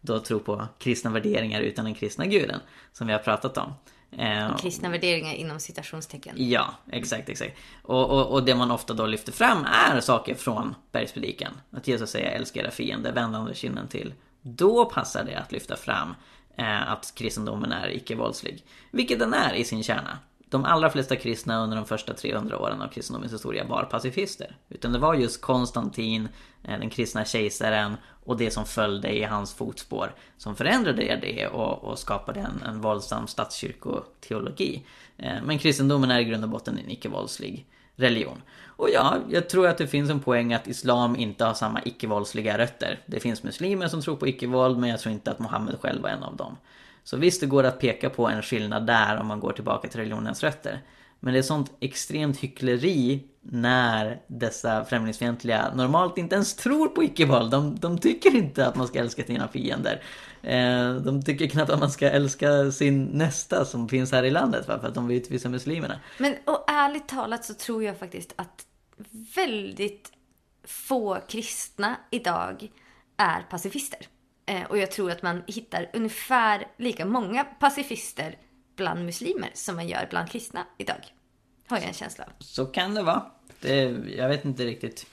då 0.00 0.18
tror 0.18 0.38
på 0.40 0.66
kristna 0.78 1.10
värderingar 1.10 1.60
utan 1.60 1.84
den 1.84 1.94
kristna 1.94 2.26
guden. 2.26 2.60
Som 2.92 3.06
vi 3.06 3.12
har 3.12 3.20
pratat 3.20 3.58
om. 3.58 3.74
Eh, 4.18 4.56
kristna 4.56 4.88
värderingar 4.88 5.34
inom 5.34 5.60
citationstecken. 5.60 6.34
Ja, 6.38 6.74
exakt, 6.92 7.28
exakt. 7.28 7.56
Och, 7.82 8.10
och, 8.10 8.32
och, 8.32 8.44
det 8.44 8.54
man 8.54 8.70
ofta 8.70 8.94
då 8.94 9.06
lyfter 9.06 9.32
fram 9.32 9.64
är 9.64 10.00
saker 10.00 10.34
från 10.34 10.74
bergspredikan. 10.92 11.52
Att 11.70 11.88
Jesus 11.88 12.10
säger 12.10 12.30
älska 12.30 12.60
era 12.60 12.70
fiender, 12.70 13.12
vänd 13.12 13.36
andra 13.36 13.54
kinden 13.54 13.88
till. 13.88 14.14
Då 14.42 14.84
passar 14.84 15.24
det 15.24 15.34
att 15.34 15.52
lyfta 15.52 15.76
fram 15.76 16.14
eh, 16.56 16.90
att 16.92 17.12
kristendomen 17.14 17.72
är 17.72 17.88
icke-våldslig. 17.96 18.64
Vilket 18.90 19.18
den 19.18 19.34
är 19.34 19.54
i 19.54 19.64
sin 19.64 19.82
kärna. 19.82 20.18
De 20.50 20.64
allra 20.64 20.90
flesta 20.90 21.16
kristna 21.16 21.62
under 21.62 21.76
de 21.76 21.86
första 21.86 22.14
300 22.14 22.58
åren 22.58 22.82
av 22.82 22.88
kristendomens 22.88 23.32
historia 23.32 23.64
var 23.64 23.84
pacifister. 23.84 24.56
Utan 24.68 24.92
det 24.92 24.98
var 24.98 25.14
just 25.14 25.40
Konstantin, 25.40 26.28
eh, 26.64 26.78
den 26.78 26.90
kristna 26.90 27.24
kejsaren 27.24 27.96
och 28.24 28.36
det 28.36 28.50
som 28.50 28.64
följde 28.64 29.16
i 29.16 29.24
hans 29.24 29.54
fotspår 29.54 30.14
som 30.36 30.56
förändrade 30.56 31.18
det 31.22 31.46
och, 31.46 31.84
och 31.84 31.98
skapade 31.98 32.40
en, 32.40 32.62
en 32.68 32.80
våldsam 32.80 33.26
statskyrkoteologi. 33.26 34.86
Eh, 35.16 35.42
men 35.44 35.58
kristendomen 35.58 36.10
är 36.10 36.20
i 36.20 36.24
grund 36.24 36.44
och 36.44 36.50
botten 36.50 36.78
en 36.78 36.90
icke-våldslig 36.90 37.66
religion. 37.96 38.42
Och 38.66 38.88
ja, 38.90 39.16
jag 39.30 39.48
tror 39.48 39.66
att 39.68 39.78
det 39.78 39.86
finns 39.86 40.10
en 40.10 40.20
poäng 40.20 40.54
att 40.54 40.68
islam 40.68 41.16
inte 41.16 41.44
har 41.44 41.54
samma 41.54 41.82
icke-våldsliga 41.84 42.58
rötter. 42.58 43.00
Det 43.06 43.20
finns 43.20 43.42
muslimer 43.42 43.88
som 43.88 44.02
tror 44.02 44.16
på 44.16 44.28
icke-våld, 44.28 44.78
men 44.78 44.90
jag 44.90 45.00
tror 45.00 45.12
inte 45.12 45.30
att 45.30 45.38
Mohammed 45.38 45.80
själv 45.80 46.02
var 46.02 46.08
en 46.08 46.22
av 46.22 46.36
dem. 46.36 46.56
Så 47.04 47.16
visst, 47.16 47.40
det 47.40 47.46
går 47.46 47.64
att 47.64 47.80
peka 47.80 48.10
på 48.10 48.28
en 48.28 48.42
skillnad 48.42 48.86
där 48.86 49.16
om 49.16 49.26
man 49.26 49.40
går 49.40 49.52
tillbaka 49.52 49.88
till 49.88 50.00
religionens 50.00 50.42
rötter. 50.42 50.80
Men 51.20 51.32
det 51.32 51.38
är 51.40 51.42
sånt 51.42 51.72
extremt 51.80 52.36
hyckleri 52.36 53.24
när 53.40 54.22
dessa 54.26 54.84
främlingsfientliga 54.84 55.74
normalt 55.74 56.18
inte 56.18 56.34
ens 56.34 56.54
tror 56.54 56.88
på 56.88 57.02
icke-våld. 57.04 57.50
De, 57.50 57.76
de, 57.76 57.98
tycker 57.98 58.36
inte 58.36 58.66
att 58.66 58.76
man 58.76 58.88
ska 58.88 58.98
älska 58.98 59.22
sina 59.22 59.48
fiender. 59.48 60.02
Eh, 60.42 60.94
de 60.94 61.22
tycker 61.22 61.46
knappt 61.46 61.70
att 61.70 61.80
man 61.80 61.90
ska 61.90 62.10
älska 62.10 62.70
sin 62.72 63.04
nästa 63.04 63.64
som 63.64 63.88
finns 63.88 64.12
här 64.12 64.22
i 64.22 64.30
landet 64.30 64.66
för 64.66 64.72
att 64.72 64.94
de 64.94 65.08
vill 65.08 65.16
utvisa 65.16 65.48
muslimerna. 65.48 66.00
Men 66.18 66.34
och 66.44 66.64
ärligt 66.70 67.08
talat 67.08 67.44
så 67.44 67.54
tror 67.54 67.84
jag 67.84 67.98
faktiskt 67.98 68.32
att 68.36 68.66
väldigt 69.34 70.12
få 70.64 71.18
kristna 71.28 71.96
idag 72.10 72.70
är 73.16 73.40
pacifister. 73.50 74.06
Eh, 74.50 74.64
och 74.64 74.78
jag 74.78 74.90
tror 74.90 75.10
att 75.10 75.22
man 75.22 75.42
hittar 75.46 75.90
ungefär 75.92 76.66
lika 76.76 77.06
många 77.06 77.44
pacifister 77.44 78.38
bland 78.76 79.04
muslimer 79.04 79.50
som 79.54 79.76
man 79.76 79.88
gör 79.88 80.06
bland 80.10 80.30
kristna 80.30 80.66
idag. 80.78 81.04
Har 81.66 81.76
jag 81.76 81.86
en 81.86 81.94
känsla 81.94 82.24
av. 82.24 82.30
Så 82.38 82.66
kan 82.66 82.94
det 82.94 83.02
vara. 83.02 83.22
Det, 83.60 83.82
jag 84.16 84.28
vet 84.28 84.44
inte 84.44 84.64
riktigt 84.64 85.06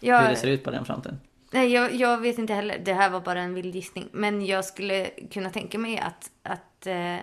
jag, 0.00 0.22
hur 0.22 0.28
det 0.28 0.36
ser 0.36 0.48
ut 0.48 0.64
på 0.64 0.70
den 0.70 0.84
fronten. 0.84 1.20
Nej, 1.50 1.72
jag, 1.72 1.94
jag, 1.94 2.18
vet 2.18 2.38
inte 2.38 2.54
heller. 2.54 2.78
Det 2.78 2.94
här 2.94 3.10
var 3.10 3.20
bara 3.20 3.40
en 3.40 3.54
vild 3.54 3.74
gissning. 3.74 4.08
Men 4.12 4.46
jag 4.46 4.64
skulle 4.64 5.10
kunna 5.30 5.50
tänka 5.50 5.78
mig 5.78 5.98
att, 5.98 6.30
att 6.42 6.86
eh, 6.86 7.16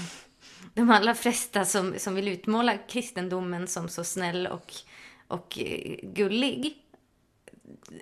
de 0.74 0.90
allra 0.90 1.14
flesta 1.14 1.64
som, 1.64 1.94
som 1.98 2.14
vill 2.14 2.28
utmåla 2.28 2.78
kristendomen 2.78 3.66
som 3.66 3.88
så 3.88 4.04
snäll 4.04 4.46
och, 4.46 4.72
och 5.28 5.58
eh, 5.58 5.96
gullig 6.02 6.76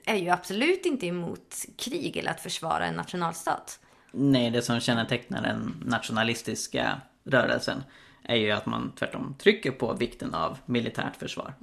är 0.05 0.17
ju 0.17 0.29
absolut 0.29 0.87
inte 0.87 1.07
emot 1.07 1.55
krig 1.77 2.17
eller 2.17 2.31
att 2.31 2.41
försvara 2.41 2.87
en 2.87 2.95
nationalstat. 2.95 3.81
Nej, 4.12 4.51
det 4.51 4.62
som 4.62 4.81
kännetecknar 4.81 5.43
den 5.43 5.83
nationalistiska 5.87 7.01
rörelsen 7.25 7.83
är 8.23 8.37
ju 8.37 8.51
att 8.51 8.67
man 8.67 8.93
tvärtom 8.99 9.35
trycker 9.39 9.71
på 9.71 9.93
vikten 9.93 10.35
av 10.35 10.59
militärt 10.67 11.17
försvar. 11.17 11.55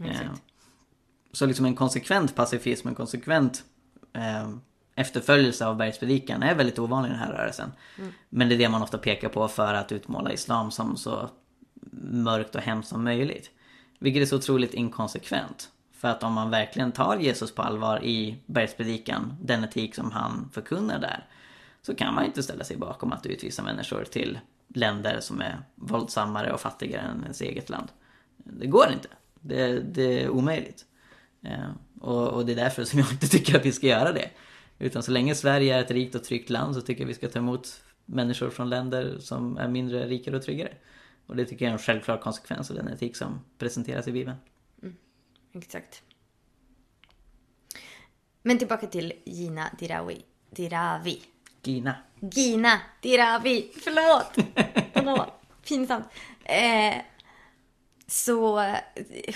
Mm, 0.00 0.10
eh, 0.10 0.30
så 1.32 1.46
liksom 1.46 1.66
en 1.66 1.74
konsekvent 1.74 2.34
pacifism, 2.34 2.88
en 2.88 2.94
konsekvent 2.94 3.64
eh, 4.12 4.50
efterföljelse 4.94 5.66
av 5.66 5.76
bergspredikan 5.76 6.42
är 6.42 6.54
väldigt 6.54 6.78
ovanlig 6.78 7.08
i 7.08 7.12
den 7.12 7.20
här 7.20 7.32
rörelsen. 7.32 7.72
Mm. 7.98 8.12
Men 8.28 8.48
det 8.48 8.54
är 8.54 8.58
det 8.58 8.68
man 8.68 8.82
ofta 8.82 8.98
pekar 8.98 9.28
på 9.28 9.48
för 9.48 9.74
att 9.74 9.92
utmåla 9.92 10.32
islam 10.32 10.70
som 10.70 10.96
så 10.96 11.30
mörkt 12.02 12.54
och 12.54 12.60
hemskt 12.60 12.88
som 12.88 13.04
möjligt. 13.04 13.50
Vilket 13.98 14.22
är 14.22 14.26
så 14.26 14.36
otroligt 14.36 14.74
inkonsekvent. 14.74 15.70
För 15.96 16.08
att 16.08 16.22
om 16.22 16.32
man 16.32 16.50
verkligen 16.50 16.92
tar 16.92 17.16
Jesus 17.16 17.54
på 17.54 17.62
allvar 17.62 18.04
i 18.04 18.36
bergspredikan, 18.46 19.36
den 19.40 19.64
etik 19.64 19.94
som 19.94 20.10
han 20.10 20.50
förkunnar 20.52 20.98
där, 20.98 21.24
så 21.82 21.94
kan 21.94 22.14
man 22.14 22.24
inte 22.24 22.42
ställa 22.42 22.64
sig 22.64 22.76
bakom 22.76 23.12
att 23.12 23.26
utvisa 23.26 23.62
människor 23.62 24.04
till 24.04 24.38
länder 24.68 25.20
som 25.20 25.40
är 25.40 25.58
våldsammare 25.74 26.52
och 26.52 26.60
fattigare 26.60 27.02
än 27.02 27.22
ens 27.22 27.40
eget 27.40 27.70
land. 27.70 27.88
Det 28.36 28.66
går 28.66 28.86
inte. 28.92 29.08
Det, 29.40 29.80
det 29.80 30.22
är 30.22 30.28
omöjligt. 30.28 30.84
Eh, 31.42 31.70
och, 32.00 32.28
och, 32.28 32.46
det 32.46 32.52
är 32.52 32.56
därför 32.56 32.84
som 32.84 32.98
jag 32.98 33.12
inte 33.12 33.28
tycker 33.28 33.56
att 33.56 33.66
vi 33.66 33.72
ska 33.72 33.86
göra 33.86 34.12
det. 34.12 34.30
Utan 34.78 35.02
så 35.02 35.10
länge 35.10 35.34
Sverige 35.34 35.76
är 35.76 35.80
ett 35.80 35.90
rikt 35.90 36.14
och 36.14 36.24
tryggt 36.24 36.50
land 36.50 36.74
så 36.74 36.80
tycker 36.80 37.02
jag 37.02 37.08
vi 37.08 37.14
ska 37.14 37.28
ta 37.28 37.38
emot 37.38 37.82
människor 38.04 38.50
från 38.50 38.68
länder 38.68 39.18
som 39.20 39.56
är 39.56 39.68
mindre 39.68 40.06
rikare 40.06 40.36
och 40.36 40.42
tryggare. 40.42 40.72
Och 41.26 41.36
det 41.36 41.44
tycker 41.44 41.64
jag 41.64 41.70
är 41.70 41.72
en 41.72 41.78
självklar 41.78 42.18
konsekvens 42.18 42.70
av 42.70 42.76
den 42.76 42.88
etik 42.88 43.16
som 43.16 43.40
presenteras 43.58 44.08
i 44.08 44.12
Bibeln. 44.12 44.36
Exakt. 45.56 46.02
Men 48.42 48.58
tillbaka 48.58 48.86
till 48.86 49.12
Gina 49.24 49.70
Dirawi. 49.78 50.24
Dirawi. 50.50 51.22
Gina. 51.62 51.96
Gina 52.20 52.80
Dirawi. 53.02 53.72
Förlåt! 53.84 54.32
Förlåt. 54.92 55.32
Pinsamt. 55.68 56.06
Eh, 56.44 56.94
så 58.06 58.74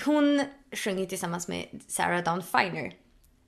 hon 0.05 0.43
sjunger 0.71 1.05
tillsammans 1.05 1.47
med 1.47 1.81
Sarah 1.87 2.23
Dawn 2.23 2.43
Finer 2.43 2.93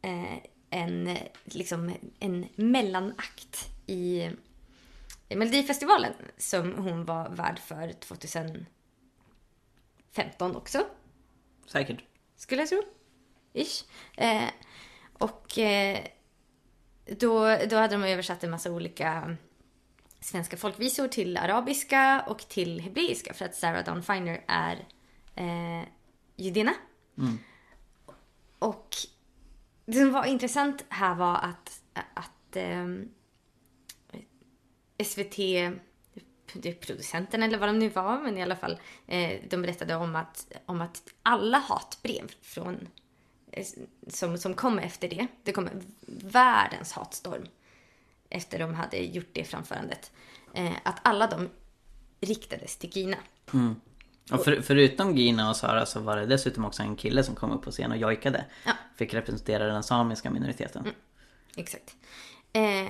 eh, 0.02 0.38
en, 0.70 1.18
liksom, 1.44 1.94
en 2.20 2.48
mellanakt 2.56 3.70
i 3.88 4.30
Melodifestivalen 5.30 6.14
som 6.38 6.74
hon 6.78 7.06
var 7.06 7.30
värd 7.30 7.60
för 7.60 7.92
2015 7.92 8.66
också. 10.56 10.86
Säkert. 11.66 12.04
Skulle 12.44 12.62
jag 12.62 12.70
tro. 12.70 12.84
Ish. 13.54 13.84
Eh, 14.18 14.50
och 15.14 15.58
eh, 15.58 16.06
då, 17.06 17.58
då 17.70 17.76
hade 17.76 17.96
de 17.96 18.04
översatt 18.04 18.44
en 18.44 18.52
massa 18.52 18.72
olika 18.72 19.38
svenska 20.20 20.58
folkvisor 20.58 21.08
till 21.08 21.38
arabiska 21.38 22.24
och 22.28 22.40
till 22.40 22.82
hebreiska 22.82 23.34
för 23.34 23.46
att 23.46 23.56
Sarah 23.56 23.84
Dawn 23.84 24.04
Finer 24.04 24.44
är 24.48 24.88
eh, 25.36 25.88
judinna. 26.36 26.74
Mm. 27.18 27.38
Och 28.60 28.96
det 29.86 29.94
som 29.94 30.12
var 30.12 30.26
intressant 30.26 30.86
här 30.90 31.16
var 31.16 31.36
att, 31.36 31.82
att 32.14 32.56
eh, 32.56 32.88
SVT, 35.04 35.38
producenten 36.62 37.44
eller 37.44 37.58
vad 37.58 37.70
de 37.70 37.80
nu 37.80 37.90
var, 37.90 38.20
men 38.20 38.38
i 38.38 38.44
alla 38.44 38.56
fall, 38.56 38.80
eh, 39.08 39.40
de 39.50 39.62
berättade 39.62 39.96
om 39.96 40.16
att, 40.16 40.48
om 40.66 40.82
att 40.82 41.02
alla 41.24 41.58
hatbrev 41.58 42.32
från, 42.42 42.88
eh, 43.52 43.66
som, 44.08 44.38
som 44.38 44.54
kom 44.54 44.80
efter 44.80 45.10
det, 45.10 45.28
det 45.44 45.52
kom 45.52 45.70
världens 46.22 46.92
hatstorm 46.92 47.46
efter 48.30 48.60
de 48.60 48.74
hade 48.74 48.98
gjort 48.98 49.30
det 49.34 49.44
framförandet, 49.44 50.12
eh, 50.54 50.74
att 50.84 51.00
alla 51.02 51.28
de 51.28 51.50
riktades 52.22 52.78
till 52.78 52.90
Gina. 52.98 53.18
Mm. 53.54 53.76
Och 54.32 54.44
för, 54.44 54.62
förutom 54.62 55.18
Gina 55.18 55.50
och 55.50 55.56
Sara 55.56 55.86
så 55.86 56.00
var 56.00 56.18
det 56.18 56.26
dessutom 56.26 56.66
också 56.66 56.84
en 56.84 56.96
kille 56.96 57.24
som 57.24 57.36
kom 57.36 57.52
upp 57.52 57.62
på 57.62 57.72
scen 57.72 57.92
och 57.92 57.98
jojkade. 57.98 58.46
Ja. 58.66 58.72
Fick 58.96 59.14
representera 59.14 59.68
den 59.68 59.84
samiska 59.84 60.32
minoriteten. 60.32 60.82
Mm. 60.82 60.96
Exakt. 61.56 61.96
Eh, 62.54 62.90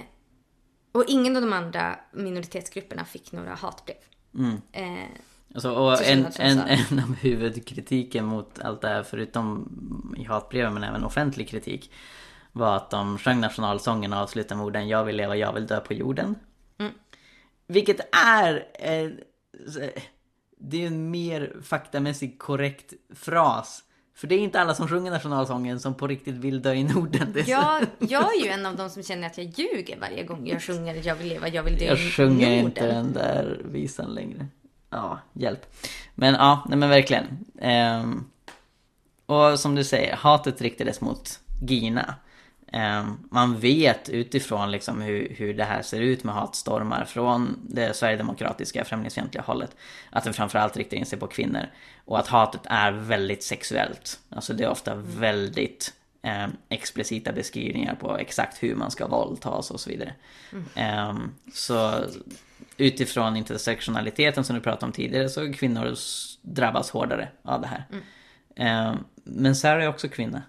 och 0.94 1.06
ingen 1.08 1.36
av 1.36 1.42
de 1.42 1.54
andra 1.54 2.00
minoritetsgrupperna 2.12 3.06
fick 3.06 3.32
några 3.32 3.56
hatbrev. 3.56 3.98
Mm. 4.36 4.62
Eh, 4.72 5.10
alltså, 5.54 5.72
och 5.72 6.04
en, 6.04 6.26
en, 6.40 6.60
en 6.60 7.00
av 7.00 7.16
huvudkritiken 7.16 8.26
mot 8.26 8.60
allt 8.60 8.82
det 8.82 8.88
här, 8.88 9.04
förutom 9.04 10.16
i 10.18 10.24
hatbreven 10.24 10.74
men 10.74 10.84
även 10.84 11.04
offentlig 11.04 11.50
kritik, 11.50 11.92
var 12.52 12.76
att 12.76 12.90
de 12.90 13.18
sjöng 13.18 13.40
nationalsången 13.40 14.14
och 14.14 14.20
avslutade 14.20 14.56
med 14.56 14.66
orden 14.66 14.88
Jag 14.88 15.04
vill 15.04 15.16
leva, 15.16 15.36
jag 15.36 15.54
vill 15.54 15.68
dö 15.68 15.80
på 15.80 15.94
jorden. 15.94 16.36
Mm. 16.78 16.94
Vilket 17.68 18.16
är 18.26 18.68
eh, 18.80 19.10
det 20.58 20.84
är 20.84 20.88
en 20.88 21.12
mer 21.12 21.56
faktamässigt 21.64 22.40
korrekt 22.40 22.94
fras 23.16 23.84
För 24.16 24.28
det 24.28 24.36
är 24.36 24.40
inte 24.40 24.62
alla 24.62 24.76
som 24.76 24.88
sjunger 24.88 25.12
nationalsången 25.12 25.80
som 25.80 25.94
på 25.94 26.08
riktigt 26.08 26.36
vill 26.36 26.62
dö 26.62 26.74
i 26.74 26.84
Norden. 26.84 27.34
Jag, 27.48 27.86
jag 28.00 28.36
är 28.36 28.44
ju 28.46 28.50
en 28.52 28.66
av 28.66 28.76
de 28.76 28.90
som 28.90 29.04
känner 29.04 29.28
att 29.28 29.38
jag 29.38 29.48
ljuger 29.48 30.00
varje 30.00 30.24
gång 30.24 30.48
jag 30.48 30.62
sjunger 30.62 31.02
Jag 31.08 31.16
vill 31.16 31.28
leva, 31.28 31.48
jag 31.48 31.64
vill 31.64 31.78
dö 31.78 31.86
Jag 31.86 32.00
i 32.00 32.10
sjunger 32.12 32.50
Norden. 32.50 32.66
inte 32.66 32.88
den 32.88 33.14
där 33.14 33.62
visan 33.66 34.14
längre. 34.14 34.48
Ja, 34.90 35.20
hjälp. 35.34 35.76
Men 36.16 36.34
ja, 36.34 36.66
nej 36.70 36.78
men 36.78 36.90
verkligen. 36.90 37.46
Ehm, 37.60 38.24
och 39.26 39.60
som 39.60 39.76
du 39.76 39.84
säger, 39.84 40.16
hatet 40.16 40.62
riktades 40.62 41.02
mot 41.02 41.40
Gina. 41.62 42.16
Ehm, 42.76 43.18
man 43.32 43.60
vet 43.60 44.10
utifrån 44.10 44.72
liksom 44.72 45.02
hur, 45.02 45.36
hur 45.38 45.54
det 45.54 45.64
här 45.64 45.82
ser 45.82 46.02
ut 46.02 46.24
med 46.24 46.36
hatstormar 46.36 47.06
från 47.06 47.60
det 47.70 47.96
sverigedemokratiska 47.96 48.86
främlingsfientliga 48.86 49.44
hållet. 49.44 49.76
Att 50.10 50.24
det 50.24 50.34
framförallt 50.34 50.78
riktar 50.78 50.98
in 50.98 51.06
sig 51.06 51.20
på 51.20 51.28
kvinnor. 51.28 51.66
Och 52.06 52.20
att 52.20 52.28
hatet 52.28 52.62
är 52.66 52.92
väldigt 52.92 53.44
sexuellt. 53.44 54.20
Alltså 54.30 54.54
det 54.54 54.64
är 54.64 54.70
ofta 54.70 54.96
väldigt 54.96 55.94
eh, 56.22 56.48
explicita 56.70 57.32
beskrivningar 57.32 57.96
på 57.96 58.18
exakt 58.18 58.64
hur 58.64 58.76
man 58.76 58.92
ska 58.92 59.08
våldtas 59.08 59.72
och 59.72 59.80
så 59.80 59.90
vidare. 59.90 60.14
Ehm, 60.76 61.32
så 61.54 62.06
utifrån 62.78 63.38
intersektionaliteten 63.38 64.44
som 64.44 64.56
du 64.56 64.62
pratade 64.62 64.86
om 64.86 64.92
tidigare 64.92 65.30
så 65.30 65.54
kvinnor 65.54 65.96
drabbas 66.42 66.90
hårdare 66.90 67.30
av 67.44 67.62
det 67.62 67.68
här. 67.68 67.86
Ehm, 68.56 68.98
men 69.24 69.56
Sarah 69.56 69.84
är 69.84 69.90
också 69.90 70.10
kvinna. 70.10 70.42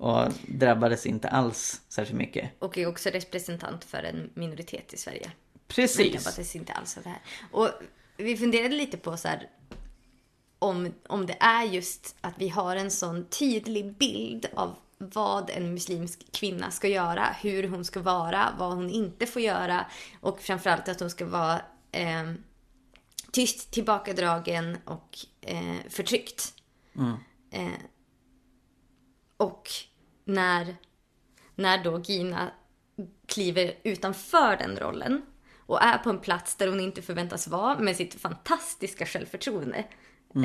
Och 0.00 0.32
drabbades 0.46 1.06
inte 1.06 1.28
alls 1.28 1.80
särskilt 1.88 2.18
mycket. 2.18 2.50
Och 2.58 2.78
är 2.78 2.86
också 2.86 3.08
representant 3.08 3.84
för 3.84 4.02
en 4.02 4.30
minoritet 4.34 4.94
i 4.94 4.96
Sverige. 4.96 5.30
Men 5.52 5.62
Precis. 5.68 6.12
drabbades 6.12 6.56
inte 6.56 6.72
alls 6.72 6.96
av 6.96 7.02
det 7.02 7.08
här. 7.08 7.20
Och 7.50 7.68
vi 8.16 8.36
funderade 8.36 8.76
lite 8.76 8.96
på 8.96 9.16
så 9.16 9.28
här, 9.28 9.48
om, 10.58 10.94
om 11.06 11.26
det 11.26 11.36
är 11.40 11.64
just 11.64 12.16
att 12.20 12.34
vi 12.38 12.48
har 12.48 12.76
en 12.76 12.90
sån 12.90 13.24
tydlig 13.24 13.96
bild 13.96 14.46
av 14.54 14.76
vad 14.98 15.50
en 15.50 15.74
muslimsk 15.74 16.32
kvinna 16.32 16.70
ska 16.70 16.88
göra, 16.88 17.36
hur 17.40 17.68
hon 17.68 17.84
ska 17.84 18.00
vara, 18.00 18.54
vad 18.58 18.72
hon 18.72 18.90
inte 18.90 19.26
får 19.26 19.42
göra 19.42 19.86
och 20.20 20.40
framförallt 20.40 20.88
att 20.88 21.00
hon 21.00 21.10
ska 21.10 21.26
vara 21.26 21.62
eh, 21.92 22.32
tyst, 23.30 23.70
tillbakadragen 23.70 24.78
och 24.84 25.18
eh, 25.40 25.76
förtryckt. 25.88 26.54
Eh, 27.50 27.68
och 29.36 29.68
när, 30.34 30.76
när 31.54 31.84
då 31.84 32.00
Gina 32.00 32.50
kliver 33.26 33.74
utanför 33.82 34.56
den 34.56 34.76
rollen 34.76 35.22
och 35.66 35.82
är 35.82 35.98
på 35.98 36.10
en 36.10 36.18
plats 36.18 36.56
där 36.56 36.68
hon 36.68 36.80
inte 36.80 37.02
förväntas 37.02 37.48
vara 37.48 37.78
med 37.78 37.96
sitt 37.96 38.14
fantastiska 38.14 39.06
självförtroende. 39.06 39.84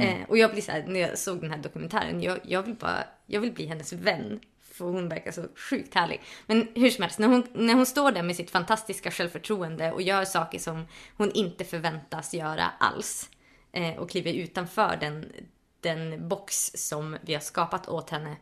Eh, 0.01 0.29
och 0.29 0.37
jag 0.37 0.51
blir 0.51 0.61
så 0.61 0.71
här, 0.71 0.83
när 0.87 0.99
jag 0.99 1.17
såg 1.17 1.41
den 1.41 1.51
här 1.51 1.57
dokumentären, 1.57 2.21
jag, 2.21 2.39
jag, 2.43 2.63
vill 2.63 2.75
bara, 2.75 3.03
jag 3.25 3.41
vill 3.41 3.51
bli 3.51 3.65
hennes 3.65 3.93
vän. 3.93 4.39
För 4.61 4.85
hon 4.85 5.09
verkar 5.09 5.31
så 5.31 5.47
sjukt 5.55 5.95
härlig. 5.95 6.21
Men 6.47 6.67
hur 6.75 6.89
som 6.89 7.01
helst, 7.01 7.19
när 7.19 7.27
hon, 7.27 7.47
när 7.53 7.73
hon 7.73 7.85
står 7.85 8.11
där 8.11 8.23
med 8.23 8.35
sitt 8.35 8.51
fantastiska 8.51 9.11
självförtroende 9.11 9.91
och 9.91 10.01
gör 10.01 10.25
saker 10.25 10.59
som 10.59 10.87
hon 11.17 11.31
inte 11.31 11.63
förväntas 11.63 12.33
göra 12.33 12.65
alls. 12.79 13.29
Eh, 13.71 13.95
och 13.95 14.09
kliver 14.09 14.33
utanför 14.33 14.97
den, 14.99 15.31
den 15.79 16.27
box 16.27 16.71
som 16.75 17.17
vi 17.21 17.33
har 17.33 17.41
skapat 17.41 17.87
åt 17.87 18.09
henne 18.09 18.35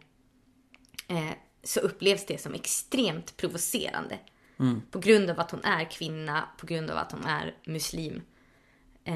eh, 1.07 1.31
så 1.63 1.79
upplevs 1.79 2.25
det 2.25 2.41
som 2.41 2.53
extremt 2.53 3.37
provocerande. 3.37 4.19
På 4.91 4.99
grund 4.99 5.29
av 5.29 5.39
att 5.39 5.51
hon 5.51 5.63
är 5.63 5.91
kvinna, 5.91 6.49
på 6.57 6.65
grund 6.65 6.89
av 6.91 6.97
att 6.97 7.11
hon 7.11 7.25
är 7.25 7.55
muslim. 7.65 8.21
Eh, 9.03 9.15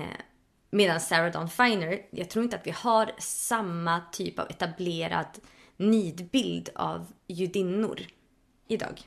medan 0.69 0.99
Sarah 0.99 1.31
Dawn 1.31 1.49
Finer, 1.49 2.01
jag 2.09 2.29
tror 2.29 2.43
inte 2.43 2.55
att 2.55 2.67
vi 2.67 2.71
har 2.71 3.11
samma 3.19 4.01
typ 4.11 4.39
av 4.39 4.47
etablerad 4.49 5.39
nidbild 5.77 6.69
av 6.75 7.11
judinnor 7.27 7.99
idag. 8.67 9.01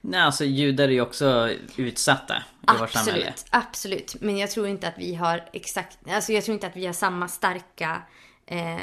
Nej, 0.00 0.20
alltså 0.20 0.44
judar 0.44 0.84
är 0.84 0.92
ju 0.92 1.00
också 1.00 1.50
utsatta 1.76 2.36
i 2.36 2.80
vårt 2.80 2.90
samhälle. 2.90 3.28
Absolut, 3.28 3.46
absolut. 3.50 4.16
Men 4.20 4.38
jag 4.38 4.50
tror 4.50 4.68
inte 4.68 4.88
att 4.88 4.98
vi 4.98 5.14
har 5.14 5.48
exakt, 5.52 5.98
alltså 6.08 6.32
jag 6.32 6.44
tror 6.44 6.54
inte 6.54 6.66
att 6.66 6.76
vi 6.76 6.86
har 6.86 6.92
samma 6.92 7.28
starka, 7.28 8.02
eh, 8.46 8.76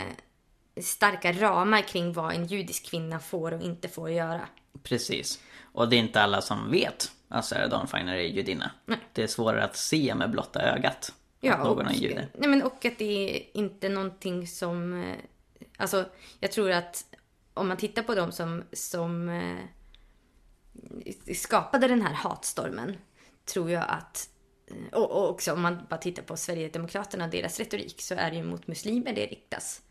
starka 0.81 1.31
ramar 1.31 1.81
kring 1.81 2.13
vad 2.13 2.33
en 2.33 2.45
judisk 2.47 2.85
kvinna 2.85 3.19
får 3.19 3.53
och 3.53 3.61
inte 3.61 3.87
får 3.87 4.09
göra. 4.09 4.41
Precis. 4.83 5.39
Och 5.61 5.89
det 5.89 5.95
är 5.95 5.99
inte 5.99 6.21
alla 6.21 6.41
som 6.41 6.71
vet 6.71 7.11
att 7.27 7.45
Sarah 7.45 7.69
Dawn 7.69 7.87
Finer 7.87 8.15
är 8.15 8.21
judinna. 8.21 8.71
Det 9.13 9.23
är 9.23 9.27
svårare 9.27 9.63
att 9.63 9.77
se 9.77 10.15
med 10.15 10.31
blotta 10.31 10.61
ögat 10.61 11.13
att 11.43 11.63
någon 11.63 11.87
är 11.87 11.93
jude. 11.93 12.27
nej 12.37 12.49
men 12.49 12.63
och 12.63 12.85
att 12.85 12.97
det 12.97 13.37
är 13.37 13.57
inte 13.57 13.89
någonting 13.89 14.47
som... 14.47 15.03
eh, 15.03 15.15
Alltså, 15.77 16.05
jag 16.39 16.51
tror 16.51 16.71
att 16.71 17.05
om 17.53 17.67
man 17.67 17.77
tittar 17.77 18.03
på 18.03 18.15
dem 18.15 18.31
som, 18.31 18.63
som 18.73 19.29
eh, 19.29 19.57
skapade 21.35 21.87
den 21.87 22.01
här 22.01 22.13
hatstormen, 22.13 22.97
tror 23.45 23.71
jag 23.71 23.85
att... 23.87 24.29
eh, 24.69 24.97
Och, 24.99 25.11
och 25.11 25.29
också 25.29 25.53
om 25.53 25.61
man 25.61 25.77
bara 25.89 25.97
tittar 25.97 26.23
på 26.23 26.37
Sverigedemokraterna 26.37 27.25
och 27.25 27.31
deras 27.31 27.59
retorik 27.59 28.01
så 28.01 28.15
är 28.15 28.31
det 28.31 28.37
ju 28.37 28.43
mot 28.43 28.67
muslimer 28.67 29.13
det 29.13 29.25
riktas. 29.25 29.81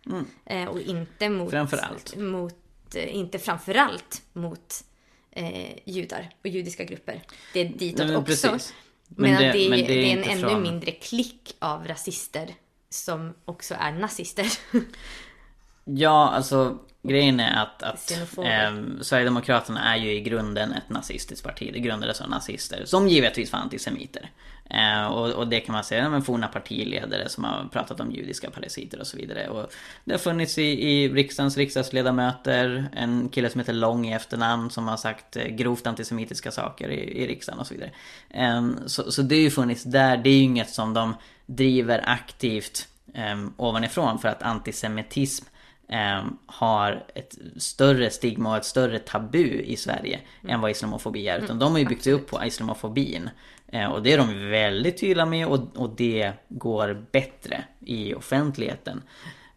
Eh, 0.47 0.65
och 0.65 0.81
inte 0.81 1.29
mot... 1.29 1.51
Framförallt. 1.51 2.17
Mot, 2.17 2.55
eh, 2.95 3.17
inte 3.17 3.39
framförallt 3.39 4.23
mot 4.33 4.85
eh, 5.31 5.79
judar 5.85 6.31
och 6.41 6.47
judiska 6.47 6.85
grupper. 6.85 7.23
Det 7.53 7.61
är 7.61 7.65
ditåt 7.65 7.99
Nej, 7.99 8.07
men 8.07 8.17
också. 8.17 8.49
precis. 8.49 8.75
Men 9.09 9.31
Men, 9.33 9.43
det- 9.43 9.53
det, 9.53 9.67
är, 9.67 9.71
men 9.71 9.79
det 9.79 9.85
är 9.85 9.89
det 9.89 10.13
är 10.13 10.17
en 10.17 10.25
ännu 10.39 10.41
från- 10.49 10.63
mindre 10.63 10.91
klick 10.91 11.57
av 11.59 11.89
rasister 11.89 12.55
som 12.91 13.35
också 13.45 13.75
är 13.81 13.93
nazister. 13.93 14.47
Ja, 15.91 16.29
alltså 16.31 16.79
grejen 17.03 17.41
är 17.41 17.63
att, 17.63 17.83
att 17.83 18.11
eh, 18.39 18.75
Sverigedemokraterna 19.03 19.95
är 19.95 19.97
ju 19.99 20.13
i 20.13 20.21
grunden 20.21 20.73
ett 20.73 20.89
nazistiskt 20.91 21.45
parti. 21.45 21.71
Det 21.73 21.79
grundades 21.79 22.21
av 22.21 22.29
nazister 22.31 22.85
som 22.85 23.09
givetvis 23.09 23.53
var 23.53 23.59
antisemiter. 23.59 24.31
Eh, 24.71 25.07
och, 25.07 25.31
och 25.31 25.49
det 25.49 25.61
kan 25.61 25.73
man 25.73 25.85
säga, 25.85 26.11
men 26.11 26.23
forna 26.23 26.49
partiledare 26.49 27.29
som 27.29 27.45
har 27.45 27.69
pratat 27.73 28.01
om 28.01 28.13
judiska 28.13 28.51
parasiter 28.51 29.01
och 29.01 29.07
så 29.07 29.17
vidare. 29.17 29.49
Och 29.49 29.73
det 30.05 30.13
har 30.13 30.19
funnits 30.19 30.59
i, 30.59 30.63
i 30.63 31.09
riksdagens 31.09 31.57
riksdagsledamöter, 31.57 32.89
en 32.93 33.29
kille 33.29 33.51
som 33.51 33.59
heter 33.59 33.73
Lång 33.73 34.09
i 34.09 34.13
efternamn 34.13 34.71
som 34.71 34.89
har 34.89 34.97
sagt 34.97 35.37
eh, 35.37 35.47
grovt 35.47 35.87
antisemitiska 35.87 36.51
saker 36.51 36.89
i, 36.89 37.23
i 37.23 37.27
riksdagen 37.27 37.61
och 37.61 37.67
så 37.67 37.75
vidare. 37.75 37.91
Eh, 38.31 38.69
så, 38.87 39.13
så 39.13 39.23
det 39.23 39.35
har 39.35 39.41
ju 39.41 39.51
funnits 39.51 39.83
där, 39.83 40.17
det 40.17 40.31
är 40.31 40.35
ju 40.35 40.43
inget 40.43 40.71
som 40.71 40.95
de 40.95 41.15
driver 41.47 42.05
aktivt 42.07 42.89
eh, 43.15 43.45
ovanifrån 43.57 44.19
för 44.19 44.29
att 44.29 44.43
antisemitism 44.43 45.45
eh, 45.89 46.25
har 46.47 47.05
ett 47.15 47.39
större 47.57 48.11
stigma 48.11 48.51
och 48.51 48.57
ett 48.57 48.65
större 48.65 48.99
tabu 48.99 49.61
i 49.61 49.77
Sverige 49.77 50.21
än 50.49 50.61
vad 50.61 50.71
islamofobi 50.71 51.29
är. 51.29 51.39
Utan 51.39 51.59
de 51.59 51.73
har 51.73 51.79
ju 51.79 51.87
byggt 51.87 52.07
upp 52.07 52.31
på 52.31 52.45
islamofobin. 52.45 53.31
Eh, 53.73 53.87
och 53.87 54.03
det 54.03 54.13
är 54.13 54.19
de 54.19 54.51
väldigt 54.51 55.01
tydliga 55.01 55.27
med 55.27 55.47
och, 55.47 55.77
och 55.77 55.91
det 55.97 56.33
går 56.49 57.07
bättre 57.13 57.65
i 57.81 58.15
offentligheten. 58.15 59.03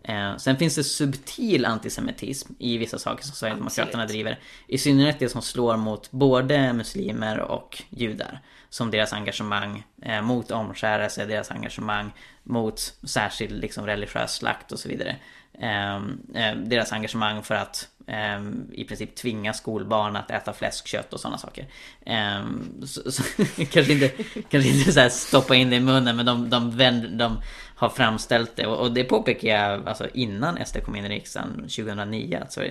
Eh, 0.04 0.38
sen 0.38 0.58
finns 0.58 0.76
det 0.76 0.84
subtil 0.84 1.66
antisemitism 1.66 2.54
i 2.60 2.78
vissa 2.78 3.00
saker 3.00 3.24
som 3.24 3.36
Sverigedemokraterna 3.36 4.04
Absolut. 4.04 4.10
driver. 4.10 4.40
I 4.68 4.78
synnerhet 4.78 5.20
det 5.20 5.30
som 5.30 5.42
slår 5.42 5.78
mot 5.78 6.12
både 6.12 6.74
muslimer 6.74 7.40
och 7.40 7.84
judar. 7.90 8.40
Som 8.70 8.92
deras 8.92 9.14
engagemang 9.14 9.84
eh, 10.02 10.22
mot 10.22 10.52
omskärelse, 10.52 11.26
deras 11.26 11.52
engagemang 11.52 12.12
mot 12.44 12.80
särskild 13.04 13.62
liksom, 13.62 13.86
religiös 13.86 14.36
slakt 14.36 14.72
och 14.72 14.80
så 14.80 14.90
vidare. 14.90 15.16
Ehm, 15.60 16.22
eh, 16.36 16.56
deras 16.56 16.92
engagemang 16.92 17.44
för 17.44 17.56
att 17.56 17.88
Ehm, 18.12 18.68
i 18.72 18.84
princip 18.84 19.16
tvinga 19.16 19.54
skolbarn 19.54 20.16
att 20.16 20.32
äta 20.32 20.54
fläskkött 20.54 21.14
och 21.14 21.20
sådana 21.20 21.38
saker. 21.38 21.68
Ehm, 22.06 22.82
så, 22.86 23.12
så, 23.12 23.24
kanske 23.72 23.94
inte, 23.94 24.10
kanske 24.50 24.70
inte 24.70 24.92
så 24.92 25.00
här 25.00 25.10
stoppa 25.10 25.56
in 25.56 25.70
det 25.70 25.76
i 25.76 25.80
munnen 25.80 26.16
men 26.16 26.26
de, 26.26 26.50
de, 26.50 26.78
vänder, 26.78 27.10
de 27.10 27.42
har 27.82 27.90
framställt 27.90 28.56
det 28.56 28.68
och, 28.68 28.92
det 28.92 29.04
påpekar 29.04 29.48
jag 29.50 29.88
alltså 29.88 30.08
innan 30.14 30.66
SD 30.66 30.78
kom 30.86 30.96
in 30.96 31.06
i 31.06 31.10
riksdagen 31.10 31.56
2009. 31.56 32.38
Alltså 32.42 32.64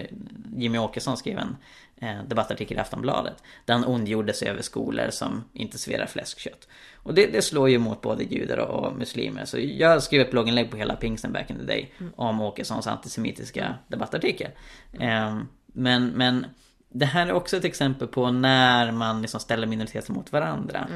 Jimmy 0.56 0.78
Åkesson 0.78 1.16
skrev 1.16 1.38
en 1.38 1.56
eh, 1.96 2.24
debattartikel 2.24 2.76
i 2.76 2.80
Aftonbladet 2.80 3.42
där 3.64 3.74
han 3.74 3.84
ondgjorde 3.84 4.32
sig 4.32 4.48
över 4.48 4.62
skolor 4.62 5.10
som 5.10 5.44
inte 5.52 5.78
serverar 5.78 6.06
fläskkött. 6.06 6.68
Och 6.94 7.14
det, 7.14 7.26
det 7.26 7.42
slår 7.42 7.68
ju 7.68 7.78
mot 7.78 8.00
både 8.00 8.24
judar 8.24 8.56
och, 8.56 8.84
och 8.84 8.96
muslimer. 8.96 9.44
Så 9.44 9.58
jag 9.58 10.02
skrev 10.02 10.20
ett 10.20 10.30
blogginlägg 10.30 10.70
på 10.70 10.76
hela 10.76 10.96
pingsten 10.96 11.32
back 11.32 11.50
in 11.50 11.58
the 11.58 11.64
day 11.64 11.92
om 12.16 12.40
Åkessons 12.40 12.86
antisemitiska 12.86 13.74
debattartikel. 13.88 14.50
Ehm, 15.00 15.48
men, 15.66 16.06
men 16.06 16.46
det 16.88 17.06
här 17.06 17.26
är 17.26 17.32
också 17.32 17.56
ett 17.56 17.64
exempel 17.64 18.08
på 18.08 18.30
när 18.30 18.92
man 18.92 19.22
liksom 19.22 19.40
ställer 19.40 19.66
minoriteter 19.66 20.12
mot 20.12 20.32
varandra. 20.32 20.88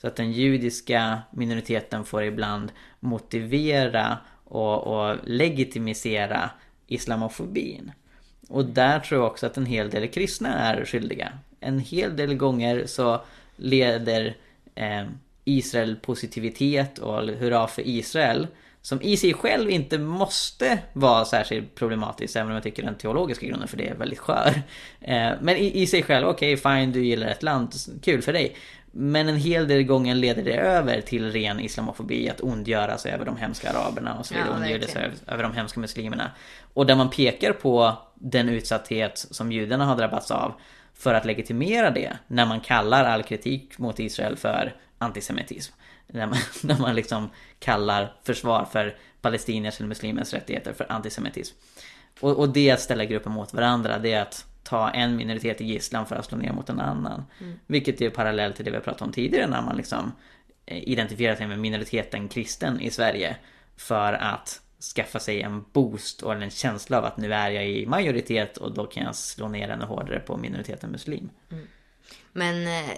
Så 0.00 0.06
att 0.06 0.16
den 0.16 0.32
judiska 0.32 1.22
minoriteten 1.30 2.04
får 2.04 2.24
ibland 2.24 2.72
motivera 3.00 4.18
och, 4.44 4.86
och 4.86 5.16
legitimisera 5.24 6.50
islamofobin. 6.86 7.92
Och 8.48 8.64
där 8.64 9.00
tror 9.00 9.20
jag 9.20 9.30
också 9.30 9.46
att 9.46 9.56
en 9.56 9.66
hel 9.66 9.90
del 9.90 10.08
kristna 10.08 10.54
är 10.54 10.84
skyldiga. 10.84 11.32
En 11.60 11.78
hel 11.78 12.16
del 12.16 12.34
gånger 12.34 12.86
så 12.86 13.20
leder 13.56 14.36
eh, 14.74 15.04
Israel 15.44 15.96
positivitet 15.96 16.98
och 16.98 17.22
hurra 17.22 17.66
för 17.66 17.88
Israel 17.88 18.46
som 18.82 19.02
i 19.02 19.16
sig 19.16 19.34
själv 19.34 19.70
inte 19.70 19.98
måste 19.98 20.78
vara 20.92 21.24
särskilt 21.24 21.74
problematisk 21.74 22.36
även 22.36 22.48
om 22.48 22.54
jag 22.54 22.62
tycker 22.62 22.82
den 22.82 22.94
teologiska 22.94 23.46
grunden 23.46 23.68
för 23.68 23.76
det 23.76 23.88
är 23.88 23.94
väldigt 23.94 24.18
skör. 24.18 24.62
Eh, 25.00 25.30
men 25.40 25.56
i, 25.56 25.82
i 25.82 25.86
sig 25.86 26.02
själv, 26.02 26.26
okej 26.26 26.54
okay, 26.54 26.76
fine 26.80 26.92
du 26.92 27.04
gillar 27.04 27.26
ett 27.26 27.42
land, 27.42 27.72
kul 28.02 28.22
för 28.22 28.32
dig. 28.32 28.56
Men 28.92 29.28
en 29.28 29.36
hel 29.36 29.68
del 29.68 29.82
gånger 29.82 30.14
leder 30.14 30.42
det 30.42 30.56
över 30.56 31.00
till 31.00 31.32
ren 31.32 31.60
islamofobi, 31.60 32.28
att 32.28 32.40
ondgöra 32.40 32.98
sig 32.98 33.12
över 33.12 33.24
de 33.24 33.36
hemska 33.36 33.70
araberna 33.70 34.18
och 34.18 34.26
så 34.26 34.34
vidare, 34.34 34.48
ja, 34.50 34.56
ondgöra 34.56 34.88
sig 34.88 35.10
över, 35.26 35.42
de 35.42 35.52
hemska 35.52 35.80
muslimerna. 35.80 36.30
Och 36.74 36.86
där 36.86 36.96
man 36.96 37.10
pekar 37.10 37.52
på 37.52 37.98
den 38.14 38.48
utsatthet 38.48 39.26
som 39.30 39.52
judarna 39.52 39.84
har 39.84 39.96
drabbats 39.96 40.30
av 40.30 40.54
för 40.94 41.14
att 41.14 41.24
legitimera 41.24 41.90
det 41.90 42.18
när 42.26 42.46
man 42.46 42.60
kallar 42.60 43.04
all 43.04 43.22
kritik 43.22 43.78
mot 43.78 44.00
Israel 44.00 44.36
för 44.36 44.76
antisemitism. 44.98 45.74
När 46.06 46.26
man, 46.26 46.38
när 46.62 46.78
man 46.78 46.94
liksom 46.94 47.30
kallar 47.58 48.12
försvar 48.24 48.64
för 48.72 48.96
palestiniers 49.20 49.78
eller 49.78 49.88
muslimers 49.88 50.32
rättigheter 50.32 50.72
för 50.72 50.92
antisemitism. 50.92 51.56
Och, 52.20 52.38
och 52.38 52.48
det 52.48 52.70
att 52.70 52.80
ställa 52.80 53.04
grupper 53.04 53.30
mot 53.30 53.54
varandra, 53.54 53.98
det 53.98 54.12
är 54.12 54.22
att 54.22 54.46
ta 54.62 54.90
en 54.90 55.16
minoritet 55.16 55.60
i 55.60 55.64
gisslan 55.64 56.06
för 56.06 56.16
att 56.16 56.24
slå 56.24 56.38
ner 56.38 56.52
mot 56.52 56.68
en 56.68 56.80
annan. 56.80 57.24
Mm. 57.40 57.58
Vilket 57.66 58.00
är 58.00 58.10
parallellt 58.10 58.56
till 58.56 58.64
det 58.64 58.70
vi 58.70 58.80
pratade 58.80 59.04
om 59.04 59.12
tidigare 59.12 59.46
när 59.46 59.62
man 59.62 59.76
liksom 59.76 60.12
eh, 60.66 60.88
identifierar 60.88 61.36
sig 61.36 61.46
med 61.46 61.58
minoriteten 61.58 62.28
kristen 62.28 62.80
i 62.80 62.90
Sverige. 62.90 63.36
För 63.76 64.12
att 64.12 64.60
skaffa 64.96 65.18
sig 65.18 65.42
en 65.42 65.64
boost 65.72 66.22
och 66.22 66.32
en 66.32 66.50
känsla 66.50 66.98
av 66.98 67.04
att 67.04 67.16
nu 67.16 67.34
är 67.34 67.50
jag 67.50 67.68
i 67.68 67.86
majoritet 67.86 68.56
och 68.56 68.74
då 68.74 68.86
kan 68.86 69.04
jag 69.04 69.16
slå 69.16 69.48
ner 69.48 69.68
ännu 69.68 69.84
hårdare 69.84 70.20
på 70.20 70.36
minoriteten 70.36 70.90
muslim. 70.90 71.30
Mm. 71.50 71.66
Men 72.32 72.66
eh, 72.66 72.90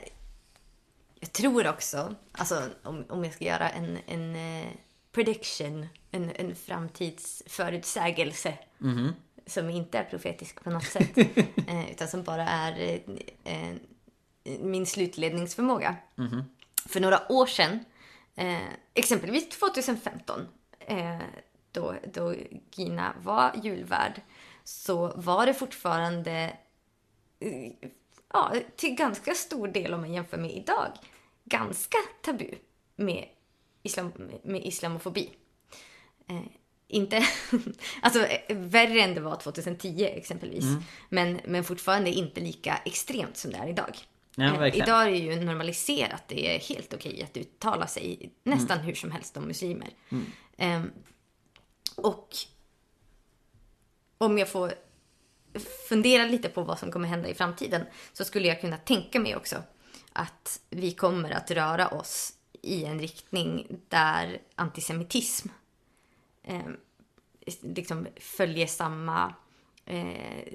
jag 1.20 1.32
tror 1.32 1.68
också, 1.68 2.14
alltså 2.32 2.62
om, 2.82 3.04
om 3.08 3.24
jag 3.24 3.34
ska 3.34 3.44
göra 3.44 3.70
en, 3.70 3.98
en 4.06 4.36
eh, 4.36 4.66
prediction, 5.12 5.86
en, 6.10 6.30
en 6.36 6.54
framtidsförutsägelse. 6.54 8.58
Mm. 8.80 9.12
Som 9.52 9.70
inte 9.70 9.98
är 9.98 10.04
profetisk 10.04 10.64
på 10.64 10.70
något 10.70 10.84
sätt. 10.84 11.18
eh, 11.68 11.90
utan 11.90 12.08
som 12.08 12.22
bara 12.22 12.48
är 12.48 12.80
eh, 12.80 13.54
eh 13.54 13.76
min 14.60 14.86
slutledningsförmåga. 14.86 15.96
Mm. 16.18 16.42
För 16.86 17.00
några 17.00 17.32
år 17.32 17.46
sedan, 17.46 17.84
exempelvis 18.94 19.48
2015, 19.48 20.48
eh, 20.78 21.18
då, 21.72 21.94
då 22.12 22.34
Gina 22.70 23.14
var 23.22 23.52
julvärd, 23.62 24.20
så 24.64 25.12
var 25.16 25.46
det 25.46 25.54
fortfarande 25.54 26.56
ja, 28.32 28.54
till 28.76 28.94
ganska 28.94 29.34
stor 29.34 29.68
del 29.68 29.94
om 29.94 30.00
man 30.00 30.12
jämför 30.12 30.38
med 30.38 30.50
idag, 30.50 30.92
ganska 31.44 31.98
tabu 32.22 32.50
med, 32.96 33.28
islam, 33.82 34.12
med 34.42 34.66
islamofobi. 34.66 35.30
Eh, 36.92 36.98
inte, 36.98 37.26
alltså 38.02 38.26
värre 38.48 39.00
än 39.00 39.14
det 39.14 39.20
var 39.20 39.36
2010 39.36 40.04
exempelvis. 40.04 40.64
Mm. 40.64 40.82
Men, 41.08 41.40
men 41.44 41.64
fortfarande 41.64 42.10
inte 42.10 42.40
lika 42.40 42.80
extremt 42.84 43.36
som 43.36 43.50
det 43.50 43.58
är 43.58 43.68
idag. 43.68 43.96
Ja, 44.36 44.66
eh, 44.66 44.76
idag 44.76 45.02
är 45.02 45.10
det 45.10 45.18
ju 45.18 45.36
normaliserat. 45.36 46.22
Det 46.28 46.56
är 46.56 46.60
helt 46.60 46.94
okej 46.94 47.22
att 47.22 47.36
uttala 47.36 47.86
sig 47.86 48.32
nästan 48.44 48.76
mm. 48.76 48.86
hur 48.86 48.94
som 48.94 49.10
helst 49.10 49.36
om 49.36 49.44
muslimer. 49.44 49.90
Mm. 50.10 50.26
Eh, 50.56 50.90
och 51.96 52.28
om 54.18 54.38
jag 54.38 54.48
får 54.48 54.72
fundera 55.88 56.24
lite 56.24 56.48
på 56.48 56.62
vad 56.62 56.78
som 56.78 56.92
kommer 56.92 57.08
hända 57.08 57.28
i 57.28 57.34
framtiden 57.34 57.82
så 58.12 58.24
skulle 58.24 58.48
jag 58.48 58.60
kunna 58.60 58.76
tänka 58.76 59.20
mig 59.20 59.36
också 59.36 59.56
att 60.12 60.60
vi 60.70 60.92
kommer 60.92 61.30
att 61.30 61.50
röra 61.50 61.88
oss 61.88 62.32
i 62.62 62.84
en 62.84 63.00
riktning 63.00 63.80
där 63.88 64.38
antisemitism 64.54 65.48
eh, 66.42 66.60
liksom 67.62 68.06
följer 68.20 68.66
samma 68.66 69.34
eh, 69.86 70.54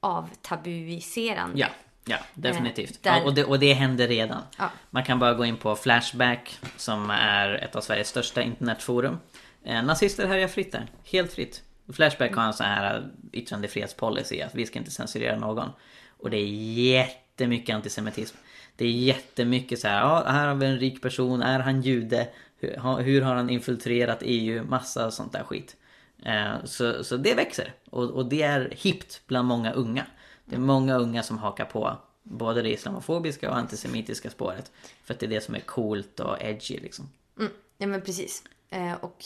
avtabuiserande. 0.00 1.58
Ja, 1.58 1.68
ja 2.04 2.18
definitivt. 2.34 2.90
Eh, 2.90 3.12
där... 3.12 3.20
ja, 3.20 3.24
och, 3.24 3.34
det, 3.34 3.44
och 3.44 3.58
det 3.58 3.72
händer 3.72 4.08
redan. 4.08 4.42
Ja. 4.58 4.70
Man 4.90 5.04
kan 5.04 5.18
bara 5.18 5.34
gå 5.34 5.44
in 5.44 5.56
på 5.56 5.76
Flashback 5.76 6.58
som 6.76 7.10
är 7.10 7.54
ett 7.54 7.76
av 7.76 7.80
Sveriges 7.80 8.08
största 8.08 8.42
internetforum. 8.42 9.18
Eh, 9.64 9.84
nazister 9.84 10.26
härjar 10.26 10.48
fritt 10.48 10.72
där, 10.72 10.86
helt 11.04 11.32
fritt. 11.32 11.62
Flashback 11.92 12.34
har 12.34 12.44
en 12.44 12.54
sån 12.54 12.66
här 12.66 13.10
yttrandefrihetspolicy 13.32 14.40
att 14.40 14.54
vi 14.54 14.66
ska 14.66 14.78
inte 14.78 14.90
censurera 14.90 15.38
någon. 15.38 15.68
Och 16.08 16.30
det 16.30 16.36
är 16.36 16.46
jättemycket 16.82 17.74
antisemitism. 17.74 18.36
Det 18.76 18.84
är 18.84 18.90
jättemycket 18.90 19.80
så 19.80 19.88
här, 19.88 20.00
ja 20.00 20.24
här 20.26 20.46
har 20.46 20.54
vi 20.54 20.66
en 20.66 20.78
rik 20.78 21.02
person, 21.02 21.42
är 21.42 21.60
han 21.60 21.82
jude? 21.82 22.28
Hur, 22.60 23.02
hur 23.02 23.22
har 23.22 23.34
han 23.34 23.50
infiltrerat 23.50 24.18
EU? 24.22 24.64
Massa 24.64 25.10
sånt 25.10 25.32
där 25.32 25.44
skit. 25.44 25.76
Eh, 26.22 26.64
så, 26.64 27.04
så 27.04 27.16
det 27.16 27.34
växer. 27.34 27.74
Och, 27.90 28.10
och 28.10 28.26
det 28.28 28.42
är 28.42 28.72
hippt 28.76 29.22
bland 29.26 29.48
många 29.48 29.72
unga. 29.72 30.06
Det 30.44 30.56
är 30.56 30.60
många 30.60 30.96
unga 30.96 31.22
som 31.22 31.38
hakar 31.38 31.64
på 31.64 31.96
både 32.22 32.62
det 32.62 32.72
islamofobiska 32.72 33.50
och 33.50 33.56
antisemitiska 33.56 34.30
spåret. 34.30 34.72
För 35.04 35.14
att 35.14 35.20
det 35.20 35.26
är 35.26 35.30
det 35.30 35.40
som 35.40 35.54
är 35.54 35.60
coolt 35.60 36.20
och 36.20 36.42
edgy 36.42 36.78
liksom. 36.80 37.08
Mm, 37.38 37.52
ja 37.78 37.86
men 37.86 38.02
precis. 38.02 38.44
Eh, 38.68 38.94
och 38.94 39.24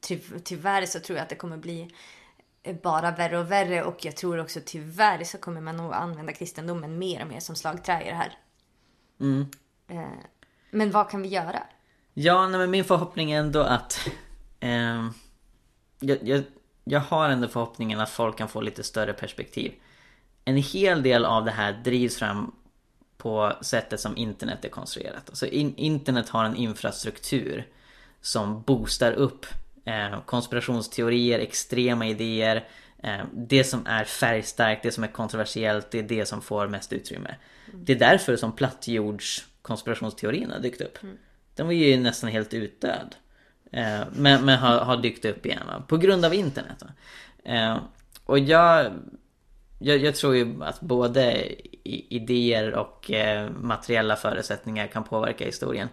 ty 0.00 0.18
tyvärr 0.44 0.86
så 0.86 1.00
tror 1.00 1.18
jag 1.18 1.22
att 1.22 1.28
det 1.28 1.36
kommer 1.36 1.56
bli 1.56 1.90
bara 2.82 3.10
värre 3.10 3.38
och 3.38 3.50
värre 3.50 3.84
och 3.84 4.04
jag 4.04 4.16
tror 4.16 4.38
också 4.38 4.60
tyvärr 4.64 5.24
så 5.24 5.38
kommer 5.38 5.60
man 5.60 5.76
nog 5.76 5.92
använda 5.92 6.32
kristendomen 6.32 6.98
mer 6.98 7.22
och 7.22 7.28
mer 7.28 7.40
som 7.40 7.56
slagträ 7.56 8.02
i 8.02 8.08
det 8.08 8.14
här. 8.14 8.38
Mm. 9.20 9.46
Eh, 9.88 10.18
men 10.70 10.90
vad 10.90 11.10
kan 11.10 11.22
vi 11.22 11.28
göra? 11.28 11.62
Ja, 12.20 12.48
nej, 12.48 12.60
men 12.60 12.70
min 12.70 12.84
förhoppning 12.84 13.32
är 13.32 13.40
ändå 13.40 13.60
att 13.60 14.08
eh, 14.60 15.08
jag, 16.00 16.18
jag, 16.22 16.42
jag 16.84 17.00
har 17.00 17.28
ändå 17.28 17.48
förhoppningen 17.48 18.00
att 18.00 18.10
folk 18.10 18.38
kan 18.38 18.48
få 18.48 18.60
lite 18.60 18.82
större 18.82 19.12
perspektiv. 19.12 19.72
En 20.44 20.56
hel 20.56 21.02
del 21.02 21.24
av 21.24 21.44
det 21.44 21.50
här 21.50 21.72
drivs 21.84 22.16
fram 22.16 22.52
på 23.16 23.52
sättet 23.60 24.00
som 24.00 24.16
internet 24.16 24.64
är 24.64 24.68
konstruerat. 24.68 25.28
Alltså 25.28 25.46
in, 25.46 25.74
internet 25.76 26.28
har 26.28 26.44
en 26.44 26.56
infrastruktur 26.56 27.66
som 28.20 28.62
boostar 28.62 29.12
upp 29.12 29.46
eh, 29.84 30.20
konspirationsteorier, 30.26 31.38
extrema 31.38 32.06
idéer. 32.06 32.68
Eh, 33.02 33.24
det 33.32 33.64
som 33.64 33.86
är 33.86 34.04
färgstarkt, 34.04 34.82
det 34.82 34.92
som 34.92 35.04
är 35.04 35.08
kontroversiellt, 35.08 35.90
det 35.90 35.98
är 35.98 36.02
det 36.02 36.26
som 36.26 36.42
får 36.42 36.68
mest 36.68 36.92
utrymme. 36.92 37.34
Mm. 37.68 37.84
Det 37.84 37.92
är 37.92 37.98
därför 37.98 38.36
som 38.36 38.52
plattjords 38.52 39.46
konspirationsteorierna 39.62 40.58
dykt 40.58 40.80
upp. 40.80 41.02
Mm. 41.02 41.16
Den 41.58 41.66
var 41.66 41.72
ju 41.72 41.96
nästan 41.96 42.30
helt 42.30 42.54
utdöd. 42.54 43.16
Eh, 43.72 44.00
men, 44.12 44.44
men 44.44 44.58
har, 44.58 44.78
har 44.78 44.96
dykt 44.96 45.24
upp 45.24 45.46
igen 45.46 45.66
va? 45.66 45.82
på 45.88 45.96
grund 45.96 46.24
av 46.24 46.34
internet. 46.34 46.82
Eh, 47.44 47.76
och 48.24 48.38
jag, 48.38 48.92
jag, 49.78 49.98
jag, 49.98 50.14
tror 50.14 50.36
ju 50.36 50.64
att 50.64 50.80
både 50.80 51.52
idéer 52.08 52.74
och 52.74 53.10
eh, 53.10 53.50
materiella 53.50 54.16
förutsättningar 54.16 54.86
kan 54.86 55.04
påverka 55.04 55.44
historien. 55.44 55.88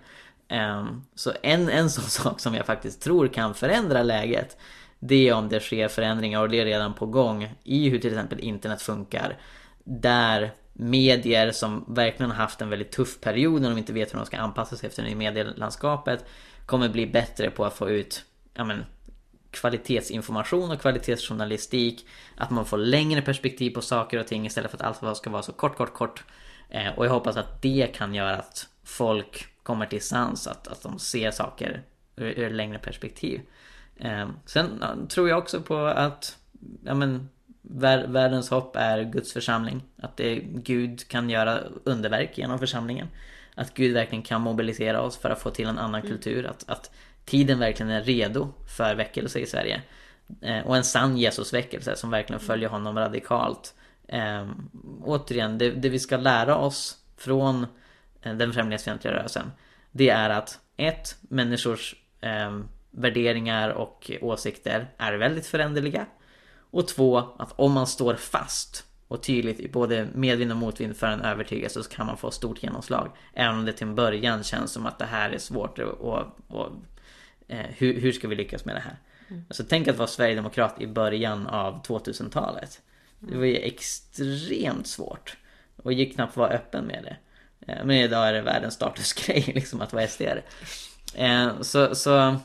Eh, 0.48 0.86
så 1.16 1.32
en, 1.44 1.70
en 1.70 1.90
sån 1.90 2.04
sak 2.24 2.40
som 2.40 2.56
jag 2.56 2.66
faktiskt 2.66 3.02
tror 3.02 3.28
kan 3.28 3.54
förändra 3.54 4.04
läget 4.04 4.58
Det 5.00 5.30
är 5.30 5.34
om 5.34 5.50
det 5.50 5.60
sker 5.60 5.88
förändringar 5.88 6.42
och 6.42 6.50
det 6.50 6.60
är 6.60 6.66
redan 6.66 6.94
på 6.94 7.06
gång 7.06 7.56
i 7.64 7.90
hur 7.90 8.00
till 8.00 8.14
exempel 8.14 8.40
internet 8.40 8.82
funkar 8.82 9.38
Där 9.84 10.52
medier 10.78 11.52
som 11.52 11.86
verkligen 11.88 12.32
har 12.32 12.38
haft 12.38 12.62
en 12.62 12.70
väldigt 12.70 12.92
tuff 12.92 13.22
period 13.22 13.62
när 13.62 13.70
de 13.70 13.78
inte 13.78 13.94
vet 13.94 14.14
hur 14.14 14.18
de 14.18 14.26
ska 14.26 14.38
anpassa 14.38 14.76
sig 14.76 14.88
efter 14.88 15.04
det 15.04 15.16
medielandskapet 15.16 16.26
Kommer 16.66 16.90
bli 16.90 17.08
bättre 17.08 17.50
på 17.50 17.66
att 17.66 17.74
få 17.74 17.90
ut 17.90 18.26
ja 18.54 18.64
men, 18.64 18.86
kvalitetsinformation 19.52 20.72
och 20.72 20.82
kvalitetsjournalistik 20.82 22.08
Att 22.38 22.50
man 22.50 22.66
får 22.66 22.78
längre 22.78 23.22
perspektiv 23.22 23.72
på 23.72 23.82
saker 23.82 24.20
och 24.20 24.28
ting 24.28 24.46
istället 24.46 24.72
för 24.72 24.78
att 24.78 25.04
allt 25.04 25.18
ska 25.18 25.30
vara 25.30 25.44
så 25.44 25.52
kort, 25.52 25.78
kort, 25.78 25.94
kort 25.94 26.24
Eh, 26.70 26.98
Och 26.98 27.06
jag 27.06 27.12
hoppas 27.12 27.38
att 27.38 27.62
det 27.62 27.88
kan 27.96 28.16
göra 28.16 28.36
att 28.36 28.68
folk 28.84 29.48
kommer 29.64 29.86
till 29.86 30.02
sans, 30.02 30.48
att, 30.48 30.68
att 30.68 30.82
de 30.82 31.00
ser 31.00 31.32
saker 31.32 31.84
ur, 32.16 32.26
ur 32.26 32.48
ett 32.48 32.56
längre 32.56 32.80
perspektiv. 32.80 33.42
Eh, 33.96 34.28
sen 34.46 34.84
tror 35.10 35.30
jag 35.30 35.38
också 35.38 35.62
på 35.62 35.78
att 35.86 36.38
ja, 36.84 36.94
men, 36.94 37.30
världens 38.08 38.50
hopp 38.50 38.76
är 38.76 39.04
Guds 39.04 39.34
församling. 39.34 39.84
Att 40.02 40.18
det, 40.18 40.36
Gud 40.46 41.08
kan 41.08 41.30
göra 41.30 41.60
underverk 41.84 42.38
genom 42.38 42.60
församlingen. 42.60 43.08
Att 43.56 43.74
Gud 43.74 43.94
verkligen 43.94 44.24
kan 44.24 44.42
mobilisera 44.42 45.02
oss 45.02 45.18
för 45.18 45.30
att 45.30 45.40
få 45.40 45.50
till 45.50 45.68
en 45.68 45.78
annan 45.78 46.02
mm. 46.02 46.12
kultur. 46.12 46.46
Att, 46.46 46.70
att 46.70 46.92
tiden 47.26 47.60
verkligen 47.60 47.92
är 47.92 48.04
redo 48.04 48.54
för 48.78 48.96
väckelse 48.96 49.40
i 49.40 49.46
Sverige. 49.46 49.82
Eh, 50.42 50.68
och 50.68 50.78
en 50.78 50.84
sann 50.84 51.18
Jesusväckelse 51.18 51.96
som 51.96 52.10
verkligen 52.10 52.40
mm. 52.40 52.48
följer 52.48 52.70
honom 52.70 52.98
radikalt. 52.98 53.74
Eh, 54.08 54.48
återigen, 55.04 55.58
det, 55.58 55.72
det 55.72 55.90
vi 55.90 56.00
ska 56.00 56.18
lära 56.18 56.58
oss 56.58 56.98
från 57.18 57.68
Eh, 58.26 58.34
den 58.34 58.54
främlingsfientliga 58.54 59.14
rörelsen. 59.14 59.52
Det 59.92 60.10
är 60.10 60.30
att 60.30 60.60
ett, 60.78 61.16
människors 61.22 61.96
eh, 62.22 62.60
värderingar 62.92 63.70
och 63.70 64.12
åsikter 64.22 64.88
är 64.98 65.14
väldigt 65.14 65.48
föränderliga. 65.48 66.06
Och 66.72 66.88
två, 66.88 67.18
att 67.18 67.54
om 67.56 67.72
man 67.72 67.88
står 67.88 68.16
fast 68.16 68.86
och 69.08 69.24
tydligt 69.24 69.60
i 69.60 69.68
både 69.68 70.08
medvind 70.14 70.52
och 70.52 70.58
motvind 70.58 70.98
för 70.98 71.08
en 71.08 71.22
övertygelse 71.22 71.84
så 71.84 71.90
kan 71.90 72.06
man 72.06 72.18
få 72.18 72.32
stort 72.32 72.64
genomslag. 72.64 73.12
Även 73.34 73.56
om 73.60 73.66
det 73.66 73.74
till 73.74 73.88
en 73.88 73.96
början 73.96 74.44
känns 74.44 74.72
som 74.72 74.86
att 74.86 75.00
det 75.00 75.06
här 75.06 75.30
är 75.30 75.38
svårt 75.38 75.80
att, 75.80 76.02
att 76.50 76.72
Eh, 77.48 77.66
hur, 77.78 78.02
hur 78.02 78.12
ska 78.12 78.28
vi 78.28 78.36
lyckas 78.36 78.66
med 78.66 78.76
det 78.76 78.80
här? 78.80 78.98
Mm. 79.28 79.46
Alltså 79.50 79.64
tänk 79.70 79.88
att 79.88 79.98
vara 79.98 80.08
sverigedemokrat 80.08 80.82
i 80.82 80.88
början 80.88 81.48
av 81.48 81.84
2000-talet. 81.84 82.82
Det 83.20 83.38
var 83.38 83.46
ju 83.46 83.56
extremt 83.56 84.88
svårt. 84.88 85.38
Och 85.84 85.94
gick 85.94 86.16
knappt 86.16 86.38
vara 86.38 86.50
öppen 86.50 86.86
med 86.86 87.04
det. 87.04 87.18
Eh, 87.72 87.86
men 87.86 87.98
idag 87.98 88.28
är 88.28 88.34
det 88.34 88.42
världens 88.42 88.74
statusgrej 88.74 89.44
liksom 89.56 89.82
att 89.82 89.94
vara 89.94 90.08
SD. 90.08 90.22
Eh, 91.16 91.62
så, 91.62 91.96
så, 91.96 92.36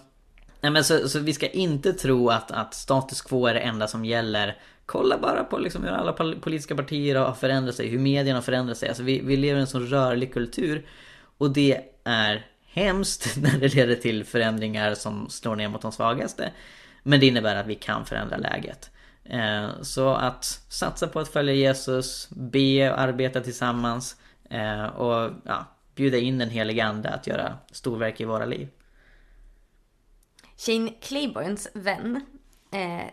nej 0.60 0.72
men 0.72 0.84
så, 0.84 1.08
så 1.08 1.18
vi 1.18 1.32
ska 1.32 1.48
inte 1.48 1.92
tro 1.92 2.28
att, 2.28 2.50
att 2.50 2.74
status 2.74 3.22
quo 3.22 3.46
är 3.46 3.54
det 3.54 3.60
enda 3.60 3.88
som 3.88 4.04
gäller. 4.04 4.58
Kolla 4.86 5.18
bara 5.18 5.44
på 5.44 5.58
liksom 5.58 5.84
hur 5.84 5.90
alla 5.90 6.12
politiska 6.12 6.76
partier 6.76 7.16
har 7.16 7.34
förändrat 7.34 7.74
sig, 7.74 7.88
hur 7.88 7.98
medierna 7.98 8.36
har 8.36 8.42
förändrat 8.42 8.78
sig. 8.78 8.88
Alltså 8.88 9.02
vi, 9.02 9.20
vi 9.20 9.36
lever 9.36 9.58
i 9.58 9.60
en 9.60 9.66
sån 9.66 9.86
rörlig 9.86 10.32
kultur. 10.32 10.86
Och 11.38 11.50
det 11.50 11.80
är 12.04 12.46
hemskt 12.66 13.36
när 13.42 13.58
det 13.58 13.74
leder 13.74 13.94
till 13.94 14.24
förändringar 14.24 14.94
som 14.94 15.30
slår 15.30 15.56
ner 15.56 15.68
mot 15.68 15.82
de 15.82 15.92
svagaste. 15.92 16.50
Men 17.02 17.20
det 17.20 17.26
innebär 17.26 17.56
att 17.56 17.66
vi 17.66 17.74
kan 17.74 18.06
förändra 18.06 18.36
läget. 18.36 18.90
Eh, 19.24 19.68
så 19.82 20.14
att 20.14 20.44
satsa 20.68 21.06
på 21.06 21.20
att 21.20 21.28
följa 21.28 21.54
Jesus, 21.54 22.28
be 22.30 22.92
och 22.92 23.00
arbeta 23.00 23.40
tillsammans 23.40 24.16
eh, 24.50 24.84
och 24.84 25.30
ja, 25.44 25.66
bjuda 25.94 26.18
in 26.18 26.38
den 26.38 26.50
heliga 26.50 26.84
Ande 26.84 27.08
att 27.08 27.26
göra 27.26 27.58
storverk 27.72 28.20
i 28.20 28.24
våra 28.24 28.44
liv. 28.44 28.68
Shane 30.66 30.90
Claiborns 31.00 31.68
vän, 31.74 32.20
eh, 32.70 33.06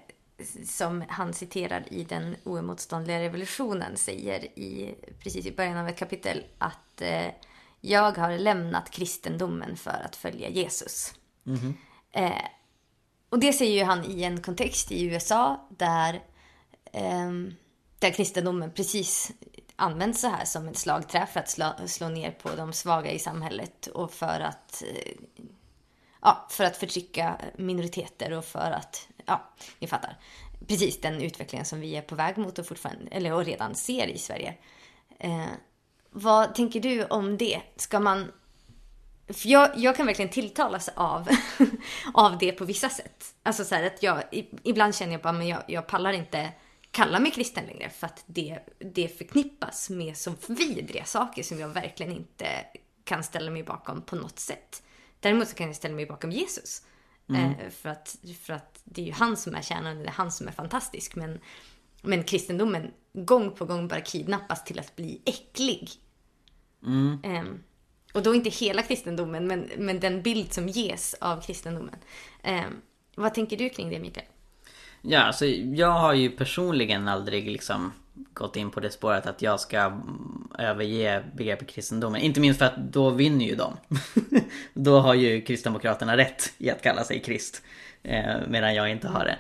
som 0.66 1.04
han 1.10 1.34
citerar 1.34 1.94
i 1.94 2.04
den 2.04 2.36
oemotståndliga 2.44 3.20
revolutionen, 3.20 3.98
säger 3.98 4.60
i, 4.60 4.96
precis 5.20 5.46
i 5.46 5.52
början 5.52 5.78
av 5.78 5.88
ett 5.88 5.98
kapitel 5.98 6.44
att 6.58 7.02
eh, 7.02 7.28
jag 7.82 8.18
har 8.18 8.38
lämnat 8.38 8.92
kristendomen 8.92 9.78
för 9.78 10.02
att 10.06 10.16
följa 10.16 10.50
Jesus. 10.50 11.14
Mm 11.46 11.60
-hmm. 11.60 11.74
eh, 12.12 12.46
och 13.30 13.40
det 13.40 13.54
säger 13.54 13.74
ju 13.74 13.84
han 13.84 14.06
i 14.06 14.24
en 14.24 14.42
kontext 14.42 14.92
i 14.92 15.06
USA 15.06 15.68
där, 15.70 16.14
eh, 16.94 17.32
där 18.00 18.12
kristendomen 18.12 18.72
precis 18.72 19.32
används 19.76 20.22
så 20.22 20.28
här 20.28 20.46
som 20.46 20.68
ett 20.68 20.78
slagträ 20.78 21.26
för 21.26 21.40
att 21.40 21.50
slå, 21.50 21.74
slå 21.86 22.10
ner 22.10 22.32
på 22.32 22.56
de 22.56 22.74
svaga 22.74 23.12
i 23.12 23.20
samhället 23.20 23.88
och 23.88 24.12
för 24.12 24.40
att, 24.40 24.84
eh, 24.84 25.14
ja, 26.22 26.48
för 26.50 26.64
att 26.64 26.78
förtrycka 26.78 27.38
minoriteter 27.58 28.34
och 28.34 28.46
för 28.46 28.72
att, 28.72 29.08
ja, 29.26 29.54
ni 29.80 29.88
fattar. 29.88 30.18
Precis 30.68 31.02
den 31.02 31.22
utvecklingen 31.22 31.66
som 31.66 31.80
vi 31.80 31.96
är 31.96 32.02
på 32.02 32.16
väg 32.16 32.38
mot 32.38 32.60
och 32.60 32.68
fortfarande, 32.68 33.12
eller 33.12 33.34
och 33.34 33.46
redan 33.46 33.76
ser 33.76 34.08
i 34.08 34.18
Sverige. 34.18 34.54
Eh, 35.20 35.46
vad 36.10 36.56
tänker 36.56 36.80
du 36.80 37.06
om 37.06 37.38
det? 37.38 37.62
Ska 37.76 38.00
man... 38.00 38.32
För 39.28 39.50
jag, 39.50 39.70
jag 39.76 39.96
kan 39.96 40.06
verkligen 40.06 40.32
tilltalas 40.32 40.90
av, 40.96 41.28
av 42.14 42.38
det 42.38 42.52
på 42.52 42.66
vissa 42.66 42.90
sätt. 42.90 43.36
Alltså 43.44 43.66
så 43.66 43.76
att 43.76 44.04
jag, 44.04 44.24
ibland 44.64 44.96
känner 44.96 45.12
jag 45.12 45.22
bara, 45.22 45.34
men 45.34 45.48
jag, 45.48 45.64
jag 45.68 45.88
pallar 45.88 46.14
inte 46.14 46.52
kalla 46.92 47.20
mig 47.20 47.32
kristen 47.32 47.66
längre 47.66 47.90
för 47.90 48.08
att 48.08 48.24
det, 48.26 48.60
det 48.80 49.18
förknippas 49.18 49.90
med 49.90 50.18
så 50.18 50.34
vidriga 50.48 51.06
saker 51.06 51.44
som 51.44 51.60
jag 51.60 51.68
verkligen 51.68 52.12
inte 52.12 52.48
kan 53.04 53.24
ställa 53.24 53.52
mig 53.52 53.64
bakom 53.64 54.02
på 54.02 54.16
något 54.16 54.40
sätt. 54.40 54.84
Däremot 55.20 55.48
så 55.48 55.56
kan 55.56 55.68
jag 55.68 55.76
ställa 55.76 55.96
mig 55.96 56.06
bakom 56.06 56.32
Jesus. 56.32 56.82
Mm. 57.30 57.52
Eh, 57.52 57.70
för, 57.70 57.90
att, 57.90 58.16
för 58.42 58.54
att 58.54 58.80
det 58.84 59.02
är 59.02 59.06
ju 59.06 59.12
han 59.12 59.38
som 59.38 59.56
är 59.56 59.62
kärnan, 59.62 59.98
det 59.98 60.06
är 60.06 60.12
han 60.12 60.32
som 60.32 60.48
är 60.48 60.52
fantastisk. 60.52 61.16
Men, 61.16 61.40
men 62.02 62.24
kristendomen 62.24 62.92
gång 63.14 63.52
på 63.52 63.66
gång 63.66 63.88
bara 63.88 64.02
kidnappas 64.02 64.64
till 64.64 64.80
att 64.80 64.96
bli 64.96 65.22
äcklig. 65.26 65.90
Mm. 66.84 67.20
Um, 67.24 67.64
och 68.14 68.24
då 68.24 68.36
inte 68.36 68.50
hela 68.50 68.82
kristendomen, 68.82 69.48
men, 69.48 69.70
men 69.78 70.00
den 70.00 70.22
bild 70.22 70.54
som 70.54 70.68
ges 70.68 71.14
av 71.14 71.42
kristendomen. 71.42 71.96
Um, 72.44 72.82
vad 73.16 73.34
tänker 73.34 73.58
du 73.58 73.70
kring 73.70 73.90
det, 73.90 74.00
Mikael? 74.00 74.26
Ja, 75.02 75.20
alltså 75.20 75.46
jag 75.46 75.92
har 75.92 76.14
ju 76.14 76.30
personligen 76.30 77.08
aldrig 77.08 77.52
liksom 77.52 77.94
gått 78.34 78.56
in 78.56 78.72
på 78.72 78.80
det 78.80 78.92
spåret 78.92 79.28
att 79.28 79.42
jag 79.42 79.60
ska 79.60 79.80
mm, 79.80 80.48
överge 80.60 81.24
begreppet 81.36 81.68
kristendomen. 81.68 82.22
Inte 82.22 82.40
minst 82.40 82.60
för 82.60 82.66
att 82.66 82.78
då 82.78 83.10
vinner 83.10 83.46
ju 83.46 83.56
de. 83.56 83.78
då 84.74 85.00
har 85.00 85.14
ju 85.14 85.42
Kristdemokraterna 85.42 86.18
rätt 86.18 86.54
i 86.58 86.70
att 86.70 86.82
kalla 86.82 87.04
sig 87.04 87.22
krist. 87.22 87.62
Eh, 88.04 88.36
medan 88.48 88.76
jag 88.76 88.92
inte 88.92 89.08
har 89.08 89.26
det. 89.26 89.38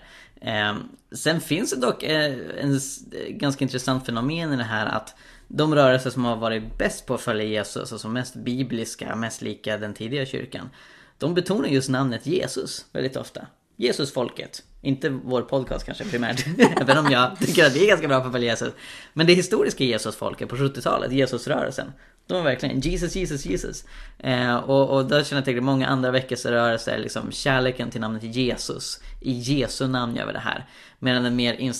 Eh, 0.51 0.75
sen 1.11 1.41
finns 1.41 1.71
det 1.71 1.81
dock 1.81 2.03
eh, 2.03 2.33
en 2.57 2.79
ganska 3.29 3.65
intressant 3.65 4.05
fenomen 4.05 4.53
i 4.53 4.57
det 4.57 4.63
här 4.63 4.85
att 4.85 5.15
de 5.47 5.75
rörelser 5.75 6.09
som 6.09 6.25
har 6.25 6.35
varit 6.35 6.77
bäst 6.77 7.05
på 7.05 7.13
att 7.13 7.21
följa 7.21 7.45
Jesus, 7.45 7.91
alltså 7.91 8.07
mest 8.07 8.35
bibliska, 8.35 9.15
mest 9.15 9.41
lika 9.41 9.77
den 9.77 9.93
tidiga 9.93 10.25
kyrkan. 10.25 10.69
De 11.17 11.33
betonar 11.33 11.67
just 11.67 11.89
namnet 11.89 12.25
Jesus 12.25 12.85
väldigt 12.91 13.17
ofta. 13.17 13.47
Jesusfolket. 13.75 14.63
Inte 14.87 15.09
vår 15.09 15.41
podcast 15.41 15.85
kanske 15.85 16.05
primärt. 16.05 16.45
Även 16.81 16.97
om 16.97 17.11
jag 17.11 17.39
tycker 17.39 17.65
att 17.65 17.75
vi 17.75 17.83
är 17.83 17.87
ganska 17.87 18.07
bra 18.07 18.19
på 18.19 18.25
att 18.25 18.31
följa 18.31 18.49
Jesus. 18.51 18.73
Men 19.13 19.27
det 19.27 19.33
historiska 19.33 19.83
Jesusfolket 19.83 20.49
på 20.49 20.55
70-talet, 20.55 21.11
Jesusrörelsen. 21.11 21.91
De 22.27 22.33
var 22.33 22.43
verkligen 22.43 22.79
Jesus, 22.79 23.15
Jesus, 23.15 23.45
Jesus. 23.45 23.85
Eh, 24.19 24.55
och, 24.55 24.89
och 24.89 25.05
där 25.05 25.23
känner 25.23 25.41
jag 25.41 25.45
till 25.45 25.61
många 25.61 25.87
andra 25.87 26.11
väckelserörelser, 26.11 26.97
liksom 26.97 27.31
kärleken 27.31 27.89
till 27.89 28.01
namnet 28.01 28.23
Jesus. 28.23 29.01
I 29.21 29.31
Jesu 29.31 29.87
namn 29.87 30.15
gör 30.15 30.25
vi 30.25 30.33
det 30.33 30.39
här. 30.39 30.65
Medan 30.99 31.23
den 31.23 31.35
mer 31.35 31.71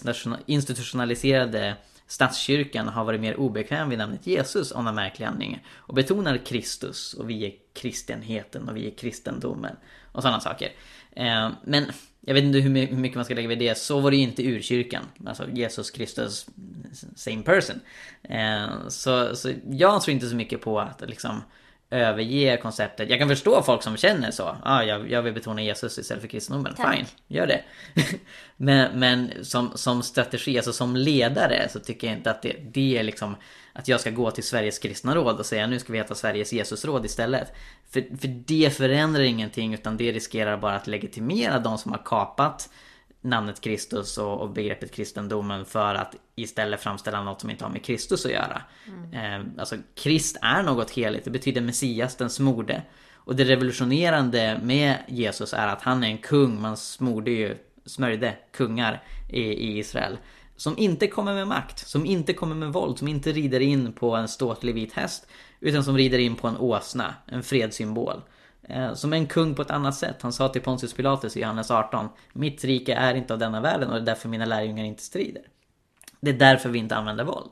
institutionaliserade 0.45 1.75
statskyrkan 2.07 2.87
har 2.87 3.05
varit 3.05 3.21
mer 3.21 3.39
obekväm 3.39 3.89
vid 3.89 3.97
namnet 3.97 4.27
Jesus 4.27 4.71
av 4.71 4.83
någon 4.83 4.95
märklig 4.95 5.25
anledning. 5.25 5.65
Och 5.75 5.93
betonar 5.93 6.37
Kristus 6.45 7.13
och 7.13 7.29
vi 7.29 7.45
är 7.45 7.51
kristenheten 7.73 8.69
och 8.69 8.77
vi 8.77 8.87
är 8.87 8.91
kristendomen. 8.97 9.75
Och 10.11 10.21
sådana 10.21 10.39
saker. 10.39 10.71
Eh, 11.17 11.49
men 11.63 11.85
jag 12.21 12.33
vet 12.33 12.43
inte 12.43 12.59
hur 12.59 12.69
mycket 12.97 13.15
man 13.15 13.25
ska 13.25 13.33
lägga 13.33 13.47
vid 13.47 13.59
det. 13.59 13.77
Så 13.77 13.99
var 13.99 14.11
det 14.11 14.17
ju 14.17 14.23
inte 14.23 14.43
urkyrkan. 14.43 15.03
Alltså 15.25 15.49
Jesus 15.49 15.91
Kristus, 15.91 16.45
same 17.15 17.43
person. 17.43 17.79
Eh, 18.23 18.87
så, 18.87 19.35
så 19.35 19.53
jag 19.69 20.01
tror 20.01 20.13
inte 20.13 20.29
så 20.29 20.35
mycket 20.35 20.61
på 20.61 20.79
att 20.79 21.01
liksom 21.09 21.41
överge 21.89 22.57
konceptet. 22.57 23.09
Jag 23.09 23.19
kan 23.19 23.27
förstå 23.27 23.63
folk 23.63 23.83
som 23.83 23.97
känner 23.97 24.31
så. 24.31 24.57
Ah, 24.63 24.83
jag, 24.83 25.11
jag 25.11 25.21
vill 25.21 25.33
betona 25.33 25.61
Jesus 25.61 25.97
istället 25.97 26.21
för 26.21 26.29
kristendomen. 26.29 26.73
Tack. 26.75 26.95
Fine, 26.95 27.05
gör 27.27 27.47
det. 27.47 27.61
men 28.57 28.99
men 28.99 29.31
som, 29.45 29.71
som 29.75 30.03
strategi, 30.03 30.57
alltså 30.57 30.73
som 30.73 30.95
ledare 30.95 31.67
så 31.69 31.79
tycker 31.79 32.07
jag 32.07 32.17
inte 32.17 32.31
att 32.31 32.41
det, 32.41 32.55
det 32.73 32.97
är 32.97 33.03
liksom 33.03 33.35
att 33.77 33.87
jag 33.87 33.99
ska 33.99 34.09
gå 34.09 34.31
till 34.31 34.43
Sveriges 34.43 34.79
kristna 34.79 35.15
råd 35.15 35.39
och 35.39 35.45
säga 35.45 35.67
nu 35.67 35.79
ska 35.79 35.93
vi 35.93 35.97
heta 35.97 36.15
Sveriges 36.15 36.53
Jesusråd 36.53 37.05
istället. 37.05 37.53
För, 37.89 38.17
för 38.17 38.27
det 38.27 38.73
förändrar 38.77 39.21
ingenting 39.21 39.73
utan 39.73 39.97
det 39.97 40.11
riskerar 40.11 40.57
bara 40.57 40.75
att 40.75 40.87
legitimera 40.87 41.59
de 41.59 41.77
som 41.77 41.91
har 41.91 42.01
kapat 42.05 42.69
namnet 43.21 43.61
Kristus 43.61 44.17
och, 44.17 44.41
och 44.41 44.49
begreppet 44.49 44.91
kristendomen 44.91 45.65
för 45.65 45.95
att 45.95 46.15
istället 46.35 46.81
framställa 46.81 47.23
något 47.23 47.41
som 47.41 47.49
inte 47.49 47.63
har 47.63 47.71
med 47.71 47.83
Kristus 47.83 48.25
att 48.25 48.31
göra. 48.31 48.61
Mm. 48.87 49.13
Eh, 49.41 49.47
alltså 49.59 49.75
Krist 49.95 50.37
är 50.41 50.63
något 50.63 50.91
heligt, 50.91 51.23
det 51.23 51.31
betyder 51.31 51.61
Messias, 51.61 52.15
den 52.15 52.29
smorde. 52.29 52.81
Och 53.13 53.35
det 53.35 53.43
revolutionerande 53.43 54.59
med 54.63 54.95
Jesus 55.07 55.53
är 55.53 55.67
att 55.67 55.81
han 55.81 56.03
är 56.03 56.07
en 56.07 56.17
kung, 56.17 56.61
man 56.61 56.77
smorde 56.77 57.31
ju, 57.31 57.57
smörjde 57.85 58.33
kungar 58.51 59.03
i, 59.29 59.41
i 59.41 59.77
Israel. 59.77 60.17
Som 60.57 60.77
inte 60.77 61.07
kommer 61.07 61.33
med 61.33 61.47
makt, 61.47 61.87
som 61.87 62.05
inte 62.05 62.33
kommer 62.33 62.55
med 62.55 62.73
våld, 62.73 62.97
som 62.97 63.07
inte 63.07 63.31
rider 63.31 63.59
in 63.59 63.93
på 63.93 64.15
en 64.15 64.27
ståtlig 64.27 64.75
vit 64.75 64.93
häst. 64.93 65.27
Utan 65.59 65.83
som 65.83 65.97
rider 65.97 66.19
in 66.19 66.35
på 66.35 66.47
en 66.47 66.57
åsna, 66.57 67.15
en 67.25 67.43
fredssymbol. 67.43 68.21
Eh, 68.69 68.93
som 68.93 69.13
en 69.13 69.27
kung 69.27 69.55
på 69.55 69.61
ett 69.61 69.71
annat 69.71 69.95
sätt. 69.95 70.21
Han 70.21 70.33
sa 70.33 70.49
till 70.49 70.61
Pontius 70.61 70.93
Pilatus 70.93 71.37
i 71.37 71.41
Johannes 71.41 71.71
18. 71.71 72.09
Mitt 72.33 72.63
rike 72.63 72.93
är 72.93 73.15
inte 73.15 73.33
av 73.33 73.39
denna 73.39 73.61
världen 73.61 73.89
och 73.89 73.95
det 73.95 74.01
är 74.01 74.05
därför 74.05 74.29
mina 74.29 74.45
lärjungar 74.45 74.83
inte 74.83 75.03
strider. 75.03 75.43
Det 76.19 76.29
är 76.29 76.37
därför 76.37 76.69
vi 76.69 76.79
inte 76.79 76.95
använder 76.95 77.23
våld. 77.23 77.51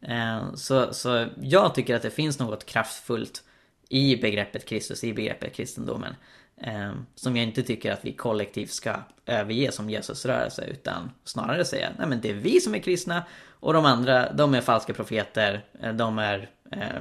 Eh, 0.00 0.54
så, 0.54 0.94
så 0.94 1.26
jag 1.42 1.74
tycker 1.74 1.96
att 1.96 2.02
det 2.02 2.10
finns 2.10 2.38
något 2.38 2.66
kraftfullt 2.66 3.42
i 3.88 4.16
begreppet 4.16 4.66
Kristus, 4.66 5.04
i 5.04 5.12
begreppet 5.12 5.54
kristendomen. 5.54 6.14
Eh, 6.60 6.92
som 7.14 7.36
jag 7.36 7.46
inte 7.46 7.62
tycker 7.62 7.92
att 7.92 8.04
vi 8.04 8.12
kollektivt 8.12 8.70
ska 8.70 8.96
överge 9.26 9.72
som 9.72 9.90
Jesusrörelse 9.90 10.64
utan 10.64 11.10
snarare 11.24 11.64
säga 11.64 11.90
nej 11.98 12.08
men 12.08 12.20
det 12.20 12.30
är 12.30 12.34
vi 12.34 12.60
som 12.60 12.74
är 12.74 12.78
kristna 12.78 13.22
och 13.60 13.72
de 13.72 13.84
andra 13.84 14.32
de 14.32 14.54
är 14.54 14.60
falska 14.60 14.94
profeter, 14.94 15.64
de 15.94 16.18
är 16.18 16.50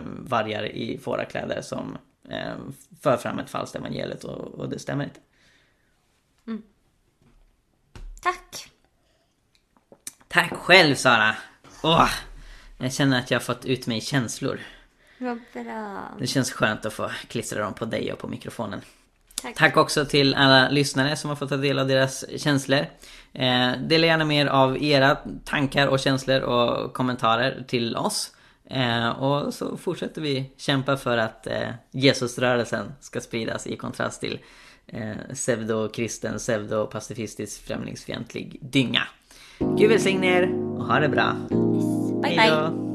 vargar 0.03 0.65
i 0.65 0.97
fårakläder 0.97 1.61
som 1.61 1.97
eh, 2.29 2.55
för 3.01 3.17
fram 3.17 3.39
ett 3.39 3.49
falskt 3.49 3.75
evangeliet 3.75 4.23
och, 4.23 4.59
och 4.59 4.69
det 4.69 4.79
stämmer 4.79 5.03
inte. 5.03 5.19
Mm. 6.47 6.63
Tack! 8.21 8.71
Tack 10.27 10.53
själv 10.53 10.95
Sara! 10.95 11.35
Åh, 11.83 12.09
jag 12.77 12.93
känner 12.93 13.19
att 13.19 13.31
jag 13.31 13.39
har 13.39 13.43
fått 13.43 13.65
ut 13.65 13.87
mig 13.87 14.01
känslor. 14.01 14.59
Vad 15.17 15.39
bra. 15.53 16.15
Det 16.19 16.27
känns 16.27 16.51
skönt 16.51 16.85
att 16.85 16.93
få 16.93 17.11
klistra 17.27 17.63
dem 17.63 17.73
på 17.73 17.85
dig 17.85 18.13
och 18.13 18.19
på 18.19 18.27
mikrofonen. 18.27 18.81
Tack. 19.41 19.55
Tack 19.55 19.77
också 19.77 20.05
till 20.05 20.35
alla 20.35 20.69
lyssnare 20.69 21.15
som 21.15 21.29
har 21.29 21.35
fått 21.35 21.49
ta 21.49 21.57
del 21.57 21.79
av 21.79 21.87
deras 21.87 22.25
känslor. 22.37 22.85
Eh, 23.33 23.71
dela 23.87 24.07
gärna 24.07 24.25
mer 24.25 24.45
av 24.45 24.83
era 24.83 25.17
tankar 25.45 25.87
och 25.87 25.99
känslor 25.99 26.41
och 26.41 26.93
kommentarer 26.93 27.63
till 27.67 27.95
oss. 27.95 28.31
Eh, 28.69 29.09
och 29.09 29.53
så 29.53 29.77
fortsätter 29.77 30.21
vi 30.21 30.51
kämpa 30.57 30.97
för 30.97 31.17
att 31.17 31.47
eh, 31.47 31.69
Jesusrörelsen 31.91 32.93
ska 32.99 33.21
spridas 33.21 33.67
i 33.67 33.77
kontrast 33.77 34.21
till 34.21 34.39
eh, 34.87 35.33
pseudokristen, 35.33 36.37
pseudopacifistisk, 36.37 37.67
främlingsfientlig 37.67 38.59
dynga. 38.61 39.01
Gud 39.59 39.89
välsigne 39.89 40.27
er 40.27 40.53
och 40.77 40.85
ha 40.85 40.99
det 40.99 41.09
bra. 41.09 41.35
Bye 42.23 42.39
Hej 42.39 42.49
bye. 42.49 42.94